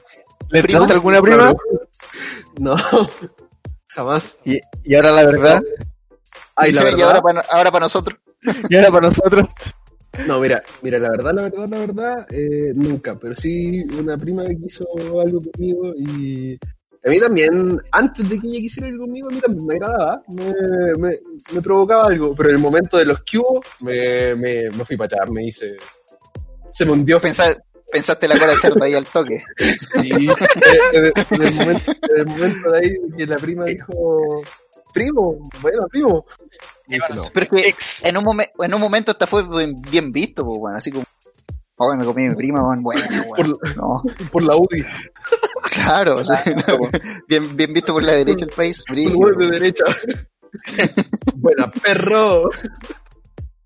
¿le 0.50 0.62
Primas, 0.62 0.80
trataste 0.82 0.94
alguna 0.94 1.20
prima? 1.20 1.36
Claro. 1.38 1.56
No, 2.58 2.76
jamás. 3.88 4.40
Y, 4.44 4.60
y 4.84 4.94
ahora 4.94 5.10
la 5.12 5.24
verdad, 5.24 5.62
Ay, 6.56 6.72
la 6.72 6.82
y 6.82 6.84
verdad. 6.84 7.02
ahora 7.08 7.22
para 7.22 7.40
ahora 7.50 7.70
para 7.72 7.84
nosotros. 7.86 8.18
y 8.68 8.76
ahora 8.76 8.90
para 8.90 9.06
nosotros. 9.08 9.48
No, 10.26 10.40
mira, 10.40 10.62
mira, 10.82 10.98
la 10.98 11.08
verdad, 11.10 11.32
la 11.32 11.42
verdad, 11.42 11.68
la 11.68 11.78
verdad, 11.78 12.26
eh, 12.30 12.72
nunca, 12.74 13.14
pero 13.18 13.34
sí 13.34 13.82
una 13.98 14.18
prima 14.18 14.44
que 14.46 14.58
quiso 14.58 14.84
algo 15.24 15.40
conmigo 15.40 15.94
y 15.96 16.58
a 17.04 17.08
mí 17.10 17.18
también, 17.18 17.78
antes 17.90 18.28
de 18.28 18.38
que 18.38 18.46
ella 18.46 18.60
quisiera 18.60 18.88
algo 18.88 19.06
conmigo, 19.06 19.28
a 19.28 19.32
mí 19.32 19.40
también 19.40 19.66
me 19.66 19.74
agradaba, 19.76 20.22
me, 20.28 20.52
me, 20.98 21.18
me 21.52 21.62
provocaba 21.62 22.08
algo, 22.08 22.34
pero 22.34 22.50
en 22.50 22.56
el 22.56 22.60
momento 22.60 22.98
de 22.98 23.06
los 23.06 23.22
que 23.22 23.38
hubo, 23.38 23.62
me, 23.80 24.34
me, 24.36 24.70
me 24.70 24.84
fui 24.84 24.96
para 24.98 25.16
atrás, 25.16 25.30
me 25.30 25.46
hice, 25.46 25.76
se 26.70 26.84
me 26.84 26.92
hundió. 26.92 27.18
Pensa- 27.20 27.56
pensaste 27.90 28.28
la 28.28 28.38
cara 28.38 28.52
de 28.52 28.58
cerdo 28.58 28.84
ahí 28.84 28.94
al 28.94 29.06
toque. 29.06 29.42
Sí, 30.00 30.10
eh, 30.30 30.78
en, 30.92 31.12
en 31.40 31.42
el 31.48 31.54
momento, 31.54 31.92
en 31.92 32.20
el 32.20 32.26
momento 32.26 32.70
de 32.70 32.78
ahí 32.78 32.90
que 33.16 33.26
la 33.26 33.36
prima 33.36 33.64
dijo, 33.64 34.42
primo, 34.92 35.38
bueno, 35.60 35.86
primo. 35.88 36.24
No. 36.88 37.22
Pero 37.32 37.46
es 37.56 37.74
que 38.02 38.08
en 38.08 38.16
un, 38.16 38.24
momen- 38.24 38.50
en 38.58 38.74
un 38.74 38.80
momento 38.80 39.10
hasta 39.12 39.26
fue 39.26 39.44
bien, 39.90 40.12
visto, 40.12 40.44
pues, 40.44 40.58
weón. 40.60 40.76
Así 40.76 40.90
como, 40.90 41.04
oh, 41.76 41.96
me 41.96 42.04
comí 42.04 42.28
mi 42.28 42.34
prima, 42.34 42.60
weón. 42.62 42.82
Bueno, 42.82 43.02
Por, 43.34 43.46
weón. 43.46 43.58
No, 43.76 44.02
por 44.30 44.42
la 44.42 44.56
UDI, 44.56 44.84
claro. 45.72 46.12
o 46.14 46.24
sea, 46.24 46.42
bien, 47.28 47.56
bien 47.56 47.72
visto 47.72 47.92
por 47.92 48.04
la 48.04 48.12
derecha 48.12 48.44
del 48.46 48.54
país. 48.54 48.84
por 48.86 48.98
el 48.98 49.50
de 49.50 49.58
derecha. 49.58 49.84
Buena, 51.34 51.70
perro. 51.70 52.50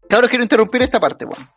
Cabros, 0.08 0.30
quiero 0.30 0.44
interrumpir 0.44 0.82
esta 0.82 1.00
parte, 1.00 1.24
weón. 1.24 1.48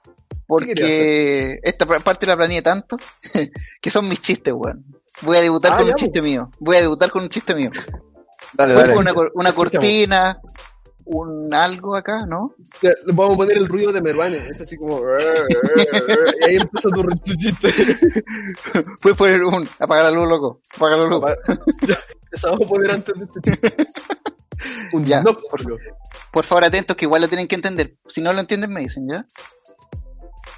¿Qué 0.60 0.74
querías 0.74 0.90
Porque 0.90 1.60
esta 1.62 1.86
pa- 1.86 2.00
parte 2.00 2.26
la 2.26 2.36
planeé 2.36 2.64
tanto 2.64 2.98
que 3.82 3.92
son 3.92 4.08
mis 4.10 4.20
chistes, 4.20 4.52
weón. 4.56 4.84
Voy 5.22 5.38
a 5.38 5.42
debutar 5.42 5.74
Ah, 5.74 5.78
con 5.78 5.86
ya, 5.86 5.92
un 5.92 5.96
chiste 5.98 6.22
mío. 6.22 6.50
Voy 6.60 6.78
a 6.78 6.82
debutar 6.82 7.12
con 7.12 7.22
un 7.24 7.30
chiste 7.30 7.54
mío. 7.54 7.70
Dale, 8.54 8.74
dale. 8.74 8.98
una, 8.98 9.14
cor- 9.14 9.32
una 9.36 9.54
cortina, 9.54 10.40
un 11.06 11.54
algo 11.54 11.96
acá, 11.96 12.26
¿no? 12.28 12.56
Vamos 13.08 13.34
a 13.34 13.38
poner 13.38 13.58
el 13.58 13.68
ruido 13.68 13.92
de 13.92 14.02
Meruane, 14.02 14.48
es 14.50 14.62
así 14.62 14.78
como. 14.78 15.00
Y 15.00 16.44
ahí 16.46 16.56
empieza 16.58 16.90
tu 16.90 17.04
chiste. 17.24 17.70
Puedes 19.02 19.18
poner 19.18 19.44
un. 19.44 19.68
Apaga 19.80 20.04
la 20.04 20.12
luz, 20.12 20.28
loco. 20.30 20.62
Apaga 20.76 20.98
la 20.98 21.06
luz. 21.06 21.24
Esa 22.32 22.52
vamos 22.52 22.66
a 22.66 22.70
poner 22.70 22.92
antes 22.92 23.16
de 23.16 23.26
este 23.26 23.42
chiste. 23.42 23.76
Un 24.92 25.06
Ya, 25.06 25.22
nocturno. 25.22 25.78
Por 26.34 26.44
favor, 26.44 26.66
atentos 26.66 26.98
que 26.98 27.06
igual 27.06 27.22
lo 27.22 27.30
tienen 27.30 27.48
que 27.48 27.56
entender. 27.56 27.96
Si 28.08 28.20
no 28.22 28.34
lo 28.34 28.42
entienden, 28.42 28.74
me 28.74 28.82
dicen, 28.82 29.08
¿ya? 29.08 29.26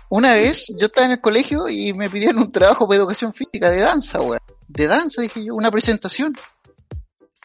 Una 0.09 0.33
vez 0.33 0.73
yo 0.75 0.87
estaba 0.87 1.05
en 1.05 1.11
el 1.13 1.21
colegio 1.21 1.69
y 1.69 1.93
me 1.93 2.09
pidieron 2.09 2.41
un 2.41 2.51
trabajo 2.51 2.87
de 2.87 2.95
educación 2.97 3.31
física 3.31 3.69
de 3.69 3.79
danza, 3.79 4.19
weón. 4.19 4.39
De 4.67 4.87
danza, 4.87 5.21
dije 5.21 5.45
yo, 5.45 5.53
una 5.53 5.69
presentación. 5.69 6.35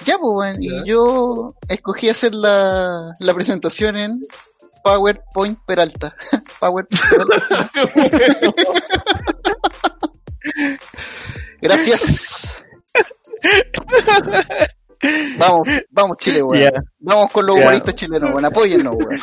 Ya, 0.05 0.19
pues. 0.19 0.57
Ya. 0.61 0.83
Y 0.85 0.89
yo 0.89 1.55
escogí 1.69 2.09
hacer 2.09 2.35
la, 2.35 3.13
la 3.19 3.35
presentación 3.35 3.97
en 3.97 4.21
PowerPoint 4.85 5.59
Peralta. 5.67 6.15
PowerPoint 6.61 7.03
Peralta. 7.11 7.71
Gracias. 11.61 12.57
Vamos, 15.39 15.69
vamos 15.91 16.17
Chile, 16.19 16.43
weón. 16.43 16.73
Vamos 16.99 17.31
con 17.33 17.47
los 17.47 17.57
Ya. 17.57 17.63
humoristas 17.63 17.95
chilenos, 17.95 18.31
weón. 18.31 18.45
Apóyennos, 18.45 18.95
weón. 18.97 19.21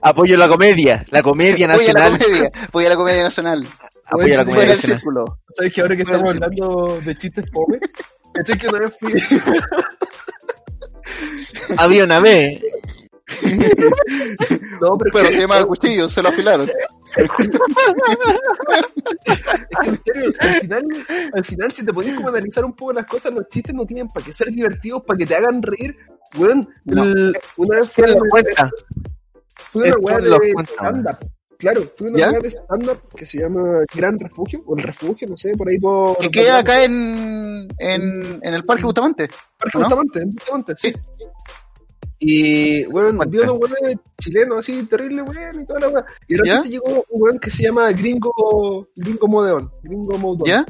Apoyo 0.00 0.36
la 0.36 0.48
comedia, 0.48 1.04
la 1.10 1.22
comedia 1.22 1.66
Apoya 1.72 1.92
la 1.92 2.10
nacional. 2.10 2.18
comedia, 2.18 2.50
apoya 2.66 2.88
la 2.88 2.96
comedia 2.96 3.22
nacional. 3.22 3.66
Apoya 4.04 4.36
la 4.36 4.44
comedia 4.44 4.44
Fuera 4.54 4.60
del 4.70 4.76
nacional. 4.76 4.80
círculo. 5.00 5.38
¿Sabes 5.46 5.72
que 5.72 5.80
ahora 5.80 5.96
que 5.96 6.02
Fuera 6.04 6.18
estamos 6.18 6.34
hablando 6.42 7.00
de 7.04 7.16
chistes 7.16 7.50
fome? 7.52 7.78
¿Cachai 8.34 8.58
que 8.58 8.68
una 8.68 8.78
vez 8.80 8.96
fui. 8.98 9.12
Había 11.78 12.04
una 12.04 12.20
vez. 12.20 12.60
No, 14.80 14.96
pero, 14.98 15.28
se 15.28 15.40
llama 15.40 15.64
cuchillo, 15.64 16.08
se 16.08 16.22
lo 16.22 16.28
afilaron. 16.30 16.68
es 17.16 17.30
que 17.30 17.42
en 19.84 19.96
serio, 19.96 20.32
al 20.40 20.60
final, 20.60 20.82
al 21.34 21.44
final, 21.44 21.72
si 21.72 21.84
te 21.84 21.92
pones 21.92 22.14
como 22.14 22.28
a 22.28 22.30
analizar 22.30 22.64
un 22.64 22.74
poco 22.74 22.92
las 22.92 23.06
cosas, 23.06 23.32
los 23.32 23.48
chistes 23.48 23.74
no 23.74 23.84
tienen 23.86 24.08
para 24.08 24.24
que 24.26 24.32
ser 24.32 24.48
divertidos, 24.48 25.02
para 25.06 25.16
que 25.18 25.26
te 25.26 25.34
hagan 25.36 25.62
reír. 25.62 25.96
Weón, 26.36 26.68
No. 26.84 27.04
el- 27.04 27.36
una 27.56 27.76
vez 27.76 27.90
¿Quién 27.90 28.08
fui 28.08 28.16
lo 28.18 28.24
a- 28.24 28.28
cuenta? 28.30 28.70
fui 29.70 29.88
a 29.88 29.96
una 29.96 29.98
weá 29.98 30.18
de 30.18 30.52
stand-up. 30.64 31.18
Claro, 31.62 31.82
a 31.82 32.02
una 32.02 32.18
¿Ya? 32.18 32.32
de 32.32 32.50
stand-up 32.50 32.98
que 33.14 33.24
se 33.24 33.38
llama 33.38 33.62
Gran 33.94 34.18
Refugio, 34.18 34.64
o 34.66 34.76
el 34.76 34.82
Refugio, 34.82 35.28
no 35.28 35.36
sé, 35.36 35.56
por 35.56 35.68
ahí 35.68 35.78
por. 35.78 36.18
Que 36.18 36.28
queda 36.28 36.58
acá 36.58 36.82
en, 36.82 37.68
en, 37.78 38.40
en 38.42 38.54
el 38.54 38.64
Parque 38.64 38.82
Bustamante. 38.82 39.28
Parque 39.60 39.78
¿no? 39.78 39.84
Bustamante, 39.84 40.22
en 40.22 40.30
Bustamante, 40.30 40.74
sí. 40.76 40.92
Y, 42.18 42.84
bueno, 42.86 43.16
Cuenta. 43.16 43.26
vi 43.26 43.38
unos 43.44 43.60
weones 43.60 43.96
chilenos 44.20 44.58
así, 44.58 44.82
terrible 44.86 45.22
weón 45.22 45.60
y 45.60 45.64
toda 45.64 45.78
la 45.78 45.88
weá. 45.90 46.04
Y 46.26 46.34
de 46.34 46.40
¿Ya? 46.44 46.54
repente 46.56 46.70
llegó 46.70 47.04
un 47.08 47.22
weón 47.22 47.38
que 47.38 47.50
se 47.50 47.62
llama 47.62 47.92
Gringo, 47.92 48.88
Gringo 48.96 49.28
Modeón, 49.28 49.72
Gringo 49.84 50.18
Modeón. 50.18 50.44
¿Ya? 50.44 50.66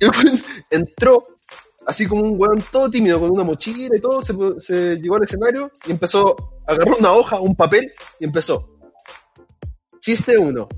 Y 0.00 0.04
el 0.06 0.10
weón 0.10 0.40
entró, 0.70 1.26
así 1.86 2.06
como 2.06 2.22
un 2.22 2.40
weón 2.40 2.64
todo 2.72 2.90
tímido, 2.90 3.20
con 3.20 3.30
una 3.30 3.44
mochila 3.44 3.94
y 3.94 4.00
todo, 4.00 4.22
se, 4.22 4.32
se 4.58 4.96
llegó 4.96 5.16
al 5.16 5.24
escenario 5.24 5.70
y 5.86 5.90
empezó, 5.90 6.34
agarró 6.66 6.96
una 6.98 7.12
hoja, 7.12 7.40
un 7.40 7.54
papel, 7.54 7.92
y 8.18 8.24
empezó. 8.24 8.70
Chiste 10.06 10.38
uno. 10.38 10.68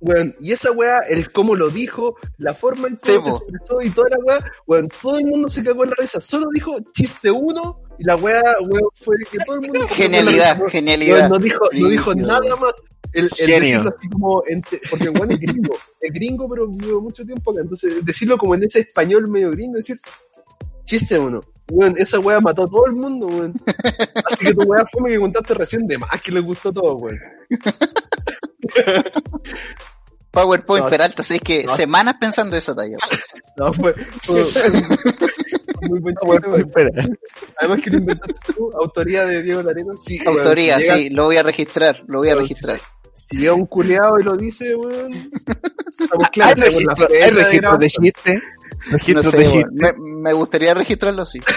Weón, 0.00 0.34
y 0.40 0.50
esa 0.50 0.72
weá, 0.72 0.98
el 1.08 1.30
cómo 1.30 1.54
lo 1.54 1.70
dijo, 1.70 2.16
la 2.38 2.52
forma 2.52 2.88
en 2.88 2.96
que 2.96 3.12
Sí, 3.12 3.22
se 3.22 3.30
expresó 3.30 3.80
y 3.80 3.90
toda 3.90 4.08
la 4.10 4.16
weá, 4.24 4.52
weón, 4.66 4.88
todo 5.00 5.18
el 5.20 5.26
mundo 5.26 5.48
se 5.48 5.62
cagó 5.62 5.84
en 5.84 5.90
la 5.90 5.96
risa, 6.00 6.20
solo 6.20 6.48
dijo 6.52 6.76
chiste 6.92 7.30
uno 7.30 7.80
Y 7.96 8.02
la 8.02 8.16
wea, 8.16 8.42
weón, 8.60 8.88
fue 8.96 9.14
que 9.30 9.38
todo 9.46 9.54
el 9.54 9.60
mundo. 9.60 9.86
Genialidad, 9.88 10.58
Weón, 10.58 10.68
genialidad. 10.68 11.28
no 11.28 11.38
dijo, 11.38 11.60
no 11.74 11.88
dijo 11.88 12.12
nada 12.16 12.56
más. 12.56 12.72
El, 13.12 13.26
el 13.26 13.30
Genio. 13.30 13.60
decirlo 13.60 13.90
así 13.96 14.08
como, 14.08 14.42
porque 14.90 15.08
weón 15.10 15.30
es 15.30 15.38
gringo, 15.38 15.76
es 16.00 16.12
gringo, 16.12 16.48
pero 16.48 16.66
vivió 16.66 17.00
mucho 17.00 17.24
tiempo 17.24 17.52
acá. 17.52 17.60
Entonces, 17.60 18.04
decirlo 18.04 18.36
como 18.36 18.56
en 18.56 18.64
ese 18.64 18.80
español 18.80 19.28
medio 19.28 19.52
gringo, 19.52 19.76
decir, 19.76 19.96
chiste 20.84 21.16
uno. 21.20 21.40
Weón, 21.70 21.94
esa 21.96 22.18
wea 22.18 22.40
mató 22.40 22.64
a 22.64 22.68
todo 22.68 22.86
el 22.86 22.94
mundo, 22.94 23.28
weón. 23.28 23.54
Así 24.26 24.44
que 24.44 24.54
tu 24.54 24.62
wea 24.62 24.84
fue 24.90 25.12
que 25.12 25.20
contaste 25.20 25.54
recién 25.54 25.86
de 25.86 25.98
más 25.98 26.20
que 26.20 26.32
le 26.32 26.40
gustó 26.40 26.72
todo, 26.72 26.96
weón. 26.96 27.20
PowerPoint 30.30 30.84
No, 30.84 30.90
Peralta, 30.90 31.22
sabes 31.22 31.42
que 31.42 31.64
no. 31.64 31.74
semanas 31.76 32.16
pensando 32.20 32.56
esa 32.56 32.74
talla. 32.74 32.96
No, 33.56 33.72
fue, 33.72 33.94
fue- 34.20 34.42
fue 34.42 34.70
muy 35.88 36.00
buen 36.00 36.14
chiste, 36.16 36.26
Bueno, 36.26 36.48
weón. 36.48 36.60
espera. 36.66 36.90
Además 37.58 37.82
que 37.82 37.90
lo 37.90 37.98
inventaste 37.98 38.52
tú, 38.54 38.70
autoría 38.80 39.24
de 39.26 39.42
Diego 39.42 39.62
Larena. 39.62 39.92
Sí, 40.04 40.18
Autoría, 40.26 40.76
si 40.78 40.82
llega- 40.82 40.96
sí, 40.96 41.10
lo 41.10 41.24
voy 41.26 41.36
a 41.36 41.42
registrar, 41.44 42.02
lo 42.08 42.18
voy 42.18 42.30
a 42.30 42.34
registrar. 42.34 42.80
Si 43.14 43.36
llega 43.38 43.54
un 43.54 43.66
culeado 43.66 44.18
y 44.18 44.24
lo 44.24 44.36
dice, 44.36 44.74
weón. 44.74 45.12
Estamos 46.00 46.24
¿Hay 46.26 46.30
claros, 46.32 46.58
la 46.58 46.64
registro, 46.66 47.08
hay 47.12 47.20
de 47.20 47.30
registro 47.30 47.78
de 47.78 47.86
chiste? 47.88 48.34
No 48.34 48.92
Registro 48.98 49.30
sé, 49.30 49.36
de 49.38 49.44
weón. 49.48 49.52
chiste. 49.70 49.92
me, 49.98 50.20
me 50.22 50.32
gustaría 50.32 50.74
registrarlo, 50.74 51.24
sí. 51.24 51.38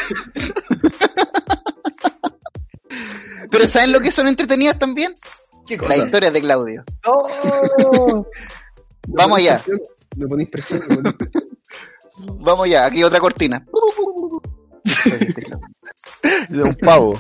Pero 3.50 3.66
¿saben 3.68 3.92
lo 3.92 4.00
que 4.02 4.12
son 4.12 4.28
entretenidas 4.28 4.78
también? 4.78 5.14
¿Qué 5.68 5.78
Las 5.78 5.86
cosa? 5.88 6.06
historias 6.06 6.34
de 6.34 6.42
Claudio. 6.42 6.84
¡Oh! 7.06 8.26
Vamos 9.08 9.38
allá. 9.40 9.56
presión, 9.58 9.80
Me 10.16 10.28
ponís 10.28 10.50
presión. 10.50 10.80
me 10.88 10.96
ponís 10.96 11.14
presión. 11.14 11.44
Vamos 12.40 12.68
ya, 12.70 12.86
aquí 12.86 13.04
otra 13.04 13.20
cortina. 13.20 13.66
De 16.50 16.64
un 16.64 16.76
pavo. 16.76 17.20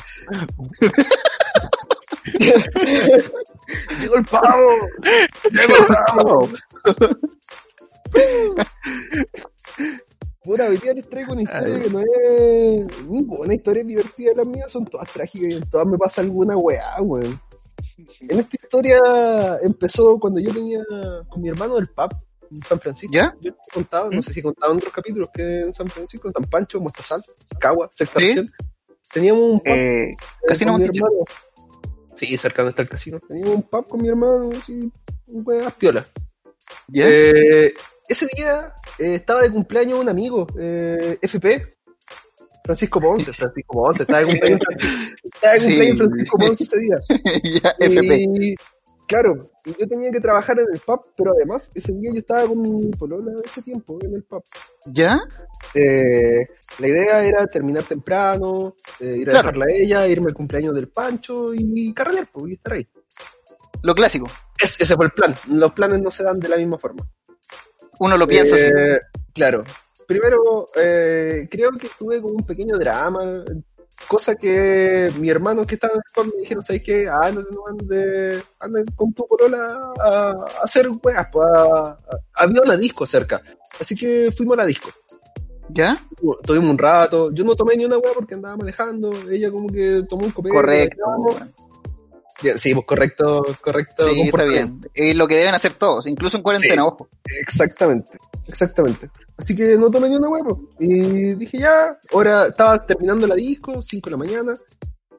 ¡Llegó 4.00 4.16
el 4.18 4.26
pavo! 4.26 4.70
¡Llegó 5.52 5.76
el 5.78 5.88
pavo! 6.16 6.50
Pura, 10.43 10.66
hoy 10.68 10.78
día 10.78 10.93
les 10.93 11.10
traigo 11.10 11.34
una 11.34 11.41
historia 11.41 11.84
que 11.84 11.89
no 11.89 12.00
es 12.00 13.04
ninguna 13.08 13.54
historia 13.54 13.84
divertida 13.84 14.30
de 14.32 14.36
las 14.38 14.45
mías, 14.48 14.72
son 14.72 14.86
todas 14.86 15.12
trágicas 15.12 15.50
y 15.50 15.54
en 15.56 15.70
todas 15.70 15.86
me 15.88 15.98
pasa 15.98 16.22
alguna 16.22 16.56
weá, 16.56 17.02
weón. 17.02 17.39
En 18.22 18.39
esta 18.39 18.56
historia 18.62 19.00
empezó 19.62 20.20
cuando 20.20 20.39
yo 20.39 20.54
tenía 20.54 20.84
con 21.30 21.41
mi 21.41 21.50
hermano 21.50 21.76
del 21.76 21.88
pub 21.89 22.12
en 22.52 22.64
San 22.64 22.80
Francisco. 22.80 23.14
¿Ya? 23.14 23.36
Yo 23.41 23.52
te 23.54 23.60
contaba, 23.74 24.10
no 24.10 24.22
sé 24.22 24.32
si 24.34 24.41
contaba 24.41 24.72
en 24.72 24.78
otros 24.78 24.93
capítulos 24.93 25.30
que 25.34 25.62
en 25.62 25.74
San 25.74 25.88
Francisco, 25.89 26.28
en 26.28 26.34
San 26.34 26.43
Pancho, 26.45 26.80
Mostazal, 26.80 27.24
Cagua, 27.60 27.89
sexta 27.91 28.20
Sí. 28.20 28.28
región. 28.28 28.52
Teníamos 29.12 29.43
un 29.43 29.60
pub 29.60 29.68
Eh, 29.74 30.10
Casino 30.48 30.72
con 30.74 30.82
mi 30.82 30.86
Monticello. 30.88 31.08
hermano. 31.08 31.26
Sí, 32.16 32.38
cerca 32.38 32.62
donde 32.64 32.70
está 32.72 32.82
el 32.82 32.89
casino. 32.89 33.20
Teníamos 33.28 33.56
un 33.56 33.64
pub 33.64 33.88
con 33.88 34.02
mi 34.02 34.08
hermano, 34.10 34.50
así, 34.60 34.91
un 35.28 35.43
weá 35.45 35.70
piola. 35.72 36.06
¿Ya? 36.88 37.06
Eh, 37.08 37.74
ese 38.10 38.28
día 38.36 38.74
eh, 39.00 39.16
estaba 39.16 39.41
de 39.41 39.52
cumpleaños 39.52 40.00
un 40.00 40.10
amigo, 40.10 40.48
eh, 40.60 41.18
FP, 41.22 41.76
Francisco 42.68 43.01
Ponce, 43.01 43.34
Francisco 43.34 43.74
Ponce, 43.84 44.03
estaba 44.03 44.20
Sí. 45.57 45.63
cumpleaños 45.63 45.97
Francisco 45.97 46.38
Ponce 46.38 46.63
ese 46.63 46.80
día. 46.80 46.97
Y, 47.80 48.55
claro, 49.07 49.51
y 49.65 49.72
yo 49.80 49.88
tenía 49.88 50.11
que 50.11 50.20
trabajar 50.20 50.59
en 50.59 50.65
el 50.74 50.80
pub, 50.80 50.99
pero 51.18 51.32
además 51.32 51.72
ese 51.74 51.93
día 51.93 52.11
yo 52.13 52.20
estaba 52.20 52.45
con 52.47 52.61
mi 52.61 52.89
polola 52.91 53.32
de 53.32 53.41
ese 53.45 53.61
tiempo 53.61 53.97
en 54.01 54.13
el 54.15 54.24
pub. 54.24 54.43
¿Ya? 54.86 55.18
Eh, 55.74 56.45
la 56.80 56.88
idea 56.88 57.24
era 57.24 57.47
terminar 57.47 57.84
temprano, 57.86 58.76
eh, 58.99 59.15
ir 59.18 59.30
a 59.30 59.32
Claro. 59.32 59.47
dejarla 59.51 59.65
a 59.70 59.74
ella, 59.74 60.07
irme 60.07 60.28
al 60.28 60.34
cumpleaños 60.36 60.76
del 60.76 60.89
Pancho 60.89 61.53
y 61.53 61.93
carrear, 61.93 62.28
pues, 62.32 62.49
y 62.49 62.53
estar 62.55 62.74
ahí. 62.74 62.88
Lo 63.84 63.95
clásico. 63.95 64.28
Es- 64.61 64.80
ese 64.82 64.95
fue 64.95 65.05
el 65.05 65.11
plan. 65.11 65.34
Los 65.49 65.72
planes 65.72 66.01
no 66.01 66.09
se 66.11 66.24
dan 66.24 66.39
de 66.39 66.49
la 66.49 66.57
misma 66.57 66.78
forma. 66.78 67.07
Uno 67.99 68.18
lo 68.18 68.28
piensa 68.28 68.55
así. 68.55 68.65
Eh, 68.65 68.99
Claro. 69.34 69.63
Primero, 70.08 70.68
eh, 70.76 71.47
creo 71.51 71.72
que 71.72 71.89
tuve 71.97 72.22
como 72.22 72.36
un 72.36 72.45
pequeño 72.45 72.78
drama, 72.78 73.43
cosa 74.08 74.36
que 74.36 75.12
mi 75.20 75.30
hermano 75.30 75.68
que 75.68 75.76
estaba 75.76 75.95
en 75.95 76.01
el 76.24 76.32
me 76.34 76.41
dijeron, 76.41 76.64
¿sabes 76.64 76.84
qué? 76.84 77.10
Ah, 77.10 77.30
no, 77.32 77.41
no, 77.41 77.68
ande, 77.68 78.41
ande 78.60 78.86
con 78.95 79.14
tu 79.14 79.28
polola 79.28 79.91
a, 79.99 80.32
a 80.32 80.64
hacer 80.64 80.88
weas, 81.03 81.28
pues, 81.32 81.45
había 82.34 82.62
una 82.62 82.78
disco 82.78 83.05
cerca. 83.05 83.41
Así 83.80 83.95
que 83.95 84.32
fuimos 84.32 84.53
a 84.53 84.62
la 84.62 84.66
disco. 84.66 84.89
¿Ya? 85.70 86.01
Tuvimos 86.45 86.70
un 86.70 86.78
rato, 86.78 87.32
yo 87.32 87.43
no 87.43 87.53
tomé 87.55 87.76
ni 87.76 87.84
una 87.84 87.97
wea 87.97 88.14
porque 88.14 88.36
andaba 88.36 88.55
manejando, 88.55 89.12
ella 89.30 89.51
como 89.51 89.68
que 89.68 90.03
tomó 90.08 90.26
un 90.26 90.32
copete. 90.32 90.55
Correcto. 90.55 91.01
Sí, 92.55 92.73
pues 92.73 92.85
correcto, 92.85 93.45
correcto. 93.61 94.09
Sí, 94.09 94.21
está 94.23 94.43
bien. 94.45 94.81
Es 94.93 95.15
lo 95.15 95.27
que 95.27 95.35
deben 95.38 95.55
hacer 95.55 95.73
todos, 95.73 96.05
incluso 96.07 96.38
en 96.38 96.43
cuarentena, 96.43 96.73
Sí. 96.83 96.88
ojo. 96.88 97.09
Exactamente, 97.41 98.11
exactamente. 98.47 99.09
Así 99.38 99.55
que 99.55 99.77
no 99.77 99.89
tomé 99.89 100.09
ni 100.09 100.15
una 100.15 100.29
huevo. 100.29 100.69
Y 100.79 101.33
dije 101.35 101.59
ya, 101.59 101.97
ahora 102.13 102.47
estaba 102.47 102.85
terminando 102.85 103.25
la 103.27 103.35
disco, 103.35 103.81
5 103.81 104.09
de 104.09 104.11
la 104.11 104.17
mañana. 104.17 104.53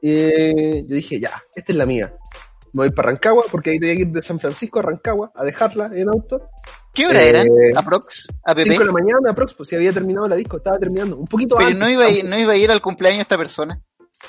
Y 0.01 0.81
yo 0.87 0.95
dije 0.95 1.19
ya, 1.19 1.41
esta 1.55 1.71
es 1.71 1.77
la 1.77 1.85
mía. 1.85 2.13
Me 2.71 2.83
voy 2.83 2.91
para 2.91 3.09
Rancagua, 3.09 3.45
porque 3.51 3.71
ahí 3.71 3.79
tenía 3.79 3.95
que 3.95 4.01
ir 4.01 4.07
de 4.09 4.21
San 4.21 4.39
Francisco 4.39 4.79
a 4.79 4.83
Rancagua 4.83 5.31
a 5.35 5.43
dejarla 5.43 5.89
en 5.93 6.07
auto. 6.09 6.49
¿Qué 6.93 7.07
hora 7.07 7.23
Eh, 7.23 7.29
eran? 7.29 7.47
¿Aprox? 7.75 8.27
¿APP? 8.45 8.63
5 8.63 8.79
de 8.79 8.85
la 8.85 8.91
mañana, 8.91 9.31
aprox, 9.31 9.53
pues 9.55 9.69
si 9.69 9.75
había 9.75 9.91
terminado 9.91 10.27
la 10.27 10.35
disco, 10.35 10.57
estaba 10.57 10.77
terminando. 10.77 11.17
Un 11.17 11.27
poquito 11.27 11.55
Pero 11.55 11.67
antes. 11.69 11.79
no 11.79 11.89
iba, 11.89 12.05
a 12.05 12.09
ir, 12.09 12.25
no 12.25 12.37
iba 12.39 12.53
a 12.53 12.57
ir 12.57 12.69
al 12.71 12.81
cumpleaños 12.81 13.21
esta 13.21 13.37
persona. 13.37 13.81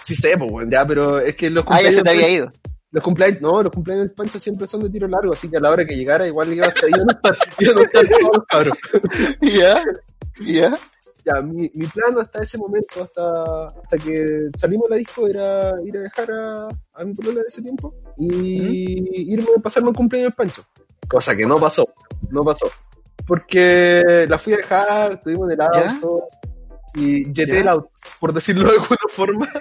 Sí 0.03 0.14
sé, 0.14 0.36
pues, 0.38 0.68
ya, 0.70 0.86
pero 0.86 1.18
es 1.20 1.34
que 1.36 1.51
los 1.51 1.64
Ah, 1.66 1.80
ya 1.82 1.88
cumpleaños... 1.91 1.95
se 1.97 2.03
te 2.05 2.11
había 2.11 2.28
ido. 2.30 2.53
Los 2.93 3.05
cumpleaños, 3.05 3.41
no, 3.41 3.62
los 3.62 3.72
cumpleaños 3.72 4.09
del 4.09 4.14
Pancho 4.14 4.38
siempre 4.38 4.66
son 4.66 4.82
de 4.82 4.91
tiro 4.91 5.07
largo, 5.07 5.32
así 5.32 5.49
que 5.49 5.59
a 5.59 5.61
la 5.61 5.70
hora 5.70 5.86
que 5.86 5.97
llegara 5.97 6.26
igual 6.26 6.53
iba 6.53 6.66
a 6.66 6.70
estar, 6.70 6.88
iban 6.88 7.09
a 7.09 7.12
estar, 7.12 7.36
iban 7.59 7.78
a 7.78 7.82
estar 7.82 8.09
todos 8.09 8.47
cabros. 8.49 8.78
¿Ya? 9.41 9.82
¿Ya? 10.45 10.78
Ya, 11.24 11.43
mi, 11.43 11.70
mi 11.74 11.86
plan 11.86 12.18
hasta 12.18 12.43
ese 12.43 12.59
momento, 12.59 13.03
hasta, 13.03 13.68
hasta 13.68 13.99
que 13.99 14.49
salimos 14.57 14.88
de 14.88 14.91
la 14.91 14.97
disco, 14.97 15.28
era 15.28 15.74
ir 15.84 15.97
a 15.99 16.01
dejar 16.01 16.30
a, 16.32 16.68
a 16.95 17.05
mi 17.05 17.14
polola 17.14 17.43
de 17.43 17.49
ese 17.49 17.62
tiempo 17.62 17.95
y 18.16 19.32
irme 19.32 19.49
a 19.57 19.61
pasarme 19.61 19.91
el 19.91 19.97
cumpleaños 19.97 20.30
al 20.30 20.36
Pancho. 20.36 20.64
Cosa 21.07 21.36
que 21.36 21.47
no 21.47 21.61
pasó, 21.61 21.86
no 22.30 22.43
pasó. 22.43 22.70
Porque 23.26 24.26
la 24.28 24.38
fui 24.38 24.55
a 24.55 24.57
dejar, 24.57 25.12
estuvimos 25.12 25.51
en 25.51 25.61
el 25.61 25.68
¿Ya? 25.72 26.01
Y 26.95 27.24
jeté 27.26 27.61
el 27.61 27.68
auto, 27.68 27.91
por 28.18 28.32
decirlo 28.32 28.64
de 28.64 28.78
alguna 28.78 28.99
forma, 29.09 29.49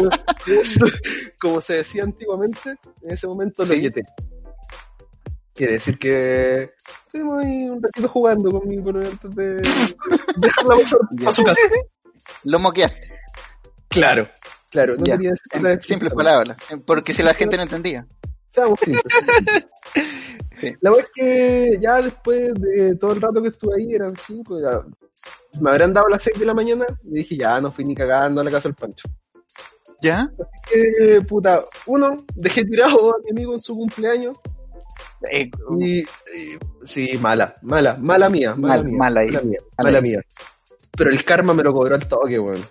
como, 1.40 1.60
se- 1.60 1.74
decía 1.74 2.02
antiguamente, 2.04 2.76
en 3.02 3.10
ese 3.12 3.26
momento 3.26 3.62
lo 3.64 3.72
Sí. 3.74 3.80
jeté. 3.80 4.02
Quiere 5.54 5.74
decir 5.74 5.98
que 5.98 6.70
estuvimos 7.06 7.44
ahí 7.44 7.64
un 7.68 7.82
ratito 7.82 8.08
jugando 8.08 8.50
con 8.50 8.66
mi 8.66 8.78
polola 8.80 9.08
antes 9.10 9.34
de 9.34 9.54
dejarla 10.36 10.76
pasar 10.76 11.00
a 11.26 11.32
su 11.32 11.44
casa. 11.44 11.60
Lo 12.44 12.58
moqueaste. 12.58 13.12
Claro, 13.88 14.28
claro, 14.70 14.96
no 14.96 15.04
quería 15.04 15.30
decir 15.32 15.78
simples 15.82 16.14
palabras. 16.14 16.56
Porque 16.86 17.12
si 17.12 17.22
la 17.22 17.34
gente 17.34 17.56
no 17.58 17.64
entendía. 17.64 18.06
Seamos 18.48 18.80
simples. 18.80 19.04
Sí. 20.60 20.74
La 20.80 20.90
verdad 20.90 21.06
es 21.06 21.12
que 21.14 21.78
ya 21.80 22.00
después 22.02 22.54
de 22.54 22.96
todo 22.96 23.12
el 23.12 23.20
rato 23.20 23.42
que 23.42 23.48
estuve 23.48 23.74
ahí, 23.78 23.94
eran 23.94 24.16
cinco, 24.16 24.58
ya, 24.60 24.80
me 25.60 25.70
habrán 25.70 25.92
dado 25.92 26.08
las 26.08 26.22
seis 26.22 26.38
de 26.38 26.46
la 26.46 26.54
mañana, 26.54 26.86
y 27.04 27.14
dije, 27.14 27.36
ya, 27.36 27.60
no 27.60 27.70
fui 27.70 27.84
ni 27.84 27.94
cagando 27.94 28.40
a 28.40 28.44
la 28.44 28.50
casa 28.50 28.68
del 28.68 28.74
Pancho. 28.76 29.08
¿Ya? 30.02 30.30
Que, 30.70 31.20
puta, 31.28 31.62
uno, 31.86 32.24
dejé 32.34 32.64
tirado 32.64 33.10
a 33.14 33.18
mi 33.24 33.30
amigo 33.30 33.52
en 33.54 33.60
su 33.60 33.74
cumpleaños, 33.76 34.36
Eh, 35.30 35.50
y, 35.78 35.98
y- 36.00 36.06
sí, 36.82 37.18
mala, 37.20 37.54
mala, 37.60 37.96
mala 37.98 38.30
mía, 38.30 38.54
mala 38.54 38.76
Mal- 38.76 38.84
mía, 38.86 38.96
mala 38.98 39.20
mía, 39.22 39.40
mal 39.76 39.84
mala 39.86 40.00
mía. 40.00 40.20
Pero 40.96 41.10
el 41.10 41.22
karma 41.24 41.52
me 41.52 41.62
lo 41.62 41.74
cobró 41.74 41.94
al 41.94 42.08
toque, 42.08 42.38
weón. 42.38 42.64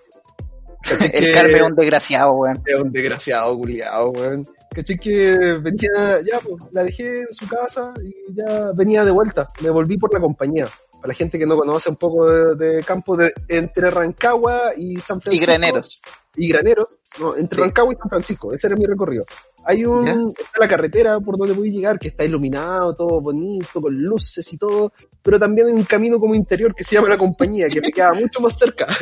¿Cachai 0.82 1.11
el 1.13 1.25
que- 1.25 1.34
Carmen 1.34 1.55
es 1.57 1.61
un 1.61 1.75
desgraciado, 1.75 2.34
weón. 2.34 2.63
Es 2.65 2.75
un 2.82 2.91
desgraciado, 2.91 3.55
culiado, 3.55 4.09
weón. 4.09 4.47
¿Cachai? 4.73 4.97
Que 4.97 5.36
venía, 5.61 6.21
ya, 6.25 6.39
pues, 6.39 6.55
la 6.71 6.84
dejé 6.84 7.21
en 7.21 7.32
su 7.34 7.47
casa 7.47 7.93
y 8.03 8.34
ya 8.34 8.71
venía 8.75 9.05
de 9.05 9.11
vuelta. 9.11 9.45
Me 9.61 9.69
volví 9.69 9.97
por 9.99 10.11
la 10.11 10.19
compañía. 10.19 10.67
Para 11.02 11.08
la 11.10 11.14
gente 11.14 11.39
que 11.39 11.45
no 11.45 11.58
conoce 11.58 11.89
un 11.89 11.95
poco 11.95 12.30
de, 12.30 12.56
de 12.56 12.84
campo 12.84 13.16
de, 13.16 13.32
entre 13.47 13.89
Rancagua 13.89 14.74
y 14.76 15.00
San 15.00 15.18
Y 15.18 15.22
Francisco. 15.22 15.45
graneros. 15.47 16.02
Y 16.36 16.47
Graneros, 16.50 17.00
no, 17.20 17.36
entre 17.36 17.56
Sí. 17.56 17.62
Rancagua 17.62 17.93
y 17.93 17.97
San 17.97 18.10
Francisco. 18.10 18.54
Ese 18.54 18.68
era 18.68 18.76
mi 18.76 18.86
recorrido. 18.86 19.26
Hay 19.66 19.84
un, 19.86 20.06
¿Ya? 20.06 20.14
está 20.38 20.60
la 20.60 20.68
carretera 20.68 21.20
por 21.20 21.38
donde 21.38 21.54
voy 21.54 21.70
a 21.70 21.72
llegar, 21.72 22.00
que 22.00 22.08
está 22.10 22.24
iluminado, 22.24 22.93
todo 22.95 23.20
bonito, 23.20 23.82
con 23.82 23.93
luces 23.93 24.52
y 24.54 24.58
todo, 24.58 24.93
pero 25.22 25.38
también 25.39 25.68
hay 25.68 25.74
un 25.74 25.84
camino 25.84 26.18
como 26.20 26.34
interior 26.36 26.74
que 26.74 26.84
se 26.86 26.95
llama 26.95 27.10
la 27.10 27.18
compañía, 27.18 27.68
que 27.70 27.82
me 27.82 27.91
queda 27.91 28.14
mucho 28.14 28.39
más 28.41 28.58
cerca. 28.58 28.88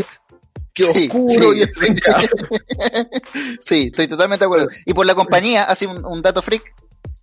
Que 0.74 0.94
Sí, 0.94 1.08
oscuro 1.08 1.54
sí, 1.54 1.58
y 1.60 1.62
encrencado. 1.64 2.28
Sí, 3.60 3.88
estoy 3.92 4.08
totalmente 4.08 4.44
de 4.44 4.46
acuerdo. 4.46 4.68
Y 4.86 4.94
por 4.94 5.06
la 5.08 5.16
compañía, 5.16 5.64
así 5.64 5.86
un, 5.88 6.06
un 6.06 6.22
dato 6.22 6.42
freak, 6.44 6.64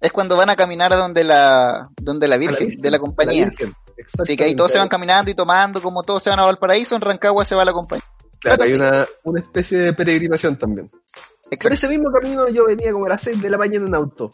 es 0.05 0.12
cuando 0.12 0.36
van 0.36 0.50
a 0.50 0.57
caminar 0.57 0.92
a 0.92 0.96
donde 0.96 1.24
la, 1.24 1.88
donde 1.96 2.28
la 2.28 2.36
Virgen, 2.36 2.76
de 2.76 2.90
la 2.90 2.98
compañía. 2.98 3.46
Virgen, 3.46 3.74
Así 4.20 4.36
que 4.36 4.44
ahí 4.44 4.55
todos 4.57 4.70
se 4.72 4.78
van 4.78 4.88
caminando 4.88 5.30
y 5.30 5.34
tomando, 5.34 5.80
como 5.80 6.02
todos 6.02 6.22
se 6.22 6.30
van 6.30 6.40
a 6.40 6.44
Valparaíso, 6.44 6.94
en 6.96 7.00
Rancagua 7.00 7.44
se 7.44 7.55
va 7.55 7.64
la 7.64 7.72
compañía. 7.72 8.05
Claro, 8.40 8.64
hay 8.64 8.72
una, 8.74 9.07
una 9.22 9.40
especie 9.40 9.78
de 9.78 9.92
peregrinación 9.94 10.57
también. 10.57 10.88
Por 10.90 11.00
Exacto. 11.52 11.74
ese 11.74 11.88
mismo 11.88 12.11
camino 12.11 12.48
yo 12.48 12.66
venía 12.66 12.90
como 12.92 13.07
a 13.07 13.11
las 13.11 13.22
6 13.22 13.40
de 13.40 13.48
la 13.50 13.57
mañana 13.59 13.86
en 13.86 13.94
auto. 13.94 14.32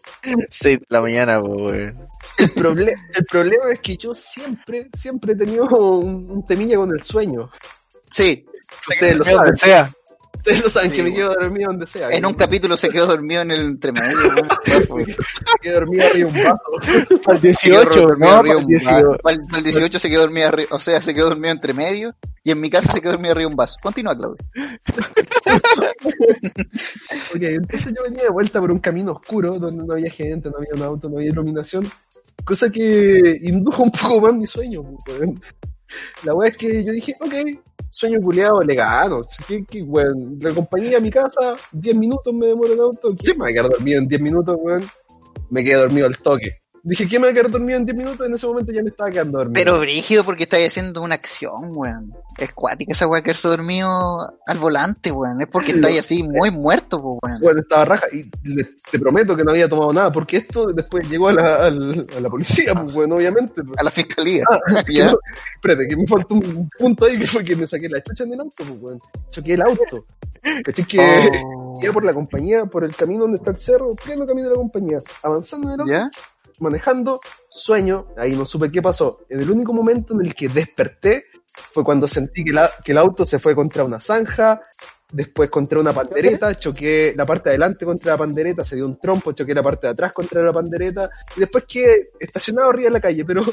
6 0.50 0.78
de 0.80 0.86
la 0.88 1.00
mañana. 1.02 1.36
El, 1.36 2.54
proble- 2.54 2.92
el 3.14 3.24
problema 3.26 3.64
es 3.72 3.80
que 3.80 3.96
yo 3.96 4.14
siempre, 4.14 4.88
siempre 4.96 5.34
he 5.34 5.36
tenido 5.36 5.64
un, 5.66 6.30
un 6.30 6.44
temilla 6.44 6.76
con 6.76 6.90
el 6.90 7.02
sueño. 7.02 7.50
Sí, 8.10 8.46
Ustedes 8.88 9.16
lo 9.16 9.24
saben. 9.24 9.56
sea. 9.56 9.92
Ustedes 10.40 10.64
lo 10.64 10.70
saben 10.70 10.90
Sí, 10.90 10.96
que 10.96 11.02
me 11.02 11.14
quedo 11.14 11.34
dormido 11.38 11.70
donde 11.70 11.86
sea. 11.86 12.08
en 12.10 12.24
un 12.26 12.34
capítulo 12.34 12.76
se 12.76 12.88
quedó 12.88 13.06
dormido 13.06 13.42
en 13.42 13.50
el 13.50 13.60
entremedio. 13.60 14.16
Me 14.96 15.04
quedo 15.60 15.74
dormido 15.74 16.06
arriba 16.06 16.28
un 16.28 16.34
vaso. 16.34 17.20
Al 17.26 17.38
Se 17.40 17.56
quedó 17.68 17.80
18, 17.84 18.00
dormido 18.00 18.30
¿no? 18.30 18.36
arriba 18.36 18.54
Al 18.56 18.62
un 18.64 18.66
18. 18.66 18.90
vaso. 18.90 19.18
Al- 19.24 19.40
al 19.52 19.62
18 19.62 19.98
se 19.98 20.10
quedó 20.10 20.20
dormido 20.22 20.48
arriba, 20.48 20.68
o 20.72 20.78
sea, 20.78 21.00
se 21.02 21.14
quedó 21.14 21.28
dormido 21.28 21.52
entre 21.52 21.74
medio. 21.74 22.14
Y 22.42 22.50
en 22.52 22.60
mi 22.60 22.70
casa 22.70 22.90
se 22.92 23.00
quedó 23.02 23.12
dormido 23.12 23.32
arriba 23.32 23.50
un 23.50 23.56
vaso. 23.56 23.76
Continúa, 23.82 24.16
Claudio. 24.16 24.38
Ok, 27.34 27.42
entonces 27.42 27.94
yo 27.96 28.02
venía 28.02 28.24
de 28.24 28.30
vuelta 28.30 28.60
por 28.60 28.70
un 28.72 28.78
camino 28.78 29.12
oscuro 29.12 29.58
donde 29.58 29.84
no 29.84 29.92
había 29.92 30.10
gente, 30.10 30.50
no 30.50 30.56
había 30.58 30.74
un 30.74 30.82
auto, 30.82 31.08
no 31.08 31.16
había 31.18 31.30
iluminación. 31.30 31.90
Cosa 32.44 32.70
que 32.70 33.38
indujo 33.42 33.82
un 33.82 33.90
poco 33.90 34.20
más 34.22 34.34
mi 34.34 34.46
sueño. 34.46 34.82
La 36.24 36.34
wea 36.34 36.48
es 36.50 36.56
que 36.56 36.84
yo 36.84 36.92
dije, 36.92 37.14
ok, 37.20 37.34
sueño 37.90 38.20
culiado, 38.20 38.62
legado. 38.62 39.20
¿Qué, 39.46 39.64
qué, 39.64 39.82
weón? 39.82 40.38
La 40.40 40.54
compañía 40.54 40.98
a 40.98 41.00
mi 41.00 41.10
casa, 41.10 41.56
10 41.72 41.96
minutos 41.96 42.32
me 42.32 42.46
demoro 42.46 42.72
en 42.72 42.80
auto. 42.80 43.14
¿Quién 43.16 43.36
me 43.38 43.44
va 43.44 43.50
a 43.50 43.52
quedar 43.52 43.68
dormido 43.70 43.98
en 43.98 44.08
10 44.08 44.20
minutos, 44.20 44.56
weón? 44.58 44.84
Me 45.50 45.64
quedé 45.64 45.74
dormido 45.74 46.06
al 46.06 46.16
toque. 46.18 46.60
Dije, 46.82 47.06
¿quién 47.06 47.20
me 47.20 47.28
va 47.28 47.32
a 47.32 47.34
quedar 47.34 47.50
dormido 47.50 47.78
en 47.78 47.84
10 47.84 47.96
minutos? 47.98 48.26
En 48.26 48.32
ese 48.34 48.46
momento 48.46 48.72
ya 48.72 48.82
me 48.82 48.88
estaba 48.88 49.10
quedando 49.10 49.38
dormido. 49.38 49.54
Pero 49.54 49.78
brígido 49.80 50.24
porque 50.24 50.44
estáis 50.44 50.68
haciendo 50.68 51.02
una 51.02 51.14
acción, 51.14 51.52
weón. 51.74 52.14
Es 52.38 52.52
cuática 52.54 52.92
esa 52.92 53.06
weá 53.06 53.20
quedarse 53.22 53.48
dormido 53.48 54.32
al 54.46 54.58
volante, 54.58 55.10
weón. 55.12 55.40
Es 55.42 55.48
porque 55.48 55.72
estáis 55.72 56.00
así 56.00 56.22
muy 56.22 56.50
muerto, 56.50 56.96
weón. 56.98 57.40
Bueno, 57.42 57.60
estaba 57.60 57.84
raja 57.84 58.06
y 58.12 58.30
le- 58.48 58.70
te 58.90 58.98
prometo 58.98 59.36
que 59.36 59.44
no 59.44 59.50
había 59.50 59.68
tomado 59.68 59.92
nada, 59.92 60.10
porque 60.10 60.38
esto 60.38 60.72
después 60.72 61.08
llegó 61.08 61.28
a 61.28 61.32
la, 61.34 61.66
a 61.66 61.70
la 61.70 62.28
policía, 62.30 62.74
pues, 62.74 62.94
bueno, 62.94 63.16
obviamente. 63.16 63.62
pues. 63.62 63.78
A 63.78 63.82
la 63.84 63.90
fiscalía. 63.90 64.44
Que 64.86 64.94
¿Ya? 64.94 65.06
no- 65.12 65.18
espérate, 65.56 65.86
que 65.86 65.96
me 65.96 66.06
faltó 66.06 66.34
un 66.34 66.68
punto 66.78 67.04
ahí 67.04 67.18
que 67.18 67.26
fue 67.26 67.44
que 67.44 67.56
me 67.56 67.66
saqué 67.66 67.88
la 67.88 68.02
chucha 68.02 68.24
en 68.24 68.32
el 68.32 68.40
auto, 68.40 68.54
pues, 68.64 68.80
weón. 68.80 69.00
Choqué 69.30 69.54
el 69.54 69.62
auto. 69.62 70.06
¿Cachai? 70.64 70.84
Que 70.86 70.98
Oh. 71.44 71.78
iba 71.82 71.92
por 71.92 72.04
la 72.04 72.14
compañía, 72.14 72.64
por 72.64 72.84
el 72.84 72.94
camino 72.96 73.20
donde 73.22 73.36
está 73.38 73.50
el 73.50 73.58
cerro, 73.58 73.94
pleno 73.94 74.26
camino 74.26 74.48
de 74.48 74.54
la 74.54 74.60
compañía, 74.60 74.98
avanzando 75.22 75.68
en 75.68 75.74
el 75.74 75.80
auto, 75.80 75.92
¿Ya? 75.92 76.10
Manejando, 76.60 77.20
sueño, 77.48 78.06
ahí 78.16 78.36
no 78.36 78.46
supe 78.46 78.70
qué 78.70 78.80
pasó. 78.80 79.20
En 79.28 79.40
el 79.40 79.50
único 79.50 79.72
momento 79.72 80.14
en 80.14 80.20
el 80.26 80.34
que 80.34 80.48
desperté 80.48 81.24
fue 81.72 81.82
cuando 81.82 82.06
sentí 82.06 82.44
que, 82.44 82.52
la- 82.52 82.70
que 82.84 82.92
el 82.92 82.98
auto 82.98 83.26
se 83.26 83.38
fue 83.38 83.54
contra 83.54 83.84
una 83.84 84.00
zanja, 84.00 84.60
después 85.12 85.50
contra 85.50 85.80
una 85.80 85.92
pandereta, 85.92 86.54
choqué 86.54 87.12
la 87.16 87.26
parte 87.26 87.50
de 87.50 87.56
adelante 87.56 87.84
contra 87.84 88.12
la 88.12 88.18
pandereta, 88.18 88.62
se 88.62 88.76
dio 88.76 88.86
un 88.86 88.98
trompo, 89.00 89.32
choqué 89.32 89.52
la 89.54 89.62
parte 89.62 89.88
de 89.88 89.92
atrás 89.92 90.12
contra 90.12 90.42
la 90.42 90.52
pandereta, 90.52 91.10
y 91.36 91.40
después 91.40 91.64
quedé 91.66 92.10
estacionado 92.20 92.70
arriba 92.70 92.88
de 92.90 92.92
la 92.92 93.00
calle, 93.00 93.24
pero... 93.24 93.44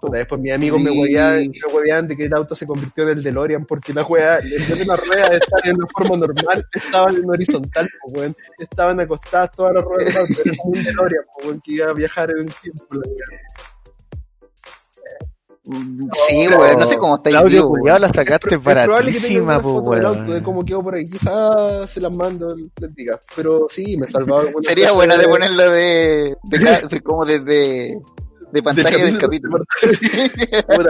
Puta, 0.00 0.18
después 0.18 0.40
mis 0.40 0.52
amigos 0.54 0.80
me 0.80 0.90
Sí. 0.92 0.98
hueveaban, 1.00 1.48
me 1.48 1.74
hueveaban 1.74 2.08
de 2.08 2.16
que 2.16 2.24
el 2.26 2.34
auto 2.34 2.54
se 2.54 2.66
convirtió 2.66 3.04
en 3.08 3.18
el 3.18 3.22
DeLorean 3.24 3.64
porque 3.66 3.92
la 3.92 4.04
hueá, 4.04 4.38
en 4.38 4.50
vez 4.50 4.78
de 4.78 4.84
una 4.84 4.96
rueda 4.96 5.28
de 5.30 5.36
estar 5.38 5.60
en 5.66 5.76
una 5.76 5.86
forma 5.88 6.16
normal, 6.16 6.66
estaban 6.72 7.16
en 7.16 7.28
horizontal, 7.30 7.88
pues, 8.02 8.14
weón. 8.16 8.36
Estaban 8.58 9.00
acostadas 9.00 9.50
todas 9.52 9.74
las 9.74 9.84
ruedas 9.84 10.06
del 10.06 10.16
auto, 10.18 10.40
era 10.44 10.56
como 10.56 10.72
un 10.74 10.84
DeLorean, 10.84 11.24
pues, 11.34 11.46
weón, 11.46 11.60
que 11.64 11.72
iba 11.72 11.86
a 11.90 11.92
viajar 11.94 12.30
en 12.30 12.38
el 12.46 12.54
tiempo. 12.62 12.84
la. 12.92 13.00
Mm, 15.64 16.08
Sí, 16.26 16.48
weón. 16.48 16.78
No 16.78 16.86
sé 16.86 16.96
cómo 16.96 17.16
estáis 17.16 17.34
Claudio, 17.36 17.62
vivo, 17.70 17.76
weón. 17.84 18.00
la 18.00 18.08
sacaste 18.08 18.54
Es 18.54 18.60
probable 18.60 19.12
que 19.12 19.20
tenga 19.20 19.42
baratísima, 19.42 19.42
una 19.54 19.60
po, 19.60 19.72
foto 19.80 19.90
del 19.92 20.06
auto 20.06 20.32
de 20.32 20.42
cómo 20.42 20.64
quedó 20.64 20.82
por 20.82 20.94
ahí. 20.94 21.04
Quizás 21.10 21.90
se 21.90 22.00
las 22.00 22.12
mando, 22.12 22.54
les 22.56 22.94
diga. 22.94 23.18
Pero 23.36 23.66
sí, 23.68 23.96
me 23.98 24.08
salvaba 24.08 24.44
Sería 24.60 24.92
buena 24.92 25.16
de 25.18 25.28
ponerla 25.28 25.68
de, 25.68 26.36
de, 26.44 26.58
de 26.90 27.00
como 27.02 27.24
desde 27.26 27.98
de 28.52 28.62
pantalla 28.62 29.04
del 29.04 29.18
capítulo. 29.18 29.64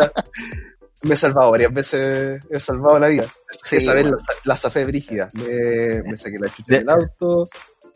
Me 1.03 1.15
he 1.15 1.17
salvado 1.17 1.53
varias 1.53 1.73
veces, 1.73 2.43
he 2.51 2.59
salvado 2.59 2.99
la 2.99 3.07
vida. 3.07 3.25
Sí, 3.65 3.77
Esa 3.77 3.95
vez 3.95 4.05
la, 4.07 4.17
la 4.45 4.57
zafé 4.57 4.85
brígida. 4.85 5.29
Me, 5.35 6.03
me 6.03 6.17
saqué 6.17 6.39
la 6.41 6.49
chucha 6.49 6.73
De- 6.73 6.79
del 6.81 6.89
auto. 6.91 7.49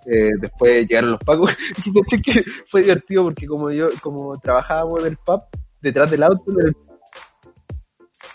eh, 0.06 0.30
después 0.40 0.86
llegaron 0.86 1.10
los 1.10 1.18
que 2.24 2.44
fue 2.66 2.82
divertido 2.82 3.24
porque 3.24 3.46
como 3.48 3.70
yo, 3.72 3.88
como 4.00 4.38
trabajábamos 4.38 5.00
en 5.00 5.06
el 5.08 5.16
pub, 5.16 5.42
detrás 5.80 6.10
del 6.12 6.22
auto, 6.22 6.44
en 6.52 6.68
el, 6.68 6.76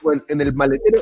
bueno, 0.02 0.22
en 0.28 0.42
el 0.42 0.54
maletero, 0.54 1.02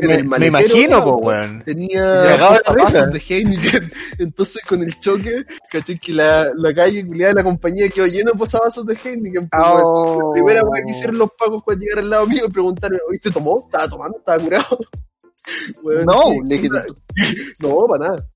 en 0.00 0.08
Me, 0.08 0.14
el 0.16 0.24
me 0.24 0.50
maletero 0.50 0.74
del 0.74 0.84
imagino, 0.84 1.04
po, 1.04 1.16
weón. 1.16 1.62
tenía 1.64 2.00
Cagado 2.38 3.06
de 3.12 3.18
Heineken. 3.28 3.92
Entonces 4.18 4.62
con 4.64 4.82
el 4.82 4.98
choque, 5.00 5.44
caché 5.70 5.98
que 5.98 6.12
la, 6.12 6.50
la 6.54 6.74
calle 6.74 7.06
culiada 7.06 7.32
de 7.32 7.36
la 7.40 7.44
compañía 7.44 7.88
quedó 7.88 8.06
lleno 8.06 8.32
de 8.32 8.38
posavasos 8.38 8.86
de 8.86 8.94
Heineken. 9.02 9.48
pues, 9.48 9.62
weón. 9.62 9.82
Oh. 9.84 10.28
La 10.28 10.32
primera 10.34 10.62
vez 10.64 10.84
que 10.84 10.90
hicieron 10.92 11.18
los 11.18 11.30
pagos 11.38 11.62
cuando 11.62 11.82
llegar 11.84 11.98
al 12.00 12.10
lado 12.10 12.26
mío 12.26 12.44
y 12.46 12.50
preguntarme, 12.50 12.98
¿hoy 13.08 13.18
te 13.18 13.30
tomó? 13.30 13.64
¿Estaba 13.66 13.88
tomando? 13.88 14.18
¿Estaba 14.18 14.42
curado? 14.42 14.78
Weón, 15.82 16.04
No, 16.04 16.32
le 16.44 16.68
no, 17.60 17.86
para 17.86 18.08
nada. 18.08 18.26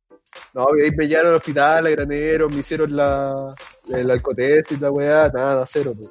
No, 0.54 0.66
y 0.78 0.82
ahí 0.84 0.90
me 0.96 1.08
llevaron 1.08 1.30
al 1.32 1.36
hospital, 1.38 1.86
a 1.86 1.90
granero, 1.90 2.48
me 2.48 2.58
hicieron 2.58 2.94
la, 2.94 3.54
el 3.88 4.10
alcotesis 4.10 4.76
y 4.78 4.80
la 4.80 4.90
weá, 4.90 5.28
nada, 5.34 5.64
cero, 5.66 5.92
pues. 5.96 6.10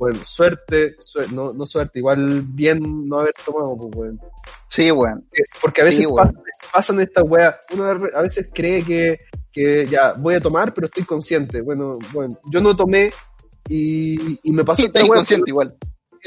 Bueno, 0.00 0.18
suerte, 0.24 0.96
suer- 0.96 1.28
no, 1.30 1.52
no 1.52 1.66
suerte, 1.66 1.98
igual 1.98 2.40
bien 2.40 3.06
no 3.06 3.20
haber 3.20 3.34
tomado, 3.44 3.76
pues, 3.76 3.94
weón. 3.96 4.20
Sí, 4.66 4.90
weón. 4.90 5.28
Eh, 5.34 5.42
Porque 5.60 5.82
a 5.82 5.84
veces 5.84 6.06
Sí, 6.06 6.06
pasan 6.72 7.00
estas 7.00 7.24
weas, 7.28 7.56
uno 7.74 7.84
a 7.84 8.22
veces 8.22 8.50
cree 8.54 8.82
que, 8.82 9.20
que 9.52 9.86
ya 9.86 10.14
voy 10.14 10.36
a 10.36 10.40
tomar, 10.40 10.72
pero 10.72 10.86
estoy 10.86 11.04
consciente. 11.04 11.60
Bueno, 11.60 11.98
bueno, 12.14 12.34
yo 12.50 12.62
no 12.62 12.74
tomé 12.74 13.12
y, 13.68 14.38
y 14.42 14.52
me 14.52 14.64
pasó 14.64 14.80
Sí, 14.80 14.86
esta 14.86 15.00
estáis 15.00 15.10
wea, 15.10 15.18
consciente 15.18 15.50
igual. 15.50 15.76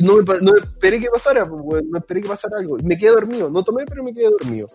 no, 0.02 0.18
me, 0.18 0.24
no 0.42 0.56
esperé 0.56 1.00
que 1.00 1.10
pasara, 1.10 1.50
pues, 1.50 1.62
weón, 1.64 1.90
no 1.90 1.98
esperé 1.98 2.22
que 2.22 2.28
pasara 2.30 2.58
algo. 2.60 2.78
Me 2.84 2.96
quedé 2.96 3.10
dormido, 3.10 3.50
no 3.50 3.64
tomé, 3.64 3.86
pero 3.86 4.04
me 4.04 4.14
quedé 4.14 4.30
dormido. 4.30 4.68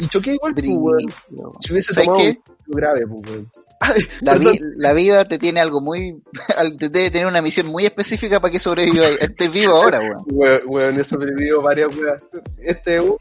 Y 0.00 0.08
choqué 0.08 0.32
igual, 0.34 0.52
pues, 0.52 0.66
weón. 0.66 1.52
Si 1.60 1.72
hubiese 1.72 1.92
¿Sabes 1.94 2.08
tomado 2.08 2.24
qué? 2.24 2.40
grave, 2.66 3.06
pues, 3.06 3.22
weón. 3.30 3.50
La, 4.22 4.32
Perdón. 4.32 4.52
vi- 4.52 4.58
la 4.78 4.92
vida 4.92 5.24
te 5.26 5.38
tiene 5.38 5.60
algo 5.60 5.80
muy, 5.80 6.22
te 6.78 6.88
debe 6.88 7.10
tener 7.10 7.26
una 7.26 7.42
misión 7.42 7.66
muy 7.66 7.84
específica 7.86 8.40
para 8.40 8.50
que 8.52 8.58
sobrevivas. 8.58 9.10
Estés 9.20 9.50
vivo 9.52 9.74
ahora, 9.76 10.00
weón. 10.00 10.24
Weón, 10.26 10.60
weón, 10.66 11.00
he 11.00 11.04
sobrevivido 11.04 11.60
varias 11.62 11.94
weas. 11.96 12.22
Este 12.58 13.00
uno, 13.00 13.16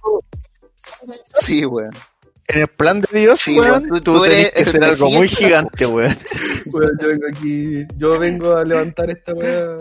Sí, 1.42 1.66
weón. 1.66 1.92
En 2.48 2.62
el 2.62 2.68
plan 2.68 3.02
de 3.02 3.20
Dios, 3.20 3.40
Sí, 3.40 3.60
weón, 3.60 3.88
tú- 3.88 4.02
tú, 4.02 4.24
eres 4.26 4.52
que 4.52 4.66
ser 4.66 4.84
algo 4.84 5.10
muy 5.10 5.28
gigante, 5.28 5.86
weón. 5.88 6.16
weón, 6.72 6.92
yo 7.02 7.08
vengo 7.08 7.26
aquí, 7.30 7.86
yo 7.98 8.20
vengo 8.20 8.56
a 8.56 8.64
levantar 8.64 9.10
esta 9.10 9.34
wea. 9.34 9.76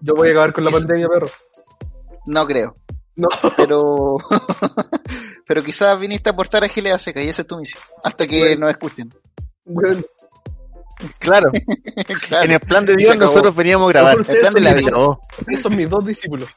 Yo 0.00 0.14
voy 0.14 0.28
a 0.28 0.30
acabar 0.32 0.52
con 0.52 0.64
la 0.64 0.70
pandemia, 0.70 1.08
perro. 1.08 1.30
No 2.26 2.46
creo. 2.46 2.76
No. 3.16 3.28
Pero, 3.56 4.16
pero 5.46 5.62
quizás 5.62 5.98
viniste 5.98 6.28
a 6.28 6.32
aportar 6.32 6.64
a 6.64 6.68
Gilea 6.68 6.98
Seca 6.98 7.22
y 7.22 7.28
esa 7.28 7.42
es 7.42 7.48
tu 7.48 7.56
misión. 7.56 7.80
Hasta 8.02 8.26
que 8.26 8.38
Bueno. 8.40 8.66
nos 8.66 8.72
escuchen. 8.72 9.14
Claro, 11.18 11.50
Claro. 12.28 12.44
en 12.44 12.50
el 12.52 12.60
plan 12.60 12.86
de 12.86 12.96
Dios 12.96 13.16
nosotros 13.18 13.54
veníamos 13.54 13.88
a 13.90 13.92
grabar. 13.92 14.16
El 14.18 14.24
plan 14.24 14.38
de 14.38 14.50
son 14.50 14.64
la 14.64 14.72
mis 14.74 14.84
vida. 14.86 14.96
dos- 14.96 15.18
Esos 15.48 15.62
son 15.62 15.76
mis 15.76 15.90
dos 15.90 16.06
discípulos. 16.06 16.48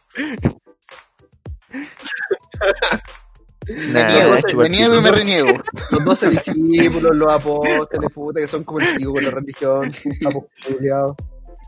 Me 3.68 3.76
Nah, 3.91 4.08
niego, 4.08 4.38
chupa 4.47 4.64
me 4.64 4.70
niego 4.70 4.95
y 4.95 5.01
me 5.01 5.12
reniego. 5.12 5.49
Los 5.91 6.05
doce 6.05 6.30
discípulos, 6.30 7.16
los 7.16 7.34
apóstoles, 7.34 8.12
puta, 8.14 8.39
que 8.39 8.47
son 8.47 8.64
como 8.64 8.80
el 8.80 8.95
pico 8.95 9.14
con 9.14 9.24
la 9.26 9.32
religión. 9.32 9.91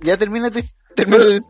Ya 0.01 0.15
termina 0.15 0.49
tu, 0.49 0.61
termina 0.95 1.23
el- 1.25 1.41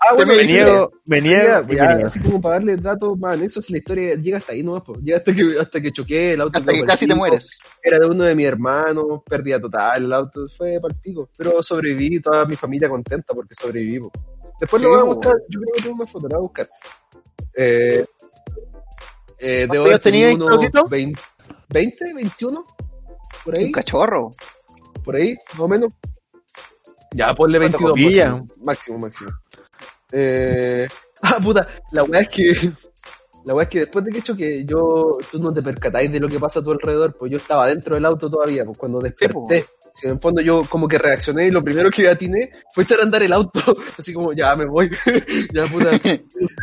Ah, 0.00 0.14
bueno, 0.14 0.34
me 0.34 0.44
niego, 0.44 0.92
me 1.06 1.18
historia, 1.18 1.60
niego, 1.60 1.72
y 1.72 1.76
ya, 1.76 1.82
me 1.84 1.94
niego. 1.94 2.06
así 2.06 2.20
como 2.20 2.40
para 2.40 2.56
darle 2.56 2.76
datos 2.76 3.18
más 3.18 3.34
anexos, 3.34 3.70
la 3.70 3.78
historia 3.78 4.14
llega 4.14 4.38
hasta 4.38 4.52
ahí 4.52 4.62
nomás, 4.62 4.82
po. 4.82 4.94
Llega 5.00 5.18
hasta 5.18 5.34
que, 5.34 5.56
hasta 5.58 5.80
que 5.80 5.92
choqué, 5.92 6.32
el 6.34 6.40
auto 6.42 6.58
hasta 6.58 6.72
que 6.72 6.84
casi 6.84 7.06
te 7.06 7.14
mueres. 7.14 7.58
Era 7.82 7.98
de 7.98 8.06
uno 8.06 8.24
de 8.24 8.34
mis 8.34 8.46
hermanos, 8.46 9.22
pérdida 9.28 9.60
total, 9.60 10.04
el 10.04 10.12
auto 10.12 10.46
fue 10.54 10.78
pico. 11.02 11.30
Pero 11.36 11.62
sobreviví, 11.62 12.20
toda 12.20 12.44
mi 12.44 12.56
familia 12.56 12.88
contenta 12.88 13.32
porque 13.34 13.54
sobreviví. 13.54 14.00
po. 14.00 14.12
Después 14.60 14.80
Sí, 14.80 14.84
lo 14.88 14.92
voy 14.92 15.00
a 15.00 15.04
buscar, 15.04 15.34
yo 15.48 15.60
creo 15.60 15.74
que 15.74 15.82
tengo 15.82 15.96
una 15.96 16.06
foto, 16.06 16.28
la 16.28 16.36
voy 16.36 16.44
a 16.44 16.48
buscar. 16.48 16.68
Eh, 17.54 18.04
eh, 19.38 19.66
haber 19.70 19.98
tenido 19.98 20.00
tenías, 20.00 20.34
unos 20.34 20.48
Claudito? 20.48 20.88
20, 20.88 21.20
20, 21.68 22.14
21, 22.14 22.66
por 23.44 23.58
ahí, 23.58 23.64
Un 23.66 23.72
cachorro. 23.72 24.30
por 25.04 25.16
ahí, 25.16 25.36
más 25.52 25.60
o 25.60 25.68
menos. 25.68 25.92
Ya, 27.12 27.34
ponle 27.34 27.58
22 27.58 27.90
copilla. 27.90 28.30
máximo, 28.30 28.54
máximo, 28.64 28.98
máximo. 28.98 29.30
Eh, 30.18 30.88
ah, 31.22 31.36
puta, 31.42 31.68
la 31.92 32.04
weá 32.04 32.22
es 32.22 32.28
que 32.30 32.54
La 33.44 33.54
weá 33.54 33.64
es 33.64 33.68
que 33.68 33.80
después 33.80 34.02
de 34.04 34.12
que 34.12 34.22
choqué, 34.22 34.64
yo, 34.64 35.18
tú 35.30 35.38
no 35.38 35.52
te 35.52 35.62
percatáis 35.62 36.10
de 36.10 36.20
lo 36.20 36.28
que 36.28 36.40
pasa 36.40 36.60
a 36.60 36.62
tu 36.62 36.72
alrededor, 36.72 37.14
pues 37.18 37.30
yo 37.30 37.36
estaba 37.36 37.66
dentro 37.66 37.94
del 37.94 38.06
auto 38.06 38.30
todavía, 38.30 38.64
pues 38.64 38.78
cuando 38.78 39.00
desperté. 39.00 39.66
Si 39.92 40.06
en 40.06 40.14
el 40.14 40.20
fondo 40.20 40.42
yo 40.42 40.66
como 40.68 40.86
que 40.88 40.98
reaccioné 40.98 41.46
y 41.46 41.50
lo 41.50 41.62
primero 41.62 41.90
que 41.90 42.06
atiné 42.06 42.50
fue 42.74 42.84
echar 42.84 43.00
a 43.00 43.04
andar 43.04 43.22
el 43.22 43.32
auto, 43.32 43.60
así 43.98 44.12
como 44.12 44.34
ya 44.34 44.54
me 44.54 44.66
voy, 44.66 44.90
ya 45.54 45.66
puta, 45.66 45.90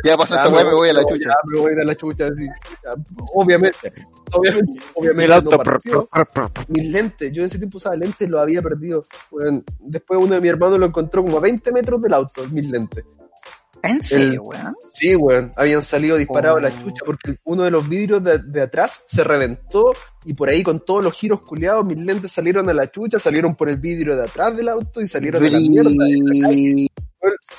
Ya 0.04 0.16
pasó 0.16 0.36
esta 0.36 0.50
weá, 0.50 0.64
me 0.64 0.74
voy 0.74 0.90
a 0.90 0.94
la 0.94 1.02
no, 1.02 1.10
chucha. 1.10 1.30
Ya 1.30 1.36
me 1.46 1.60
voy 1.60 1.74
a 1.74 1.84
la 1.84 1.96
chucha, 1.96 2.28
así. 2.28 2.46
Ya, 2.84 2.94
obviamente, 3.34 3.92
obviamente, 4.32 4.80
obviamente 4.94 5.26
El 5.26 5.32
auto. 5.32 5.50
no 5.52 5.58
partió. 5.58 6.10
Mis 6.68 6.90
lentes, 6.90 7.32
yo 7.32 7.42
en 7.42 7.48
ese 7.48 7.58
tiempo 7.58 7.78
usaba 7.78 7.96
lentes, 7.96 8.30
los 8.30 8.40
había 8.40 8.62
perdido. 8.62 9.04
Bueno, 9.32 9.64
después 9.80 10.20
uno 10.20 10.36
de 10.36 10.42
mis 10.42 10.52
hermanos 10.52 10.78
lo 10.78 10.86
encontró 10.86 11.24
como 11.24 11.38
a 11.38 11.42
20 11.42 11.72
metros 11.72 12.02
del 12.04 12.14
auto, 12.14 12.48
mis 12.50 12.70
lentes. 12.70 13.04
¿En 13.84 14.02
serio, 14.02 14.44
weón? 14.44 14.76
Sí, 14.88 15.16
weón, 15.16 15.52
habían 15.58 15.84
salido 15.84 16.16
disparados 16.18 16.60
a 16.60 16.62
la 16.62 16.70
Oh. 16.70 16.84
chucha 16.84 17.04
porque 17.06 17.36
uno 17.44 17.64
de 17.64 17.72
los 17.72 17.88
vidrios 17.88 18.24
de, 18.24 18.38
de 18.40 18.62
atrás 18.62 19.04
se 19.08 19.24
reventó 19.24 19.94
y 20.24 20.34
por 20.34 20.48
ahí 20.50 20.64
con 20.64 20.80
todos 20.86 21.04
los 21.04 21.14
giros 21.14 21.42
culeados 21.42 21.86
mis 21.86 21.98
lentes 22.04 22.32
salieron 22.32 22.70
a 22.70 22.74
la 22.74 22.90
chucha, 22.90 23.20
salieron 23.20 23.56
por 23.56 23.68
el 23.70 23.78
vidrio 23.78 24.16
de 24.16 24.24
atrás 24.24 24.56
del 24.56 24.70
auto 24.70 25.02
y 25.02 25.08
salieron 25.08 25.46
a 25.46 25.50
la 25.50 25.60
mierda. 25.60 25.90
en 25.90 25.96
la 26.42 26.48
calle. 26.48 26.74
Bri- 26.74 26.88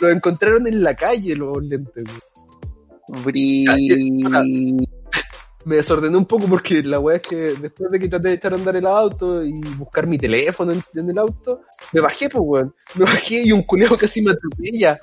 Los 0.00 0.12
encontraron 0.12 0.66
en 0.66 0.82
la 0.82 0.94
calle 0.94 1.36
los 1.36 1.62
lentes, 1.62 2.04
weón. 2.04 3.24
bri- 3.24 4.88
me 5.64 5.76
desordené 5.76 6.16
un 6.16 6.26
poco 6.26 6.46
porque 6.46 6.82
la 6.82 7.00
weá 7.00 7.16
es 7.16 7.22
que 7.22 7.36
después 7.36 7.90
de 7.90 7.98
que 7.98 8.08
traté 8.08 8.28
de 8.28 8.34
echar 8.34 8.52
a 8.52 8.56
andar 8.56 8.76
el 8.76 8.86
auto 8.86 9.44
y 9.44 9.52
buscar 9.76 10.06
mi 10.06 10.18
teléfono 10.18 10.72
en, 10.72 10.82
en 10.94 11.10
el 11.10 11.18
auto, 11.18 11.62
me 11.92 12.00
bajé, 12.00 12.28
pues 12.28 12.42
weón. 12.44 12.74
Me 12.94 13.04
bajé 13.04 13.42
y 13.44 13.52
un 13.52 13.62
culeado 13.62 13.96
casi 13.96 14.22
me 14.22 14.32
atropella. 14.32 14.98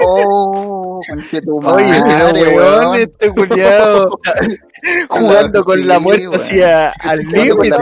Oh, 0.00 1.00
tu 1.44 1.56
Oye, 1.58 2.00
madre, 2.00 2.32
pero 2.32 2.56
weón, 2.56 2.80
weón. 2.90 2.96
este 2.96 3.30
culiado 3.30 4.18
jugando 5.08 5.62
con 5.62 5.86
la 5.86 5.98
muerte 5.98 6.28
weón. 6.28 6.40
hacia 6.40 6.90
al 6.90 7.18
límite. 7.18 7.76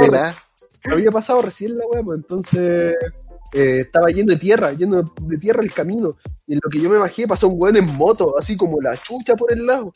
Había 0.85 1.11
pasado 1.11 1.43
recién 1.43 1.77
la 1.77 1.87
weá, 1.87 2.03
pues 2.03 2.19
entonces 2.19 2.95
eh, 3.53 3.81
estaba 3.81 4.09
lleno 4.09 4.33
de 4.33 4.39
tierra, 4.39 4.73
lleno 4.73 5.03
de 5.21 5.39
tierra 5.39 5.63
el 5.63 5.73
camino. 5.73 6.17
Y 6.47 6.55
en 6.55 6.61
lo 6.63 6.71
que 6.71 6.81
yo 6.81 6.91
me 6.91 6.99
bajé 6.99 7.27
pasó 7.27 7.49
un 7.49 7.61
weón 7.61 7.77
en 7.77 7.87
moto, 7.87 8.35
así 8.39 8.57
como 8.57 8.81
la 8.81 8.97
chucha 8.97 9.35
por 9.37 9.53
el 9.53 9.65
lado. 9.65 9.93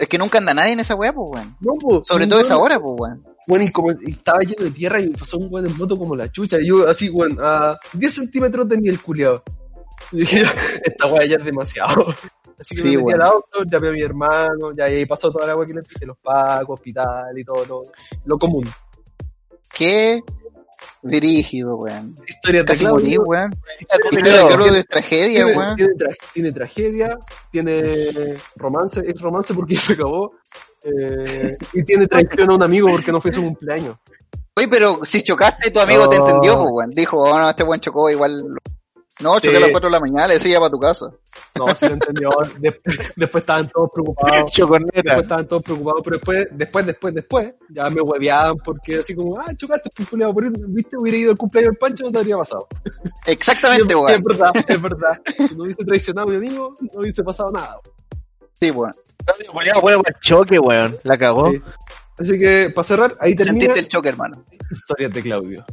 Es 0.00 0.08
que 0.08 0.16
nunca 0.18 0.38
anda 0.38 0.54
nadie 0.54 0.72
en 0.72 0.80
esa 0.80 0.94
weá, 0.94 1.12
pues, 1.12 1.30
weón. 1.30 1.56
No, 1.60 1.72
pues, 1.78 2.06
Sobre 2.06 2.26
todo 2.26 2.38
weón- 2.40 2.44
esa 2.46 2.56
hora, 2.58 2.80
pues, 2.80 2.94
weón. 2.98 3.24
Bueno, 3.46 3.64
y 3.64 3.70
como 3.70 3.90
estaba 3.90 4.38
lleno 4.40 4.64
de 4.64 4.70
tierra 4.70 5.00
y 5.00 5.08
pasó 5.10 5.36
un 5.38 5.48
weón 5.50 5.66
en 5.68 5.76
moto 5.76 5.98
como 5.98 6.16
la 6.16 6.30
chucha. 6.32 6.58
Y 6.58 6.66
yo 6.68 6.88
así, 6.88 7.10
weón, 7.10 7.36
a 7.40 7.76
10 7.92 8.14
centímetros 8.14 8.66
de 8.68 8.76
el 8.88 9.00
culiado. 9.00 9.42
Y 10.12 10.20
dije, 10.20 10.42
esta 10.84 11.06
weá 11.06 11.26
ya 11.26 11.36
es 11.36 11.44
demasiado. 11.44 12.06
Así 12.58 12.74
que 12.74 12.80
Sí, 12.80 12.82
me 12.84 12.90
metí 12.96 13.02
weón. 13.04 13.20
al 13.20 13.26
auto, 13.28 13.62
llamé 13.70 13.88
a 13.88 13.92
mi 13.92 14.02
hermano, 14.02 14.72
ya 14.76 14.84
ahí 14.84 15.04
pasó 15.06 15.30
toda 15.30 15.46
la 15.46 15.54
weá 15.56 15.66
que 15.66 15.74
le 15.74 15.82
pide, 15.82 16.06
los 16.06 16.16
pacos, 16.18 16.78
hospital 16.78 17.38
y 17.38 17.44
todo, 17.44 17.64
lo, 17.66 17.82
lo 18.24 18.38
común. 18.38 18.66
Qué 19.72 20.22
brígido, 21.02 21.76
weón. 21.76 22.14
Historia 22.26 22.60
de 22.60 22.66
Casi 22.66 22.86
morí, 22.86 23.16
weón. 23.18 23.50
Historia 23.78 24.72
de 24.72 24.78
es 24.80 24.86
tragedia, 24.86 25.44
tiene, 25.44 25.56
weón. 25.58 25.76
tiene, 25.76 25.94
tra- 25.94 26.16
tiene 26.34 26.52
tragedia, 26.52 27.18
tiene 27.50 28.36
romance, 28.56 29.02
es 29.06 29.20
romance 29.20 29.54
porque 29.54 29.76
se 29.76 29.94
acabó, 29.94 30.32
eh, 30.84 31.56
y 31.72 31.82
tiene 31.84 32.06
traición 32.06 32.50
a 32.50 32.54
un 32.54 32.62
amigo 32.62 32.88
porque 32.90 33.12
no 33.12 33.20
fue 33.20 33.32
su 33.32 33.42
cumpleaños. 33.42 33.96
Oye, 34.56 34.68
pero 34.68 35.00
si 35.04 35.22
chocaste, 35.22 35.70
tu 35.70 35.80
amigo 35.80 36.08
te 36.08 36.18
No. 36.18 36.26
entendió, 36.26 36.56
pues, 36.58 36.70
weón. 36.72 36.90
Dijo, 36.90 37.18
oh, 37.18 37.38
no, 37.38 37.48
este 37.50 37.62
weón 37.62 37.80
chocó 37.80 38.10
igual. 38.10 38.44
No, 39.20 39.34
choqué 39.34 39.50
Sí. 39.50 39.56
a 39.56 39.60
las 39.60 39.70
4 39.70 39.88
de 39.88 39.92
la 39.92 40.00
mañana, 40.00 40.26
le 40.28 40.34
decía 40.34 40.58
para 40.58 40.70
tu 40.70 40.78
casa. 40.78 41.06
No, 41.56 41.74
sí 41.74 41.86
lo 41.88 41.94
entendió. 41.94 42.30
De- 42.58 42.80
después 43.16 43.42
estaban 43.42 43.68
todos 43.68 43.90
preocupados. 43.92 44.32
Después 44.36 44.52
Chocorneta. 44.54 45.16
estaban 45.20 45.46
todos 45.48 45.62
preocupados, 45.62 46.00
pero 46.04 46.16
después, 46.16 46.46
después, 46.52 46.86
después, 46.86 47.14
después, 47.14 47.54
ya 47.68 47.90
me 47.90 48.00
hueveaban 48.00 48.56
porque 48.64 48.98
así 49.00 49.14
como, 49.14 49.38
ah, 49.38 49.52
chocaste, 49.56 49.90
pues, 49.94 50.08
culiao, 50.08 50.32
por 50.32 50.44
eso, 50.44 50.54
viste, 50.68 50.96
hubiera 50.96 51.18
ido 51.18 51.30
al 51.32 51.36
cumpleaños 51.36 51.70
del 51.72 51.78
Pancho, 51.78 52.04
no 52.04 52.12
te 52.12 52.18
habría 52.18 52.36
pasado. 52.38 52.66
Exactamente, 53.26 53.94
weón. 53.94 54.10
es 54.10 54.20
verdad, 54.22 54.52
es 54.66 54.82
verdad. 54.82 55.20
Si 55.48 55.54
no 55.54 55.64
hubiese 55.64 55.84
traicionado 55.84 56.28
a 56.28 56.30
mi 56.30 56.36
amigo, 56.36 56.74
no 56.80 57.00
hubiese 57.00 57.22
pasado 57.22 57.50
nada. 57.52 57.78
Sí, 58.60 58.70
weón. 58.70 58.92
Bueno, 59.82 60.02
el 60.06 60.14
choque, 60.20 60.58
weón. 60.58 60.98
La 61.04 61.16
cagó. 61.18 61.50
Sí. 61.52 61.60
Así 62.18 62.38
que, 62.38 62.70
para 62.74 62.84
cerrar, 62.84 63.16
ahí 63.20 63.34
termina 63.34 63.60
Sentiste 63.60 63.80
el 63.80 63.88
choque, 63.88 64.08
hermano. 64.10 64.44
historias 64.70 65.12
de 65.12 65.22
Claudio. 65.22 65.64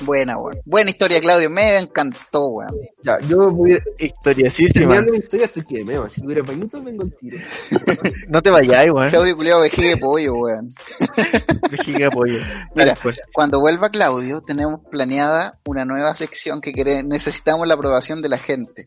Buena, 0.00 0.36
weón. 0.38 0.58
Buena 0.64 0.90
historia, 0.90 1.20
Claudio. 1.20 1.48
Me 1.48 1.78
encantó, 1.78 2.46
weón. 2.48 2.74
Ya, 3.02 3.18
yo 3.20 3.48
voy 3.50 3.72
a... 3.74 3.78
Historiasísima. 3.98 4.72
Terminando 4.72 5.12
mi 5.12 5.18
historia, 5.18 5.46
estoy 5.46 5.62
que 5.64 5.84
me 5.84 6.10
Si 6.10 6.20
tuviera 6.20 6.42
bañito, 6.42 6.82
vengo 6.82 7.04
al 7.04 7.14
tiro. 7.14 7.38
No 8.28 8.42
te 8.42 8.50
vayáis, 8.50 8.90
weón. 8.92 9.14
Audio 9.14 9.36
culiado 9.36 9.60
vejiga 9.62 9.88
de 9.88 9.96
pollo, 9.96 10.34
weón. 10.34 10.68
Vejiga 11.70 12.10
pollo. 12.10 12.38
Mira, 12.74 12.94
pues. 13.02 13.16
Cuando 13.32 13.60
vuelva 13.60 13.90
Claudio, 13.90 14.42
tenemos 14.42 14.80
planeada 14.90 15.58
una 15.66 15.84
nueva 15.84 16.14
sección 16.14 16.60
que 16.60 16.72
quere- 16.72 17.02
necesitamos 17.04 17.66
la 17.66 17.74
aprobación 17.74 18.22
de 18.22 18.28
la 18.28 18.38
gente. 18.38 18.86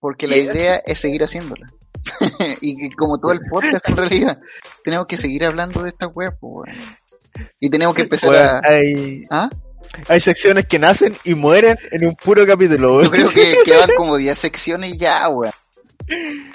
Porque 0.00 0.26
la 0.26 0.36
idea 0.36 0.76
es 0.84 0.98
seguir 0.98 1.22
haciéndola. 1.22 1.70
y 2.60 2.76
que 2.76 2.96
como 2.96 3.18
todo 3.18 3.32
el 3.32 3.40
podcast 3.50 3.88
en 3.88 3.96
realidad, 3.96 4.40
tenemos 4.84 5.06
que 5.06 5.16
seguir 5.16 5.44
hablando 5.44 5.82
de 5.82 5.90
esta 5.90 6.06
web, 6.06 6.36
weón. 6.40 6.74
Y 7.60 7.68
tenemos 7.68 7.94
que 7.94 8.02
empezar 8.02 8.34
a... 8.34 8.60
hay, 8.64 9.22
¿Ah? 9.30 9.50
Hay 10.08 10.20
secciones 10.20 10.66
que 10.66 10.78
nacen 10.78 11.16
y 11.24 11.34
mueren 11.34 11.78
en 11.90 12.06
un 12.06 12.14
puro 12.16 12.46
capítulo, 12.46 13.02
Yo 13.02 13.10
creo 13.10 13.30
que 13.30 13.56
quedan 13.64 13.90
como 13.96 14.16
10 14.16 14.36
secciones 14.38 14.96
ya, 14.98 15.28
weón. 15.28 15.52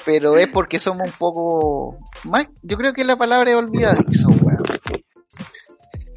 Pero 0.06 0.38
es 0.38 0.48
porque 0.48 0.80
somos 0.80 1.08
un 1.08 1.14
poco... 1.14 1.98
Más, 2.24 2.48
yo 2.62 2.78
creo 2.78 2.94
que 2.94 3.04
la 3.04 3.16
palabra 3.16 3.52
es 3.52 3.58
olvidadizo, 3.58 4.30
weón. 4.30 4.64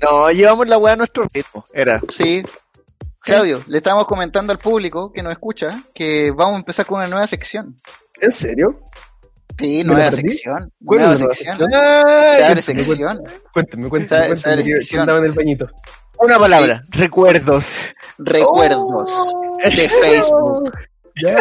No, 0.03 0.31
llevamos 0.31 0.69
la 0.69 0.79
weá 0.79 0.93
a 0.93 0.97
nuestro 0.97 1.27
ritmo. 1.33 1.65
Era. 1.73 2.01
Sí. 2.09 2.43
Claudio, 3.21 3.62
le 3.69 3.79
estamos 3.79 4.07
comentando 4.07 4.53
al 4.53 4.59
público 4.59 5.11
que 5.12 5.23
nos 5.23 5.33
escucha 5.33 5.83
que 5.95 6.31
vamos 6.31 6.55
a 6.55 6.59
empezar 6.59 6.85
con 6.85 6.99
una 6.99 7.09
nueva 7.09 7.27
sección. 7.27 7.75
¿En 8.21 8.33
serio? 8.33 8.81
Sí, 9.59 9.79
¿Me 9.79 9.95
nueva 9.95 10.12
sección. 10.12 10.71
¿Cuál 10.85 11.01
Nueva 11.01 11.15
es 11.15 11.21
la 11.21 11.25
nueva 11.27 11.35
sección. 11.35 11.57
sección? 11.57 11.71
Se 11.71 12.45
abre 12.45 12.62
cuéntame, 12.62 12.62
sección. 12.62 13.19
Cuéntame, 13.53 13.89
cuéntame, 13.89 14.29
que- 14.29 14.35
que 14.65 14.79
sección. 14.81 15.01
andaba 15.03 15.19
en 15.21 15.25
el 15.25 15.33
bañito. 15.33 15.67
Una 16.19 16.39
palabra. 16.39 16.83
Recuerdos. 16.91 17.67
Recuerdos 18.19 19.11
Oh. 19.12 19.57
de 19.62 19.89
Facebook. 19.89 20.73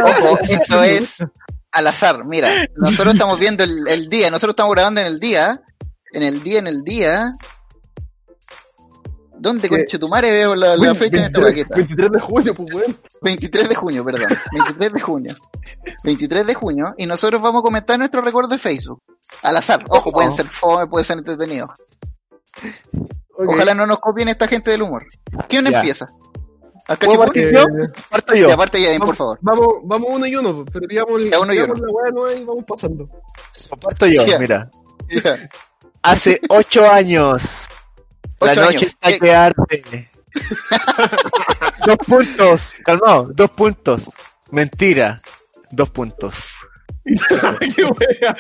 Ojo, 0.06 0.38
eso 0.40 0.84
es 0.84 1.18
al 1.72 1.88
azar. 1.88 2.26
Mira, 2.26 2.66
nosotros 2.76 3.14
estamos 3.14 3.40
viendo 3.40 3.64
el, 3.64 3.88
el 3.88 4.08
día, 4.08 4.30
nosotros 4.30 4.54
estamos 4.54 4.74
grabando 4.74 5.02
en 5.02 5.08
el 5.08 5.20
día. 5.20 5.62
En 6.12 6.24
el 6.24 6.44
día, 6.44 6.60
en 6.60 6.68
el 6.68 6.84
día. 6.84 7.32
¿Dónde, 9.36 9.68
¿Qué? 9.68 9.76
conchetumare, 9.78 10.32
veo 10.32 10.56
la, 10.56 10.70
la 10.70 10.78
Bueno, 10.78 10.96
fecha 10.96 11.18
en 11.18 11.24
esta 11.26 11.40
23, 11.42 11.66
paqueta? 11.68 11.76
23 11.76 12.12
de 12.12 12.20
junio, 12.20 12.56
pues 12.56 12.76
weón. 12.76 12.98
23 13.22 13.70
de 13.70 13.76
junio, 13.76 14.06
perdón. 14.06 14.28
23 14.54 14.94
de 14.94 15.02
junio. 15.02 15.34
23 16.04 16.48
de 16.48 16.54
junio. 16.54 16.94
Y 16.98 17.06
nosotros 17.08 17.42
vamos 17.42 17.60
a 17.60 17.64
comentar 17.64 17.98
nuestros 18.00 18.24
recuerdos 18.24 18.52
de 18.52 18.58
Facebook. 18.60 19.02
Al 19.42 19.58
azar. 19.58 19.84
Ojo, 19.90 20.12
pueden 20.12 20.32
ser 20.32 20.46
fome, 20.48 20.88
pueden 20.88 21.06
ser 21.06 21.18
entretenidos. 21.18 21.72
Ojalá 23.38 23.74
no 23.74 23.86
nos 23.88 24.00
copien 24.00 24.28
esta 24.30 24.48
gente 24.48 24.72
del 24.72 24.84
humor. 24.84 25.06
¿Quién 25.48 25.66
Ya. 25.66 25.80
empieza? 25.80 26.08
¿Al 26.88 26.98
partir 26.98 27.52
yo? 27.54 27.66
Parto 28.10 28.36
yo. 28.36 28.48
Ya, 28.50 28.58
por 28.58 28.70
vamos, 29.00 29.18
favor. 29.18 29.38
Vamos, 29.42 29.68
vamos 29.84 30.10
uno 30.12 30.28
y 30.28 30.36
uno, 30.36 30.66
pero 30.72 30.86
digamos, 30.88 31.22
Ya, 31.30 31.40
uno 31.40 31.54
y 31.54 31.56
digamos 31.56 31.80
uno. 31.80 31.88
la 31.88 31.94
weá 31.94 32.12
no 32.14 32.32
y 32.42 32.44
vamos 32.44 32.64
pasando. 32.66 33.10
Parto 33.80 34.06
yo, 34.06 34.26
Ya. 34.26 34.38
mira. 34.40 34.70
Ya. 35.10 35.38
Hace 36.02 36.40
ocho 36.50 36.90
años. 36.90 37.42
La 38.42 38.54
noche 38.56 38.68
años. 38.68 38.84
está 38.84 39.08
¿Qué- 39.10 39.20
que 39.20 39.34
arde. 39.34 40.12
dos 41.86 41.98
puntos. 42.06 42.74
Calmado, 42.84 43.30
dos 43.34 43.50
puntos. 43.52 44.10
Mentira. 44.52 45.22
Dos 45.72 45.90
puntos. 45.90 46.36
Qué 47.06 47.84
wea. 47.86 48.32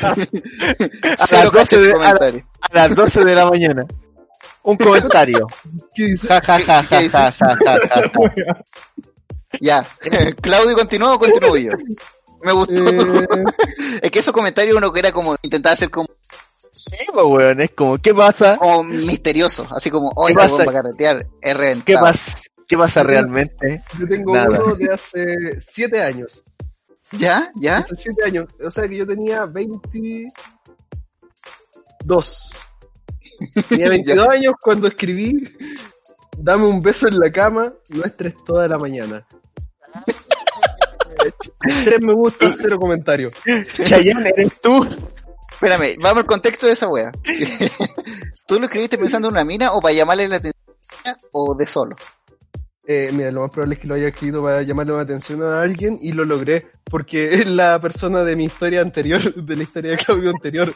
A 1.19 1.25
Cero 1.27 1.43
las 1.43 1.51
12 1.51 1.51
cachas 1.51 1.81
de, 1.81 1.89
a, 1.89 1.93
comentarios. 1.93 2.43
a 2.61 2.73
las 2.75 2.95
12 2.95 3.23
de 3.25 3.35
la 3.35 3.49
mañana. 3.49 3.85
Un 4.64 4.78
comentario. 4.78 5.47
¿Qué 5.95 6.05
dice? 6.05 6.28
Ja, 6.28 6.41
ja, 6.41 6.59
ja, 6.59 6.86
¿Qué 6.88 7.09
ja, 7.09 7.32
ja, 7.32 7.32
ja, 7.32 7.55
ja, 7.66 8.01
ja. 8.16 8.64
Ya. 9.61 9.86
Claudio 10.41 10.76
continúa 10.76 11.14
o 11.14 11.20
continúo 11.20 11.55
yo. 11.57 11.72
Me 12.41 12.51
gustó. 12.53 12.74
Eh, 12.88 13.28
Es 14.01 14.09
que 14.11 14.20
esos 14.20 14.34
comentarios 14.34 14.76
uno 14.76 14.91
que 14.91 14.99
era 14.99 15.11
como 15.11 15.36
intentar 15.43 15.74
hacer 15.74 15.89
como, 15.91 16.07
Sí, 16.72 17.05
pues, 17.14 17.26
weón, 17.28 17.61
es 17.61 17.70
como, 17.72 17.99
¿qué 17.99 18.16
pasa? 18.16 18.57
como 18.57 18.84
misterioso, 18.84 19.68
así 19.70 19.91
como, 19.91 20.11
hoy 20.16 20.34
¿Qué 20.34 20.39
vamos 20.39 20.57
pasa? 20.57 20.70
a 20.72 20.74
carretear, 20.74 21.28
es 21.39 21.55
reventado. 21.55 21.86
¿Qué 21.86 21.93
pasa? 22.01 22.38
¿Qué 22.68 22.78
pasa 22.78 23.03
realmente? 23.03 23.84
yo 23.99 24.07
tengo 24.07 24.34
Nada. 24.36 24.59
uno 24.64 24.74
de 24.74 24.91
hace 24.91 25.61
7 25.61 26.01
años. 26.01 26.43
¿Ya? 27.11 27.51
¿Ya? 27.55 27.78
Hace 27.78 27.95
7 27.95 28.24
años. 28.26 28.47
O 28.66 28.72
sea 28.72 28.88
que 28.89 28.97
yo 28.97 29.05
tenía 29.05 29.45
22. 29.45 30.32
Tenía 33.69 33.89
22 33.89 34.27
años 34.29 34.53
cuando 34.61 34.87
escribí 34.87 35.47
Dame 36.37 36.65
un 36.65 36.81
beso 36.81 37.07
en 37.07 37.19
la 37.19 37.31
cama, 37.31 37.73
no 37.89 38.03
estres 38.03 38.35
toda 38.43 38.67
la 38.67 38.77
mañana. 38.77 39.25
Tres 41.59 42.01
me 42.01 42.13
gusta, 42.13 42.51
cero 42.51 42.77
comentarios. 42.79 43.33
Chayanne, 43.83 44.29
¿eres 44.35 44.59
tú? 44.61 44.85
Espérame, 45.51 45.95
vamos 46.01 46.23
al 46.23 46.25
contexto 46.25 46.67
de 46.67 46.73
esa 46.73 46.87
wea. 46.89 47.11
¿Tú 48.47 48.59
lo 48.59 48.65
escribiste 48.65 48.97
pensando 48.97 49.29
en 49.29 49.35
una 49.35 49.45
mina 49.45 49.71
o 49.71 49.79
para 49.79 49.93
llamarle 49.93 50.27
la 50.27 50.37
atención 50.37 50.53
o 51.31 51.55
de 51.55 51.67
solo? 51.67 51.95
Eh, 52.85 53.11
mira, 53.13 53.31
lo 53.31 53.41
más 53.41 53.51
probable 53.51 53.75
es 53.75 53.81
que 53.81 53.87
lo 53.87 53.95
haya 53.95 54.09
escrito 54.09 54.43
para 54.43 54.61
llamarle 54.63 54.93
la 54.93 55.01
atención 55.01 55.41
a 55.43 55.61
alguien 55.61 55.97
y 56.01 56.11
lo 56.11 56.25
logré, 56.25 56.67
porque 56.83 57.33
es 57.35 57.47
la 57.47 57.79
persona 57.79 58.23
de 58.23 58.35
mi 58.35 58.45
historia 58.45 58.81
anterior, 58.81 59.33
de 59.33 59.55
la 59.55 59.63
historia 59.63 59.91
de 59.91 59.97
Claudio 59.97 60.31
anterior. 60.31 60.73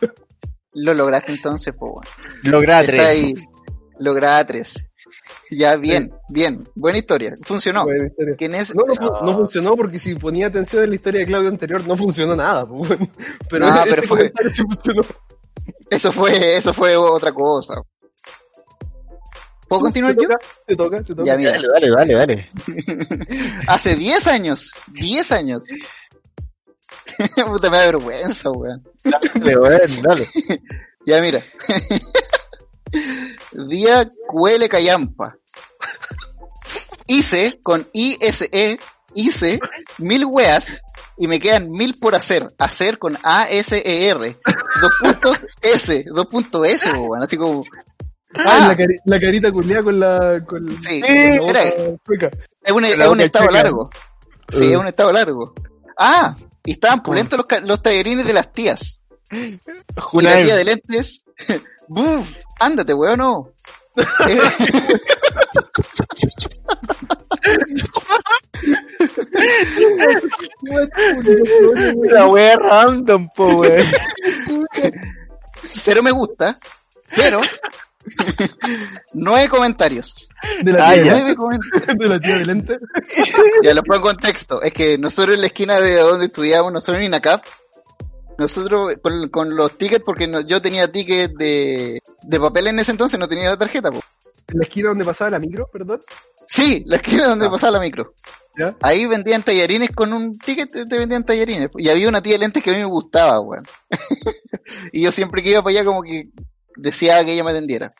Lo 0.79 0.93
lograste 0.93 1.31
entonces, 1.31 1.73
pues 1.77 1.91
bueno. 1.93 2.09
Logra 2.43 2.81
Está 2.81 2.91
tres. 2.91 3.07
ahí. 3.07 3.33
Logra 3.99 4.45
tres. 4.45 4.75
Ya, 5.49 5.75
bien, 5.77 6.11
bien. 6.29 6.67
Buena 6.75 6.97
historia. 6.99 7.33
Funcionó. 7.43 7.83
Buena 7.85 8.07
historia. 8.07 8.35
¿Quién 8.37 8.53
es? 8.55 8.75
No, 8.75 8.83
no, 8.85 9.21
no 9.21 9.33
funcionó 9.35 9.75
porque 9.75 9.97
si 9.97 10.13
ponía 10.15 10.47
atención 10.47 10.83
en 10.83 10.89
la 10.89 10.95
historia 10.95 11.21
de 11.21 11.25
Claudio 11.25 11.49
anterior 11.49 11.85
no 11.87 11.95
funcionó 11.95 12.35
nada. 12.35 12.65
pues, 12.67 12.89
bueno. 12.89 13.07
Pero, 13.49 13.69
No, 13.69 13.75
este 13.83 13.89
pero 13.95 14.07
fue- 14.07 14.31
sí 14.53 14.61
funcionó. 14.63 15.01
Eso 15.89 16.11
fue, 16.11 16.57
eso 16.57 16.73
fue 16.73 16.95
otra 16.97 17.31
cosa. 17.33 17.81
¿Puedo 19.67 19.81
continuar 19.81 20.15
¿Te 20.15 20.23
yo? 20.23 20.29
toca? 20.29 20.41
¿Te 20.65 20.75
toca? 20.75 21.03
¿Te 21.03 21.15
toca? 21.15 21.23
Ya, 21.25 21.37
mira. 21.37 21.51
Dale, 21.51 21.67
dale, 21.89 21.89
dale, 21.91 22.13
dale. 22.13 22.49
Hace 23.67 23.95
10 23.95 24.27
años. 24.27 24.71
10 24.93 25.31
años. 25.33 25.63
Puta, 27.47 27.69
me 27.69 27.77
da 27.77 27.85
vergüenza, 27.85 28.51
weón. 28.51 28.83
Dale, 29.03 29.57
weón, 29.57 30.01
dale. 30.03 30.29
Ya, 31.05 31.21
mira. 31.21 31.43
Día 33.67 34.09
Cuele 34.27 34.69
Cayampa. 34.69 35.35
Hice, 37.07 37.59
con 37.63 37.87
ISE, 37.93 38.79
hice 39.13 39.59
mil 39.97 40.25
weas 40.25 40.81
y 41.17 41.27
me 41.27 41.39
quedan 41.39 41.71
mil 41.71 41.95
por 41.97 42.15
hacer. 42.15 42.53
Hacer 42.57 42.97
con 42.99 43.17
A-S-E-R. 43.23 44.37
Dos 44.81 44.91
puntos 45.01 45.41
S, 45.61 46.05
dos 46.13 46.25
puntos 46.27 46.67
S, 46.67 46.91
weón. 46.91 47.23
Así 47.23 47.37
como. 47.37 47.63
Ah, 48.35 48.43
Ah, 48.45 48.67
la, 48.67 48.75
cari- 48.77 48.99
la 49.05 49.19
carita 49.19 49.51
culiada 49.51 49.83
con 49.83 49.99
la. 49.99 50.41
Con, 50.45 50.69
Sí, 50.83 51.01
con 51.01 51.09
la 51.09 51.49
era- 51.49 51.63
es 51.63 52.71
un, 52.73 52.85
es 52.85 53.07
un 53.07 53.21
estado 53.21 53.47
largo. 53.47 53.89
Sí, 54.49 54.65
Uh. 54.65 54.71
es 54.71 54.75
un 54.77 54.87
estado 54.87 55.11
largo. 55.13 55.53
Ah, 55.97 56.35
y 56.67 56.73
estaban 56.73 57.01
pulentos 57.01 57.39
los, 57.39 57.47
los 57.63 57.81
tallarines 57.81 58.25
de 58.25 58.33
las 58.33 58.51
tías. 58.51 58.99
Y 59.31 59.57
Una 60.11 60.31
la 60.31 60.43
tía 60.43 60.57
de 60.57 60.65
lentes, 60.65 61.23
¡buf! 61.87 62.39
Ándate, 62.59 62.93
weón, 62.93 63.19
no. 63.19 63.53
La 72.09 72.27
wea 72.27 72.57
random, 72.57 73.29
po, 73.33 73.45
weón. 73.55 73.89
Cero 75.69 76.03
me 76.03 76.11
gusta, 76.11 76.59
pero 77.15 77.39
nueve 79.13 79.47
comentarios. 79.49 80.27
De 80.61 80.71
la 80.73 80.89
Ah, 80.89 80.93
tía. 80.93 81.11
Nueve 81.13 81.35
comentarios. 81.35 81.97
de 81.99 82.07
la 82.07 82.19
tía 82.19 82.37
de 82.37 82.45
lente. 82.45 82.77
Ya 83.63 83.73
lo 83.73 83.83
pongo 83.83 83.95
en 84.09 84.15
contexto. 84.15 84.61
Es 84.61 84.73
que 84.73 84.97
nosotros 84.97 85.35
en 85.35 85.41
la 85.41 85.47
esquina 85.47 85.79
de 85.79 85.95
donde 85.95 86.27
estudiábamos, 86.27 86.73
nosotros 86.73 86.97
en 86.99 87.05
INACAP, 87.05 87.43
nosotros 88.37 88.93
con, 89.01 89.29
con 89.29 89.55
los 89.55 89.77
tickets, 89.77 90.03
porque 90.05 90.27
no- 90.27 90.41
yo 90.41 90.61
tenía 90.61 90.91
tickets 90.91 91.33
de, 91.37 92.01
de 92.21 92.39
papel 92.39 92.67
en 92.67 92.79
ese 92.79 92.91
entonces, 92.91 93.19
no 93.19 93.27
tenía 93.27 93.49
la 93.49 93.57
tarjeta. 93.57 93.91
po. 93.91 93.99
En 94.47 94.59
la 94.59 94.63
esquina 94.63 94.89
donde 94.89 95.03
pasaba 95.05 95.31
la 95.31 95.39
micro, 95.39 95.67
perdón. 95.71 95.99
Sí, 96.45 96.83
la 96.85 96.97
esquina 96.97 97.27
donde 97.27 97.49
pasaba 97.49 97.71
la 97.73 97.79
micro. 97.79 98.13
¿Ya? 98.57 98.75
Ahí 98.81 99.05
vendían 99.05 99.43
tallarines 99.43 99.89
con 99.91 100.13
un 100.13 100.37
ticket, 100.37 100.71
te 100.71 100.85
te 100.85 100.97
vendían 100.97 101.25
tallarines. 101.25 101.69
Y 101.77 101.89
había 101.89 102.07
una 102.07 102.21
tía 102.21 102.33
de 102.33 102.39
lentes 102.39 102.63
que 102.63 102.69
a 102.69 102.73
mí 102.73 102.79
me 102.79 102.85
gustaba, 102.85 103.39
weón. 103.39 103.65
y 104.93 105.01
yo 105.01 105.11
siempre 105.11 105.43
que 105.43 105.49
iba 105.51 105.61
para 105.61 105.71
allá 105.75 105.85
como 105.85 106.01
que 106.01 106.29
deseaba 106.77 107.23
que 107.25 107.33
ella 107.33 107.43
me 107.43 107.51
atendiera. 107.51 107.91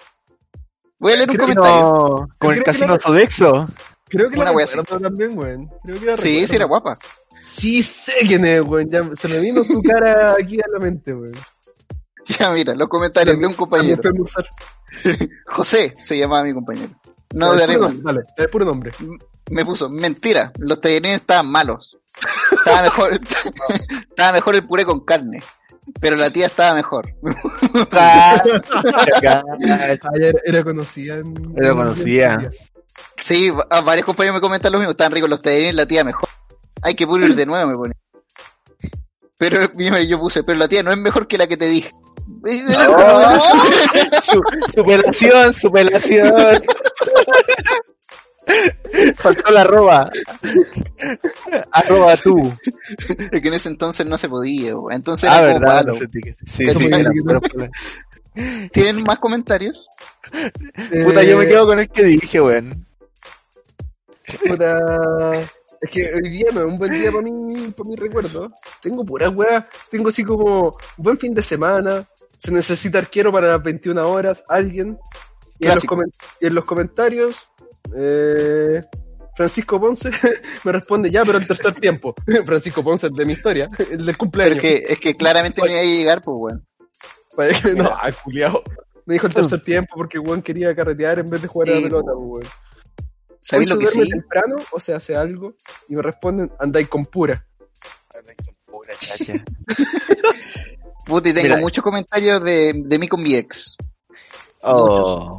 Voy 1.00 1.14
a 1.14 1.16
leer 1.18 1.30
un 1.30 1.36
Creo 1.36 1.48
comentario. 1.48 1.80
No, 1.82 2.28
con 2.40 2.54
el 2.54 2.64
casino 2.64 2.88
la- 2.88 3.00
Sodexo. 3.00 3.68
Creo 4.10 4.30
que 4.30 4.38
Una 4.38 4.46
la 4.46 4.52
wea 4.58 4.66
recuerdo 4.66 5.00
también, 5.02 5.38
weón. 5.38 5.70
Creo 5.84 6.00
que 6.00 6.06
la 6.06 6.18
Sí, 6.18 6.24
recuerdo. 6.30 6.48
sí 6.48 6.56
era 6.56 6.66
guapa. 6.66 6.98
Sí 7.42 7.84
sé 7.84 8.14
quién 8.28 8.46
es, 8.46 8.62
weón. 8.62 8.90
Ya 8.90 9.08
se 9.16 9.28
me 9.28 9.40
vino 9.40 9.64
su 9.64 9.82
cara 9.84 10.36
aquí 10.40 10.58
a 10.60 10.66
la 10.72 10.80
mente, 10.80 11.14
weón. 11.14 11.36
Ya 12.40 12.50
mira, 12.52 12.74
los 12.76 12.90
comentarios 12.90 13.40
de 13.40 13.48
un 13.48 13.54
compañero. 13.54 14.02
José 15.46 15.94
se 16.02 16.18
llamaba 16.18 16.44
mi 16.44 16.54
compañero. 16.54 16.90
No 17.34 17.56
daré 17.56 17.76
puro 17.76 17.88
nombre, 17.90 18.04
Dale, 18.04 18.20
el 18.38 18.50
puro 18.50 18.66
nombre. 18.66 18.92
Me 19.52 19.66
puso, 19.66 19.90
mentira, 19.90 20.52
los 20.60 20.80
tallarines 20.82 21.22
estaban 21.22 21.50
malos. 21.50 21.98
Estaba 22.52 22.82
mejor, 22.82 23.14
estaba 24.10 24.32
mejor 24.34 24.56
el 24.56 24.66
puré 24.66 24.86
con 24.86 25.02
carne. 25.06 25.42
Pero 26.00 26.16
la 26.16 26.30
tía 26.30 26.46
estaba 26.48 26.76
mejor. 26.76 27.14
Era, 30.46 30.64
conocida. 30.64 31.16
en- 31.16 31.54
Era 31.58 31.74
conocida. 31.74 32.52
Sí, 33.18 33.52
a 33.70 33.82
varios 33.82 34.06
compañeros 34.06 34.36
me 34.36 34.42
comentan 34.42 34.72
lo 34.72 34.80
mismo, 34.80 34.92
estaban 34.92 35.12
ricos 35.12 35.30
los 35.30 35.42
tallarines, 35.42 35.76
la 35.76 35.86
tía 35.86 36.04
mejor. 36.04 36.30
Hay 36.82 36.96
que 36.96 37.08
pulir 37.08 37.36
de 37.36 37.46
nuevo, 37.46 37.68
me 37.70 37.76
pone. 37.76 37.94
Pero 39.40 39.72
yo, 39.74 39.98
yo 40.00 40.20
puse, 40.20 40.44
pero 40.44 40.58
la 40.58 40.68
tía 40.68 40.84
no 40.84 40.92
es 40.92 40.98
mejor 40.98 41.28
que 41.28 41.38
la 41.38 41.48
que 41.48 41.58
te 41.58 41.68
dije. 41.68 41.92
Oh, 42.90 43.40
su, 44.22 44.42
superación, 44.74 45.54
superación. 45.54 46.34
Faltó 49.18 49.52
la 49.52 49.62
arroba. 49.62 50.10
Arroba 51.72 52.16
tú. 52.18 52.54
Es 53.32 53.42
que 53.42 53.48
en 53.48 53.54
ese 53.54 53.70
entonces 53.70 54.06
no 54.06 54.18
se 54.18 54.30
podía, 54.30 54.76
weón. 54.78 54.94
entonces 54.94 55.30
Ah, 55.30 55.42
era 55.42 55.54
como 55.54 55.66
verdad. 55.66 55.86
no 55.86 55.94
sé 55.96 56.08
Sí, 56.46 56.68
sí, 56.80 56.88
era, 56.92 57.12
pero- 57.40 57.70
¿Tienen 58.72 59.04
más 59.04 59.18
comentarios? 59.18 59.88
Puta, 61.04 61.24
yo 61.24 61.38
me 61.38 61.46
Eh, 61.46 61.48
quedo 61.48 61.66
con 61.66 61.80
el 61.80 61.90
que 61.90 62.04
dije, 62.04 62.40
weón. 62.42 62.86
Puta. 64.48 65.42
Es 65.82 65.90
que 65.92 66.06
hoy 66.16 66.30
día 66.30 66.48
no 66.54 66.62
es 66.62 66.66
un 66.68 66.78
buen 66.78 66.92
día 66.92 67.12
para 67.12 67.24
mí, 67.24 67.74
para 67.76 67.90
mi 67.90 67.96
recuerdo. 67.96 68.52
Tengo 68.82 69.06
puras 69.06 69.30
weas. 69.34 69.64
Tengo 69.90 70.10
así 70.10 70.24
como 70.24 70.76
buen 70.98 71.18
fin 71.18 71.34
de 71.34 71.42
semana. 71.42 72.06
Se 72.38 72.52
necesita 72.52 73.00
arquero 73.00 73.32
para 73.32 73.48
las 73.50 73.64
21 73.64 74.08
horas. 74.10 74.44
Alguien. 74.48 74.98
Y 75.60 75.66
en, 75.66 75.72
los 75.72 75.84
Clásico. 75.84 75.96
comen- 75.96 76.12
y 76.42 76.48
en 76.48 76.56
los 76.56 76.66
comentarios. 76.66 77.36
Eh, 77.96 78.82
Francisco 79.36 79.80
Ponce 79.80 80.10
me 80.64 80.72
responde 80.72 81.10
ya, 81.12 81.24
pero 81.24 81.38
el 81.38 81.48
tercer 81.48 81.74
tiempo. 81.76 82.16
Francisco 82.46 82.84
Ponce, 82.84 83.08
el 83.08 83.14
de 83.14 83.26
mi 83.26 83.34
historia, 83.34 83.68
el 83.78 83.98
del 83.98 84.06
Pero 84.06 84.18
cumpleaños. 84.18 84.58
es 84.58 84.62
que, 84.62 84.94
es 84.94 85.00
que 85.00 85.16
claramente 85.16 85.62
no 85.62 85.68
iba 85.68 85.80
a 85.80 85.84
llegar, 85.84 86.22
pues, 86.24 86.36
weón. 86.40 86.68
Que- 87.62 87.74
no, 87.76 87.92
ay, 88.00 88.14
culiao. 88.24 88.64
Me 89.06 89.14
dijo 89.14 89.28
el 89.28 89.34
tercer 89.34 89.62
tiempo 89.62 89.94
porque 89.96 90.18
weón 90.20 90.42
quería 90.42 90.76
carretear 90.76 91.20
en 91.20 91.30
vez 91.30 91.42
de 91.42 91.48
jugar 91.48 91.70
a 91.70 91.76
la 91.76 91.82
pelota, 91.82 92.12
pues, 92.16 92.28
weón. 92.28 92.48
¿Sabéis 93.40 93.70
lo 93.70 93.78
que 93.78 93.88
sí? 93.88 94.10
temprano 94.10 94.56
o 94.72 94.80
se 94.80 94.94
hace 94.94 95.16
algo? 95.16 95.54
Y 95.88 95.96
me 95.96 96.02
responden, 96.02 96.52
andáis 96.60 96.88
con 96.90 97.06
pura. 97.06 97.46
Pura 98.66 98.94
chacha. 99.00 99.34
Puta, 101.06 101.30
y 101.30 101.34
tengo 101.34 101.48
Mira. 101.48 101.58
muchos 101.58 101.84
comentarios 101.84 102.44
de, 102.44 102.74
de 102.76 103.00
mí 103.00 103.08
con 103.08 103.22
mi 103.22 103.36
ex. 103.36 103.78
Oh. 104.64 105.38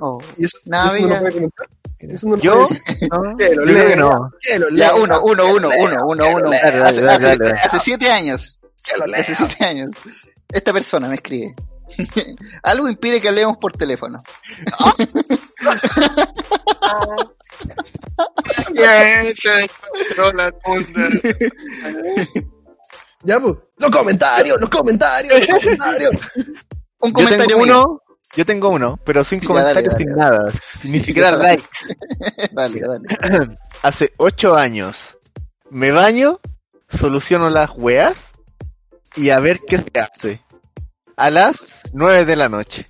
Oh. 0.00 0.18
¿Y 0.38 0.44
eso, 0.46 0.58
Nada, 0.64 0.86
eso 0.88 0.96
no 0.96 1.02
bella. 1.02 1.14
lo 1.14 1.20
puede 1.20 1.32
comentar? 1.34 1.66
¿Eso 1.98 2.28
no 2.28 2.36
lo 2.36 2.42
¿Yo? 2.42 2.68
No, 3.10 3.22
lo 3.22 3.30
yo 3.38 3.62
creo 3.62 3.88
que 3.88 3.96
no. 3.96 4.30
Ya, 4.74 4.94
uno, 4.94 5.20
uno, 5.22 5.52
uno, 5.52 5.68
uno, 5.78 5.98
uno, 6.06 6.28
uno. 6.36 6.50
lea, 6.50 6.60
Dale, 6.62 6.78
dale, 6.78 6.88
Hace, 6.88 7.04
dale, 7.04 7.12
hace- 7.28 7.38
dale. 7.38 7.50
hace 7.62 7.80
siete 7.80 8.10
años. 8.10 8.58
Hace 9.14 9.34
siete 9.34 9.64
años. 9.64 9.90
Esta 10.50 10.72
persona 10.72 11.08
me 11.08 11.16
escribe. 11.16 11.54
Algo 12.62 12.88
impide 12.88 13.20
que 13.20 13.28
hablemos 13.28 13.56
por 13.58 13.72
teléfono. 13.72 14.18
Ya, 23.22 23.38
pues. 23.40 23.56
Los 23.76 23.90
comentarios, 23.90 24.60
los 24.60 24.70
comentarios, 24.70 25.46
los 25.48 25.58
comentarios. 25.62 26.12
Un 27.00 27.10
Yo 27.10 27.12
comentario 27.12 27.58
uno, 27.58 28.00
yo 28.36 28.46
tengo 28.46 28.68
uno, 28.68 28.98
pero 29.04 29.24
sin 29.24 29.40
comentarios, 29.40 29.92
dale, 29.92 29.96
sin 29.96 30.14
dale, 30.16 30.36
nada. 30.38 30.52
Ni 30.84 31.00
siquiera 31.00 31.30
likes. 31.36 31.68
Dale, 32.52 32.80
dale. 32.80 33.08
Hace 33.82 34.12
ocho 34.16 34.54
años. 34.54 35.18
Me 35.70 35.90
baño, 35.92 36.40
soluciono 36.88 37.48
las 37.48 37.70
weas 37.76 38.14
y 39.16 39.30
a 39.30 39.38
ver 39.40 39.60
qué 39.66 39.78
se 39.78 39.90
hace. 39.98 40.40
A 41.16 41.30
las 41.30 41.82
nueve 41.92 42.24
de 42.24 42.36
la 42.36 42.48
noche. 42.48 42.86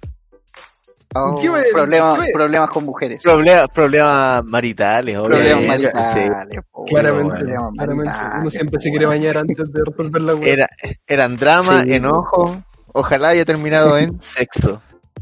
Oh, 1.14 1.38
¿Qué 1.42 1.50
me- 1.50 1.62
problemas, 1.72 2.20
qué? 2.24 2.32
problemas 2.32 2.70
con 2.70 2.84
mujeres. 2.84 3.20
Problemas 3.22 3.68
problemas 3.70 4.44
maritales, 4.44 5.18
Problemas 5.20 5.66
maritales. 5.66 6.60
Claramente, 6.88 7.34
problemas 7.34 7.72
claramente. 7.74 8.10
maritales, 8.10 8.40
Uno 8.40 8.50
siempre 8.50 8.80
se 8.80 8.90
quiere 8.90 9.06
bañar 9.06 9.38
antes 9.38 9.56
de 9.56 9.82
resolver 9.84 10.22
la 10.22 10.34
wea. 10.36 10.52
Era, 10.52 10.68
eran 11.06 11.36
drama, 11.36 11.82
Sí. 11.82 11.94
enojo. 11.94 12.62
Ojalá 12.92 13.28
haya 13.30 13.44
terminado 13.44 13.98
en 13.98 14.22
sexo. 14.22 14.80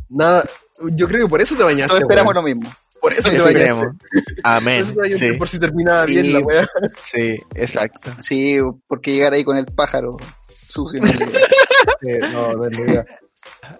Nada, 0.08 0.44
yo 0.92 1.06
creo 1.08 1.26
que 1.26 1.30
por 1.30 1.40
eso 1.40 1.56
te 1.56 1.62
bañaste. 1.62 1.88
Todos 1.88 2.02
esperamos 2.02 2.34
weón. 2.34 2.44
lo 2.44 2.54
mismo. 2.54 2.74
Por 3.00 3.12
eso 3.12 3.28
te 3.30 3.36
Eso 3.36 3.44
bañaste. 3.44 3.58
queremos. 3.64 3.86
Por 3.86 4.22
Amén. 4.44 4.80
eso 4.82 4.94
te 4.94 5.18
Sí, 5.18 5.32
por 5.32 5.48
si 5.48 5.58
terminaba 5.58 6.04
Sí. 6.06 6.12
bien 6.12 6.32
la 6.32 6.40
wea. 6.40 6.68
sí, 7.04 7.38
exacto. 7.54 8.10
Sí, 8.18 8.58
porque 8.86 9.12
llegar 9.14 9.32
ahí 9.32 9.44
con 9.44 9.56
el 9.56 9.66
pájaro. 9.66 10.16
Sucio, 10.68 11.00
no 11.02 11.08
no, 12.32 12.52
no. 12.56 12.68
No, 12.68 13.04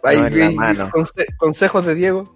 Ahí, 0.02 0.18
en 0.18 0.38
la 0.38 0.46
ahí, 0.46 0.54
mano. 0.54 0.90
conse- 0.90 1.26
consejos 1.36 1.84
de 1.86 1.94
Diego. 1.94 2.32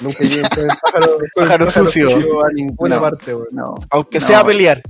Nunca 0.00 0.18
lleguen 0.24 0.48
con 0.54 0.58
el 0.64 0.68
pájaro, 0.82 1.06
con 1.34 1.42
el 1.44 1.48
Pájaro 1.48 1.70
sucio. 1.70 2.44
a 2.44 2.48
ninguna 2.52 2.96
No. 2.96 3.02
parte, 3.02 3.34
weón. 3.34 3.46
No. 3.52 3.74
Aunque 3.90 4.20
No. 4.20 4.26
sea 4.26 4.40
a 4.40 4.44
pelear. 4.46 4.82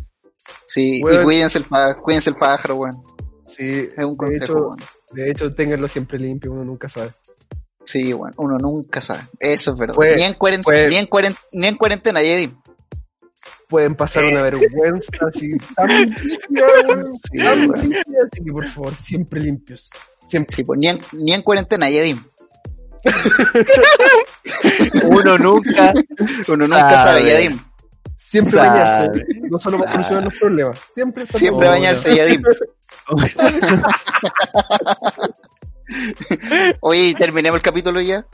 Sí, 0.66 0.99
y 0.99 1.22
cuídense 1.22 1.59
el, 1.59 1.64
pá- 1.64 1.94
cuídense 2.01 2.30
el 2.30 2.36
pájaro, 2.36 2.76
weón. 2.76 3.03
Sí, 3.44 3.88
Es 3.97 4.05
un 4.05 4.12
de 4.12 4.16
consejo, 4.16 4.44
hecho, 4.44 4.55
weón. 4.55 4.76
de 5.12 5.30
hecho, 5.30 5.55
ténganlo 5.55 5.86
siempre 5.88 6.18
limpio, 6.18 6.51
uno 6.53 6.64
nunca 6.64 6.88
sabe. 6.88 7.12
Sí, 7.87 8.12
weón. 8.12 8.34
Uno 8.37 8.59
nunca 8.59 9.01
sabe. 9.01 9.22
Eso 9.39 9.70
es 9.70 9.78
verdad. 9.78 9.95
Ni, 10.16 10.22
en 10.24 10.34
cuarentena, 10.34 10.89
ni, 10.89 10.97
en 10.97 11.07
cuarentena, 11.07 11.47
ni 11.53 11.66
en 11.68 11.76
cuarentena, 11.76 12.20
Eddie. 12.20 12.53
Pueden 13.68 13.95
pasar 13.95 14.24
una 14.24 14.43
vergüenza 14.43 15.12
así 15.28 15.57
tan 15.76 15.89
limpia, 15.89 16.37
Sí, 17.30 17.39
tan 17.39 17.61
limpia, 17.61 18.03
así 18.24 18.45
que 18.45 18.53
por 18.53 18.66
favor, 18.66 18.95
siempre 18.95 19.41
limpios. 19.41 19.91
Siempre. 20.26 20.57
Sí, 20.57 20.64
pues, 20.64 20.80
ni, 20.80 20.89
en, 20.89 21.01
ni 21.12 21.32
en 21.32 21.43
cuarentena, 21.43 21.89
Eddie. 21.89 22.18
Uno 25.05 25.39
nunca. 25.39 25.95
Uno 26.49 26.66
nunca 26.66 26.99
Sabe. 26.99 27.24
Yadim. 27.24 27.61
Siempre 28.16 28.59
Sabe. 28.59 28.68
bañarse. 28.68 29.24
No 29.49 29.59
solo 29.61 29.78
para 29.78 29.93
solucionar 29.93 30.24
los 30.24 30.34
problemas. 30.41 30.80
Siempre 30.93 31.24
Siempre 31.32 31.68
bañarse, 31.68 32.16
Yadim. 32.16 32.43
Oye, 36.80 37.14
terminemos 37.14 37.59
el 37.59 37.62
capítulo 37.62 38.01
ya. 38.01 38.26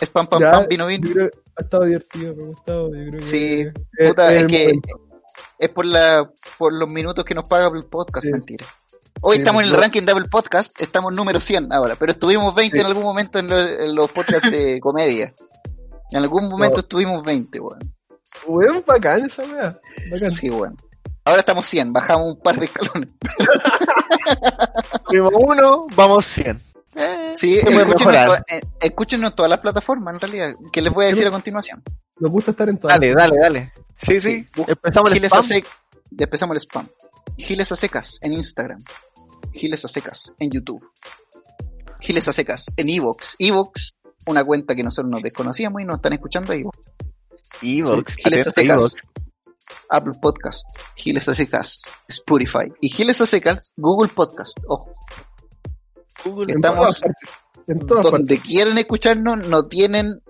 Es 0.00 0.08
pam, 0.08 0.26
pam, 0.26 0.40
Ya, 0.40 0.50
pam, 0.52 0.66
vino, 0.68 0.86
vino. 0.86 1.10
creo- 1.12 1.30
ha 1.56 1.62
estado 1.62 1.84
divertido, 1.84 2.34
me 2.34 2.42
ha 2.42 2.46
gustado. 2.46 2.88
Yo 2.94 3.10
creo 3.10 3.20
que 3.20 3.28
Sí, 3.28 3.60
es- 3.98 4.08
Puta, 4.08 4.30
es 4.32 4.36
es 4.36 4.42
el 4.42 4.46
que 4.48 4.64
momento. 4.64 4.88
es 5.58 5.68
por 5.70 5.86
la 5.86 6.30
por 6.58 6.74
los 6.74 6.88
minutos 6.88 7.24
que 7.24 7.34
nos 7.34 7.48
paga 7.48 7.68
el 7.74 7.84
podcast, 7.84 8.24
Sí. 8.26 8.32
mentira. 8.32 8.66
Hoy 9.22 9.36
Sí, 9.36 9.40
estamos 9.42 9.62
en 9.62 9.68
el 9.68 9.74
ranking 9.76 10.02
de 10.02 10.12
Apple 10.12 10.28
Podcast, 10.30 10.80
estamos 10.80 11.12
número 11.12 11.40
100 11.40 11.72
ahora, 11.72 11.96
pero 11.96 12.12
estuvimos 12.12 12.54
20 12.54 12.76
Sí. 12.76 12.80
en 12.80 12.86
algún 12.86 13.02
momento 13.02 13.38
en, 13.38 13.48
lo- 13.48 13.60
en 13.60 13.94
los 13.94 14.10
podcasts 14.12 14.50
de 14.50 14.80
comedia. 14.82 15.34
En 16.12 16.18
algún 16.18 16.48
momento 16.48 16.76
No. 16.76 16.80
estuvimos 16.80 17.22
20, 17.22 17.60
weón. 17.60 17.78
Weón, 18.46 18.82
bacán 18.86 19.26
esa 19.26 19.42
weá. 19.42 19.78
Bacán. 20.10 20.30
Sí, 20.30 20.48
weón. 20.48 20.76
Ahora 21.24 21.40
estamos 21.40 21.66
100, 21.66 21.92
bajamos 21.92 22.34
un 22.36 22.40
par 22.42 22.58
de 22.58 22.64
escalones. 22.64 23.10
Tuvimos 25.06 25.32
uno, 25.36 25.82
vamos 25.94 26.24
100. 26.24 26.60
Sí, 27.34 27.58
escúchenos, 27.58 27.88
mejorar. 27.88 28.44
en 28.48 28.60
to- 28.60 28.66
eh, 28.66 28.70
escúchenos 28.80 29.30
en 29.30 29.36
todas 29.36 29.50
las 29.50 29.60
plataformas, 29.60 30.14
en 30.14 30.20
realidad, 30.20 30.52
que 30.72 30.82
les 30.82 30.92
voy 30.92 31.04
a 31.04 31.08
decir 31.08 31.26
a 31.26 31.30
continuación. 31.30 31.82
Nos 32.18 32.30
gusta 32.30 32.50
estar 32.50 32.68
en 32.68 32.78
todas. 32.78 32.98
Dale, 32.98 33.14
dale, 33.14 33.38
dale. 33.38 33.72
Sí, 34.02 34.20
sí. 34.20 34.44
Sí. 34.54 34.62
Empezamos 34.66 35.12
el 35.12 35.24
spam. 35.24 35.42
sec- 35.44 35.66
empezamos 36.18 36.54
el 36.56 36.60
spam. 36.62 36.88
Giles 37.36 37.70
a 37.72 37.76
secas 37.76 38.18
en 38.22 38.32
Instagram. 38.32 38.78
Giles 39.52 39.84
a 39.84 39.88
secas 39.88 40.32
en 40.38 40.50
YouTube. 40.50 40.84
Giles 42.00 42.26
a 42.28 42.32
secas 42.32 42.66
en 42.76 42.88
Evox. 42.90 43.36
Evox, 43.38 43.94
una 44.26 44.44
cuenta 44.44 44.74
que 44.74 44.82
nosotros 44.82 45.10
nos 45.10 45.22
desconocíamos 45.22 45.80
y 45.82 45.84
nos 45.84 45.96
están 45.96 46.12
escuchando 46.14 46.52
ahí. 46.52 46.64
Evox. 47.62 48.16
Giles 48.16 48.46
a 48.46 48.50
secas. 48.50 48.78
Evox. 48.78 48.94
Apple 49.88 50.14
Podcast, 50.20 50.64
Giles 50.96 51.28
a 51.28 51.34
secas, 51.34 51.80
Spotify 52.08 52.72
y 52.80 52.88
Giles 52.90 53.20
a 53.20 53.26
secas, 53.26 53.72
Google 53.76 54.08
Podcast. 54.12 54.56
Ojo, 54.68 54.92
Google. 56.24 56.52
En 56.52 56.58
Estamos- 56.58 56.80
todas 56.80 57.00
partes. 57.00 57.30
En 57.66 57.86
todas 57.86 58.04
donde 58.04 58.34
partes. 58.36 58.42
quieren 58.42 58.78
escucharnos 58.78 59.46
no 59.46 59.66
tienen 59.66 60.22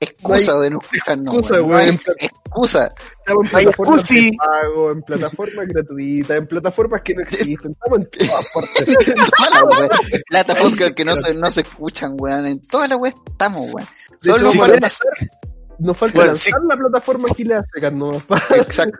excusa 0.00 0.52
No 0.52 0.58
hay 0.58 0.64
de 0.64 0.70
no 0.70 0.78
escucharnos. 0.80 1.34
excusa, 1.34 1.54
weón. 1.62 1.68
No 1.70 1.76
hay 1.78 1.86
weón. 1.88 2.00
excusa. 2.18 2.90
Estamos 3.18 3.44
en 3.44 3.50
plataformas 3.50 4.08
de 4.08 4.32
pago, 4.36 4.90
en 4.92 5.02
plataformas 5.02 5.66
gratuitas, 5.66 6.36
en 6.38 6.46
plataformas 6.46 7.02
que 7.02 7.14
no 7.14 7.22
existen. 7.22 7.72
Estamos 7.72 7.98
en 8.00 8.10
todas 8.28 8.46
partes. 8.52 8.84
Todas 9.36 9.50
las 9.52 9.78
weas. 9.78 9.90
Plataformas 10.28 10.92
que 10.92 11.04
no 11.04 11.16
se, 11.16 11.34
no 11.34 11.50
se 11.50 11.60
escuchan, 11.62 12.14
weón. 12.18 12.46
En 12.46 12.60
todas 12.60 12.88
las 12.90 13.00
weas 13.00 13.14
estamos, 13.26 13.72
weón. 13.72 13.88
Solo 14.20 14.36
hecho, 14.50 14.58
falta- 14.58 14.80
para 14.80 14.90
nos 15.76 15.96
falta 15.96 16.14
Bueno, 16.14 16.32
lanzar 16.32 16.60
la 16.68 16.76
plataforma 16.76 17.28
a 17.28 17.62
secas, 17.64 17.92
no. 17.92 18.22
Exacto. 18.56 18.98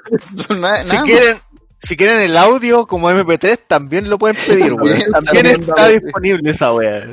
Nada, 0.56 0.82
Si 0.82 0.88
nada 0.88 1.02
quieren, 1.04 1.38
si 1.86 1.96
quieren 1.96 2.20
el 2.22 2.36
audio 2.36 2.86
como 2.86 3.10
MP3, 3.10 3.60
también 3.66 4.08
lo 4.10 4.18
pueden 4.18 4.36
pedir, 4.36 4.72
weón. 4.74 4.98
También, 5.24 5.46
está 5.62 5.88
disponible 5.88 6.50
esa 6.50 6.72
weá. 6.72 7.04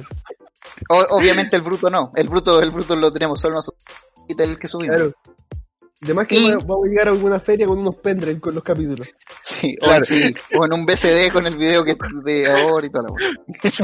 O- 0.89 1.17
obviamente 1.17 1.55
el 1.55 1.61
bruto 1.61 1.89
no. 1.89 2.11
El 2.15 2.27
bruto, 2.29 2.61
el 2.61 2.71
bruto 2.71 2.95
lo 2.95 3.11
tenemos 3.11 3.39
solo 3.39 3.55
nosotros. 3.55 3.83
Y 4.27 4.41
el 4.41 4.57
que 4.57 4.67
subimos. 4.67 4.95
Claro. 4.95 5.13
Además 6.03 6.25
que 6.27 6.35
Y- 6.35 6.51
vamos 6.51 6.85
a- 6.85 6.89
llegar 6.89 7.07
a 7.09 7.11
alguna 7.11 7.39
feria 7.39 7.67
con 7.67 7.77
unos 7.77 7.95
pendrive 7.97 8.39
con 8.39 8.55
los 8.55 8.63
capítulos. 8.63 9.07
Sí, 9.43 9.75
o, 9.81 9.85
Claro. 9.85 10.05
sí, 10.05 10.33
o 10.57 10.65
en 10.65 10.73
un 10.73 10.85
BCD 10.85 11.31
con 11.31 11.45
el 11.45 11.55
video 11.57 11.83
que 11.83 11.95
de 12.23 12.47
ahora 12.49 12.85
y 12.87 12.89
toda 12.89 13.03
la 13.03 13.11
wea. 13.11 13.29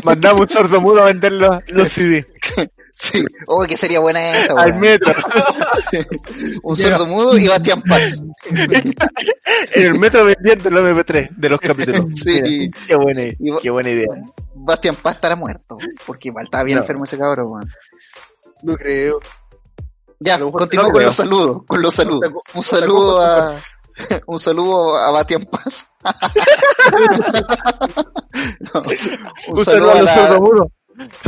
Mandamos 0.03 0.41
un 0.41 0.49
sordo 0.49 0.81
mudo 0.81 1.03
a 1.03 1.05
vender 1.05 1.33
los, 1.33 1.57
los 1.67 1.91
CD. 1.91 2.25
Sí. 2.99 3.23
Oh, 3.45 3.63
que 3.67 3.77
sería 3.77 3.99
buena 3.99 4.39
esa, 4.39 4.53
Al 4.53 4.71
weón. 4.71 4.79
metro. 4.79 5.13
Un 6.63 6.75
sordo 6.75 7.05
mudo 7.05 7.37
y 7.37 7.47
Bastián 7.47 7.83
Paz. 7.83 8.23
En 9.73 9.83
el 9.85 9.99
metro 9.99 10.25
vendiendo 10.25 10.69
los 10.71 10.83
MP3 10.83 11.29
de 11.37 11.49
los 11.49 11.59
capítulos. 11.61 12.05
Sí. 12.15 12.41
Mira, 12.41 12.77
qué 12.87 12.95
buena, 12.95 13.21
qué 13.61 13.69
buena 13.69 13.89
idea. 13.91 14.07
Bastián 14.55 14.95
Paz 14.95 15.15
estará 15.15 15.35
muerto. 15.35 15.77
Porque 16.07 16.29
igual 16.29 16.45
estaba 16.45 16.63
bien 16.63 16.77
No. 16.77 16.81
enfermo 16.83 17.05
ese 17.05 17.17
cabrón, 17.19 17.47
weón. 17.51 17.69
No 18.63 18.75
creo. 18.75 19.19
Ya, 20.19 20.35
A 20.35 20.39
continúo 20.39 20.85
no 20.87 20.91
con 20.91 21.03
los 21.05 21.15
saludos, 21.15 21.61
con 21.67 21.79
los 21.81 21.93
saludos. 21.93 22.31
Un 22.55 22.63
saludo 22.63 23.21
a, 23.21 23.55
un 24.25 24.39
saludo 24.39 24.95
a 24.97 25.11
Bastián 25.11 25.45
Paz. 25.45 25.85
No, 28.73 28.81
un, 28.81 29.59
Un 29.59 29.65
saludo 29.65 29.91
a, 29.91 29.95
los 30.01 30.05
la. 30.05 30.67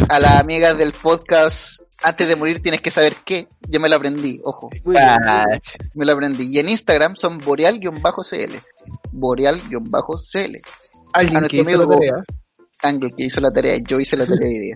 A 0.10 0.20
las 0.20 0.40
amigas 0.40 0.78
del 0.78 0.94
podcast. 0.94 1.82
Antes 2.02 2.28
de 2.30 2.36
morir 2.36 2.62
tienes 2.62 2.82
que 2.82 2.92
saber 2.92 3.16
qué. 3.26 3.48
Ya 3.68 3.80
me 3.80 3.90
la 3.90 3.98
aprendí, 3.98 4.40
ojo. 4.44 4.70
Ah, 4.96 5.44
Me 5.94 6.06
la 6.06 6.14
aprendí. 6.14 6.48
Y 6.50 6.60
en 6.60 6.70
Instagram 6.70 7.16
son 7.18 7.38
boreal-cl. 7.40 7.90
Boreal-cl. 9.12 10.62
Alguien 11.14 11.44
A 11.44 11.48
que 11.48 11.58
nuestro 11.58 11.62
hizo 11.62 11.78
la 11.78 11.84
amigo- 11.84 11.94
tarea. 12.00 12.24
Ángel 12.82 13.14
que 13.16 13.24
hizo 13.26 13.42
la 13.42 13.52
tarea, 13.52 13.76
yo 13.86 14.00
hice 14.00 14.16
la 14.16 14.26
tarea 14.26 14.48
hoy 14.48 14.58
día. 14.60 14.76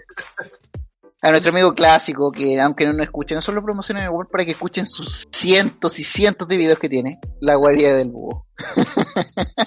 A 1.21 1.31
nuestro 1.31 1.53
amigo 1.53 1.73
clásico, 1.73 2.33
que 2.33 2.59
aunque 2.59 2.85
no 2.85 2.91
nos 2.91 3.05
escuchen, 3.05 3.35
no 3.35 3.41
solo 3.41 3.63
promocionen 3.63 4.03
el 4.03 4.09
web 4.09 4.27
para 4.29 4.43
que 4.43 4.51
escuchen 4.51 4.85
sus 4.85 5.23
cientos 5.31 5.97
y 5.99 6.03
cientos 6.03 6.45
de 6.49 6.57
videos 6.57 6.79
que 6.79 6.89
tiene, 6.89 7.19
la 7.39 7.55
guardia 7.55 7.95
del 7.95 8.09
búho. 8.09 8.45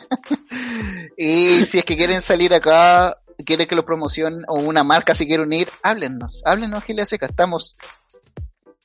y 1.16 1.64
si 1.64 1.78
es 1.78 1.84
que 1.84 1.96
quieren 1.96 2.20
salir 2.20 2.54
acá, 2.54 3.16
quieren 3.44 3.66
que 3.66 3.74
lo 3.76 3.84
promocionen, 3.84 4.44
o 4.48 4.54
una 4.60 4.82
marca 4.84 5.14
si 5.14 5.26
quiere 5.26 5.42
unir, 5.42 5.68
háblennos, 5.82 6.42
háblenos 6.44 6.84
Gilia 6.84 7.06
Seca, 7.06 7.26
estamos 7.26 7.76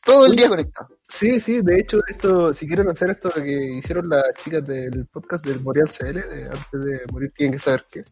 todo 0.03 0.25
el 0.25 0.35
día 0.35 0.49
conectados. 0.49 0.91
Sí, 1.07 1.39
sí, 1.39 1.61
de 1.61 1.79
hecho, 1.79 1.99
esto, 2.07 2.53
si 2.53 2.67
quieren 2.67 2.89
hacer 2.89 3.11
esto 3.11 3.29
que 3.31 3.73
hicieron 3.77 4.09
las 4.09 4.23
chicas 4.43 4.65
del 4.65 5.05
podcast 5.07 5.45
del 5.45 5.59
Boreal 5.59 5.89
CL, 5.89 6.13
de 6.13 6.45
antes 6.45 6.85
de 6.85 7.01
morir 7.11 7.31
tienen 7.35 7.53
que 7.53 7.59
saber 7.59 7.85
qué. 7.91 8.03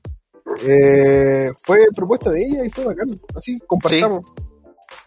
Eh, 0.65 1.51
fue 1.63 1.79
propuesta 1.95 2.31
de 2.31 2.41
ella 2.43 2.65
y 2.65 2.69
fue 2.69 2.85
bacán. 2.85 3.19
Así, 3.35 3.59
compartamos. 3.65 4.23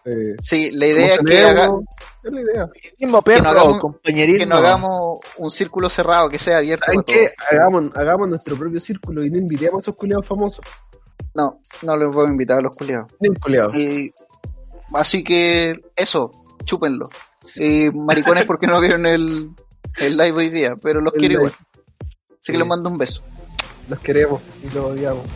Eh, 0.05 0.35
Sí, 0.43 0.71
la 0.73 0.87
idea 0.87 1.07
es 1.09 1.19
que, 1.19 1.23
promocionemos, 1.25 1.61
haga, 1.61 1.79
Es 2.25 2.33
la 2.33 2.41
idea. 2.41 2.69
mismo 3.01 3.23
perro, 3.23 3.43
no 3.43 3.49
hagamos- 3.51 3.81
compañerismo. 3.81 4.39
que 4.39 4.47
no 4.47 4.57
hagamos 4.57 5.21
un 5.39 5.51
círculo 5.51 5.91
cerrado, 5.91 6.29
que 6.29 6.39
sea 6.39 6.59
abierto 6.59 6.87
¿Saben 6.87 7.03
qué? 7.07 7.31
Hagamos, 7.51 7.97
hagamos 7.97 8.29
nuestro 8.29 8.57
propio 8.57 8.81
círculo 8.81 9.25
y 9.25 9.31
no 9.31 9.39
invitemos 9.39 9.79
a 9.79 9.81
esos 9.81 9.97
culiados 9.97 10.27
famosos. 10.27 10.65
No, 11.35 11.61
no 11.83 11.97
les 11.97 12.09
voy 12.09 12.27
a 12.27 12.31
invitar 12.31 12.59
a 12.59 12.63
los 12.63 12.77
culiados. 12.77 13.11
Ni 13.21 13.29
un 13.31 13.35
culiado. 13.37 13.71
Y, 13.79 14.13
así 14.95 15.25
que 15.25 15.75
eso, 15.97 16.31
chúpenlo. 16.65 17.09
Y 17.57 17.91
maricones 17.91 18.45
porque 18.45 18.67
no 18.67 18.81
vieron 18.81 19.07
el, 19.07 19.51
el 19.99 20.17
live 20.17 20.33
hoy 20.33 20.49
día, 20.51 20.77
pero 20.77 21.01
los 21.01 21.15
El 21.15 21.21
quiero 21.21 21.35
igual. 21.35 21.53
Así 21.53 22.37
Sí. 22.41 22.53
que 22.53 22.59
les 22.59 22.67
mando 22.67 22.89
un 22.89 22.99
beso. 22.99 23.23
Los 23.89 23.99
queremos 24.01 24.41
y 24.63 24.67
los 24.75 24.85
odiamos. 24.91 25.27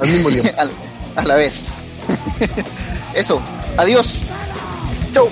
Al 0.00 0.08
mismo 0.08 0.28
tiempo. 0.30 0.50
Al- 0.58 0.70
a 1.16 1.22
la 1.24 1.36
vez. 1.36 1.72
eso, 3.14 3.40
adiós. 3.76 4.22
Chau. 5.10 5.28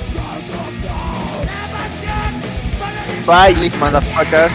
Bye, 3.26 3.70
motherfuckers. 3.78 4.52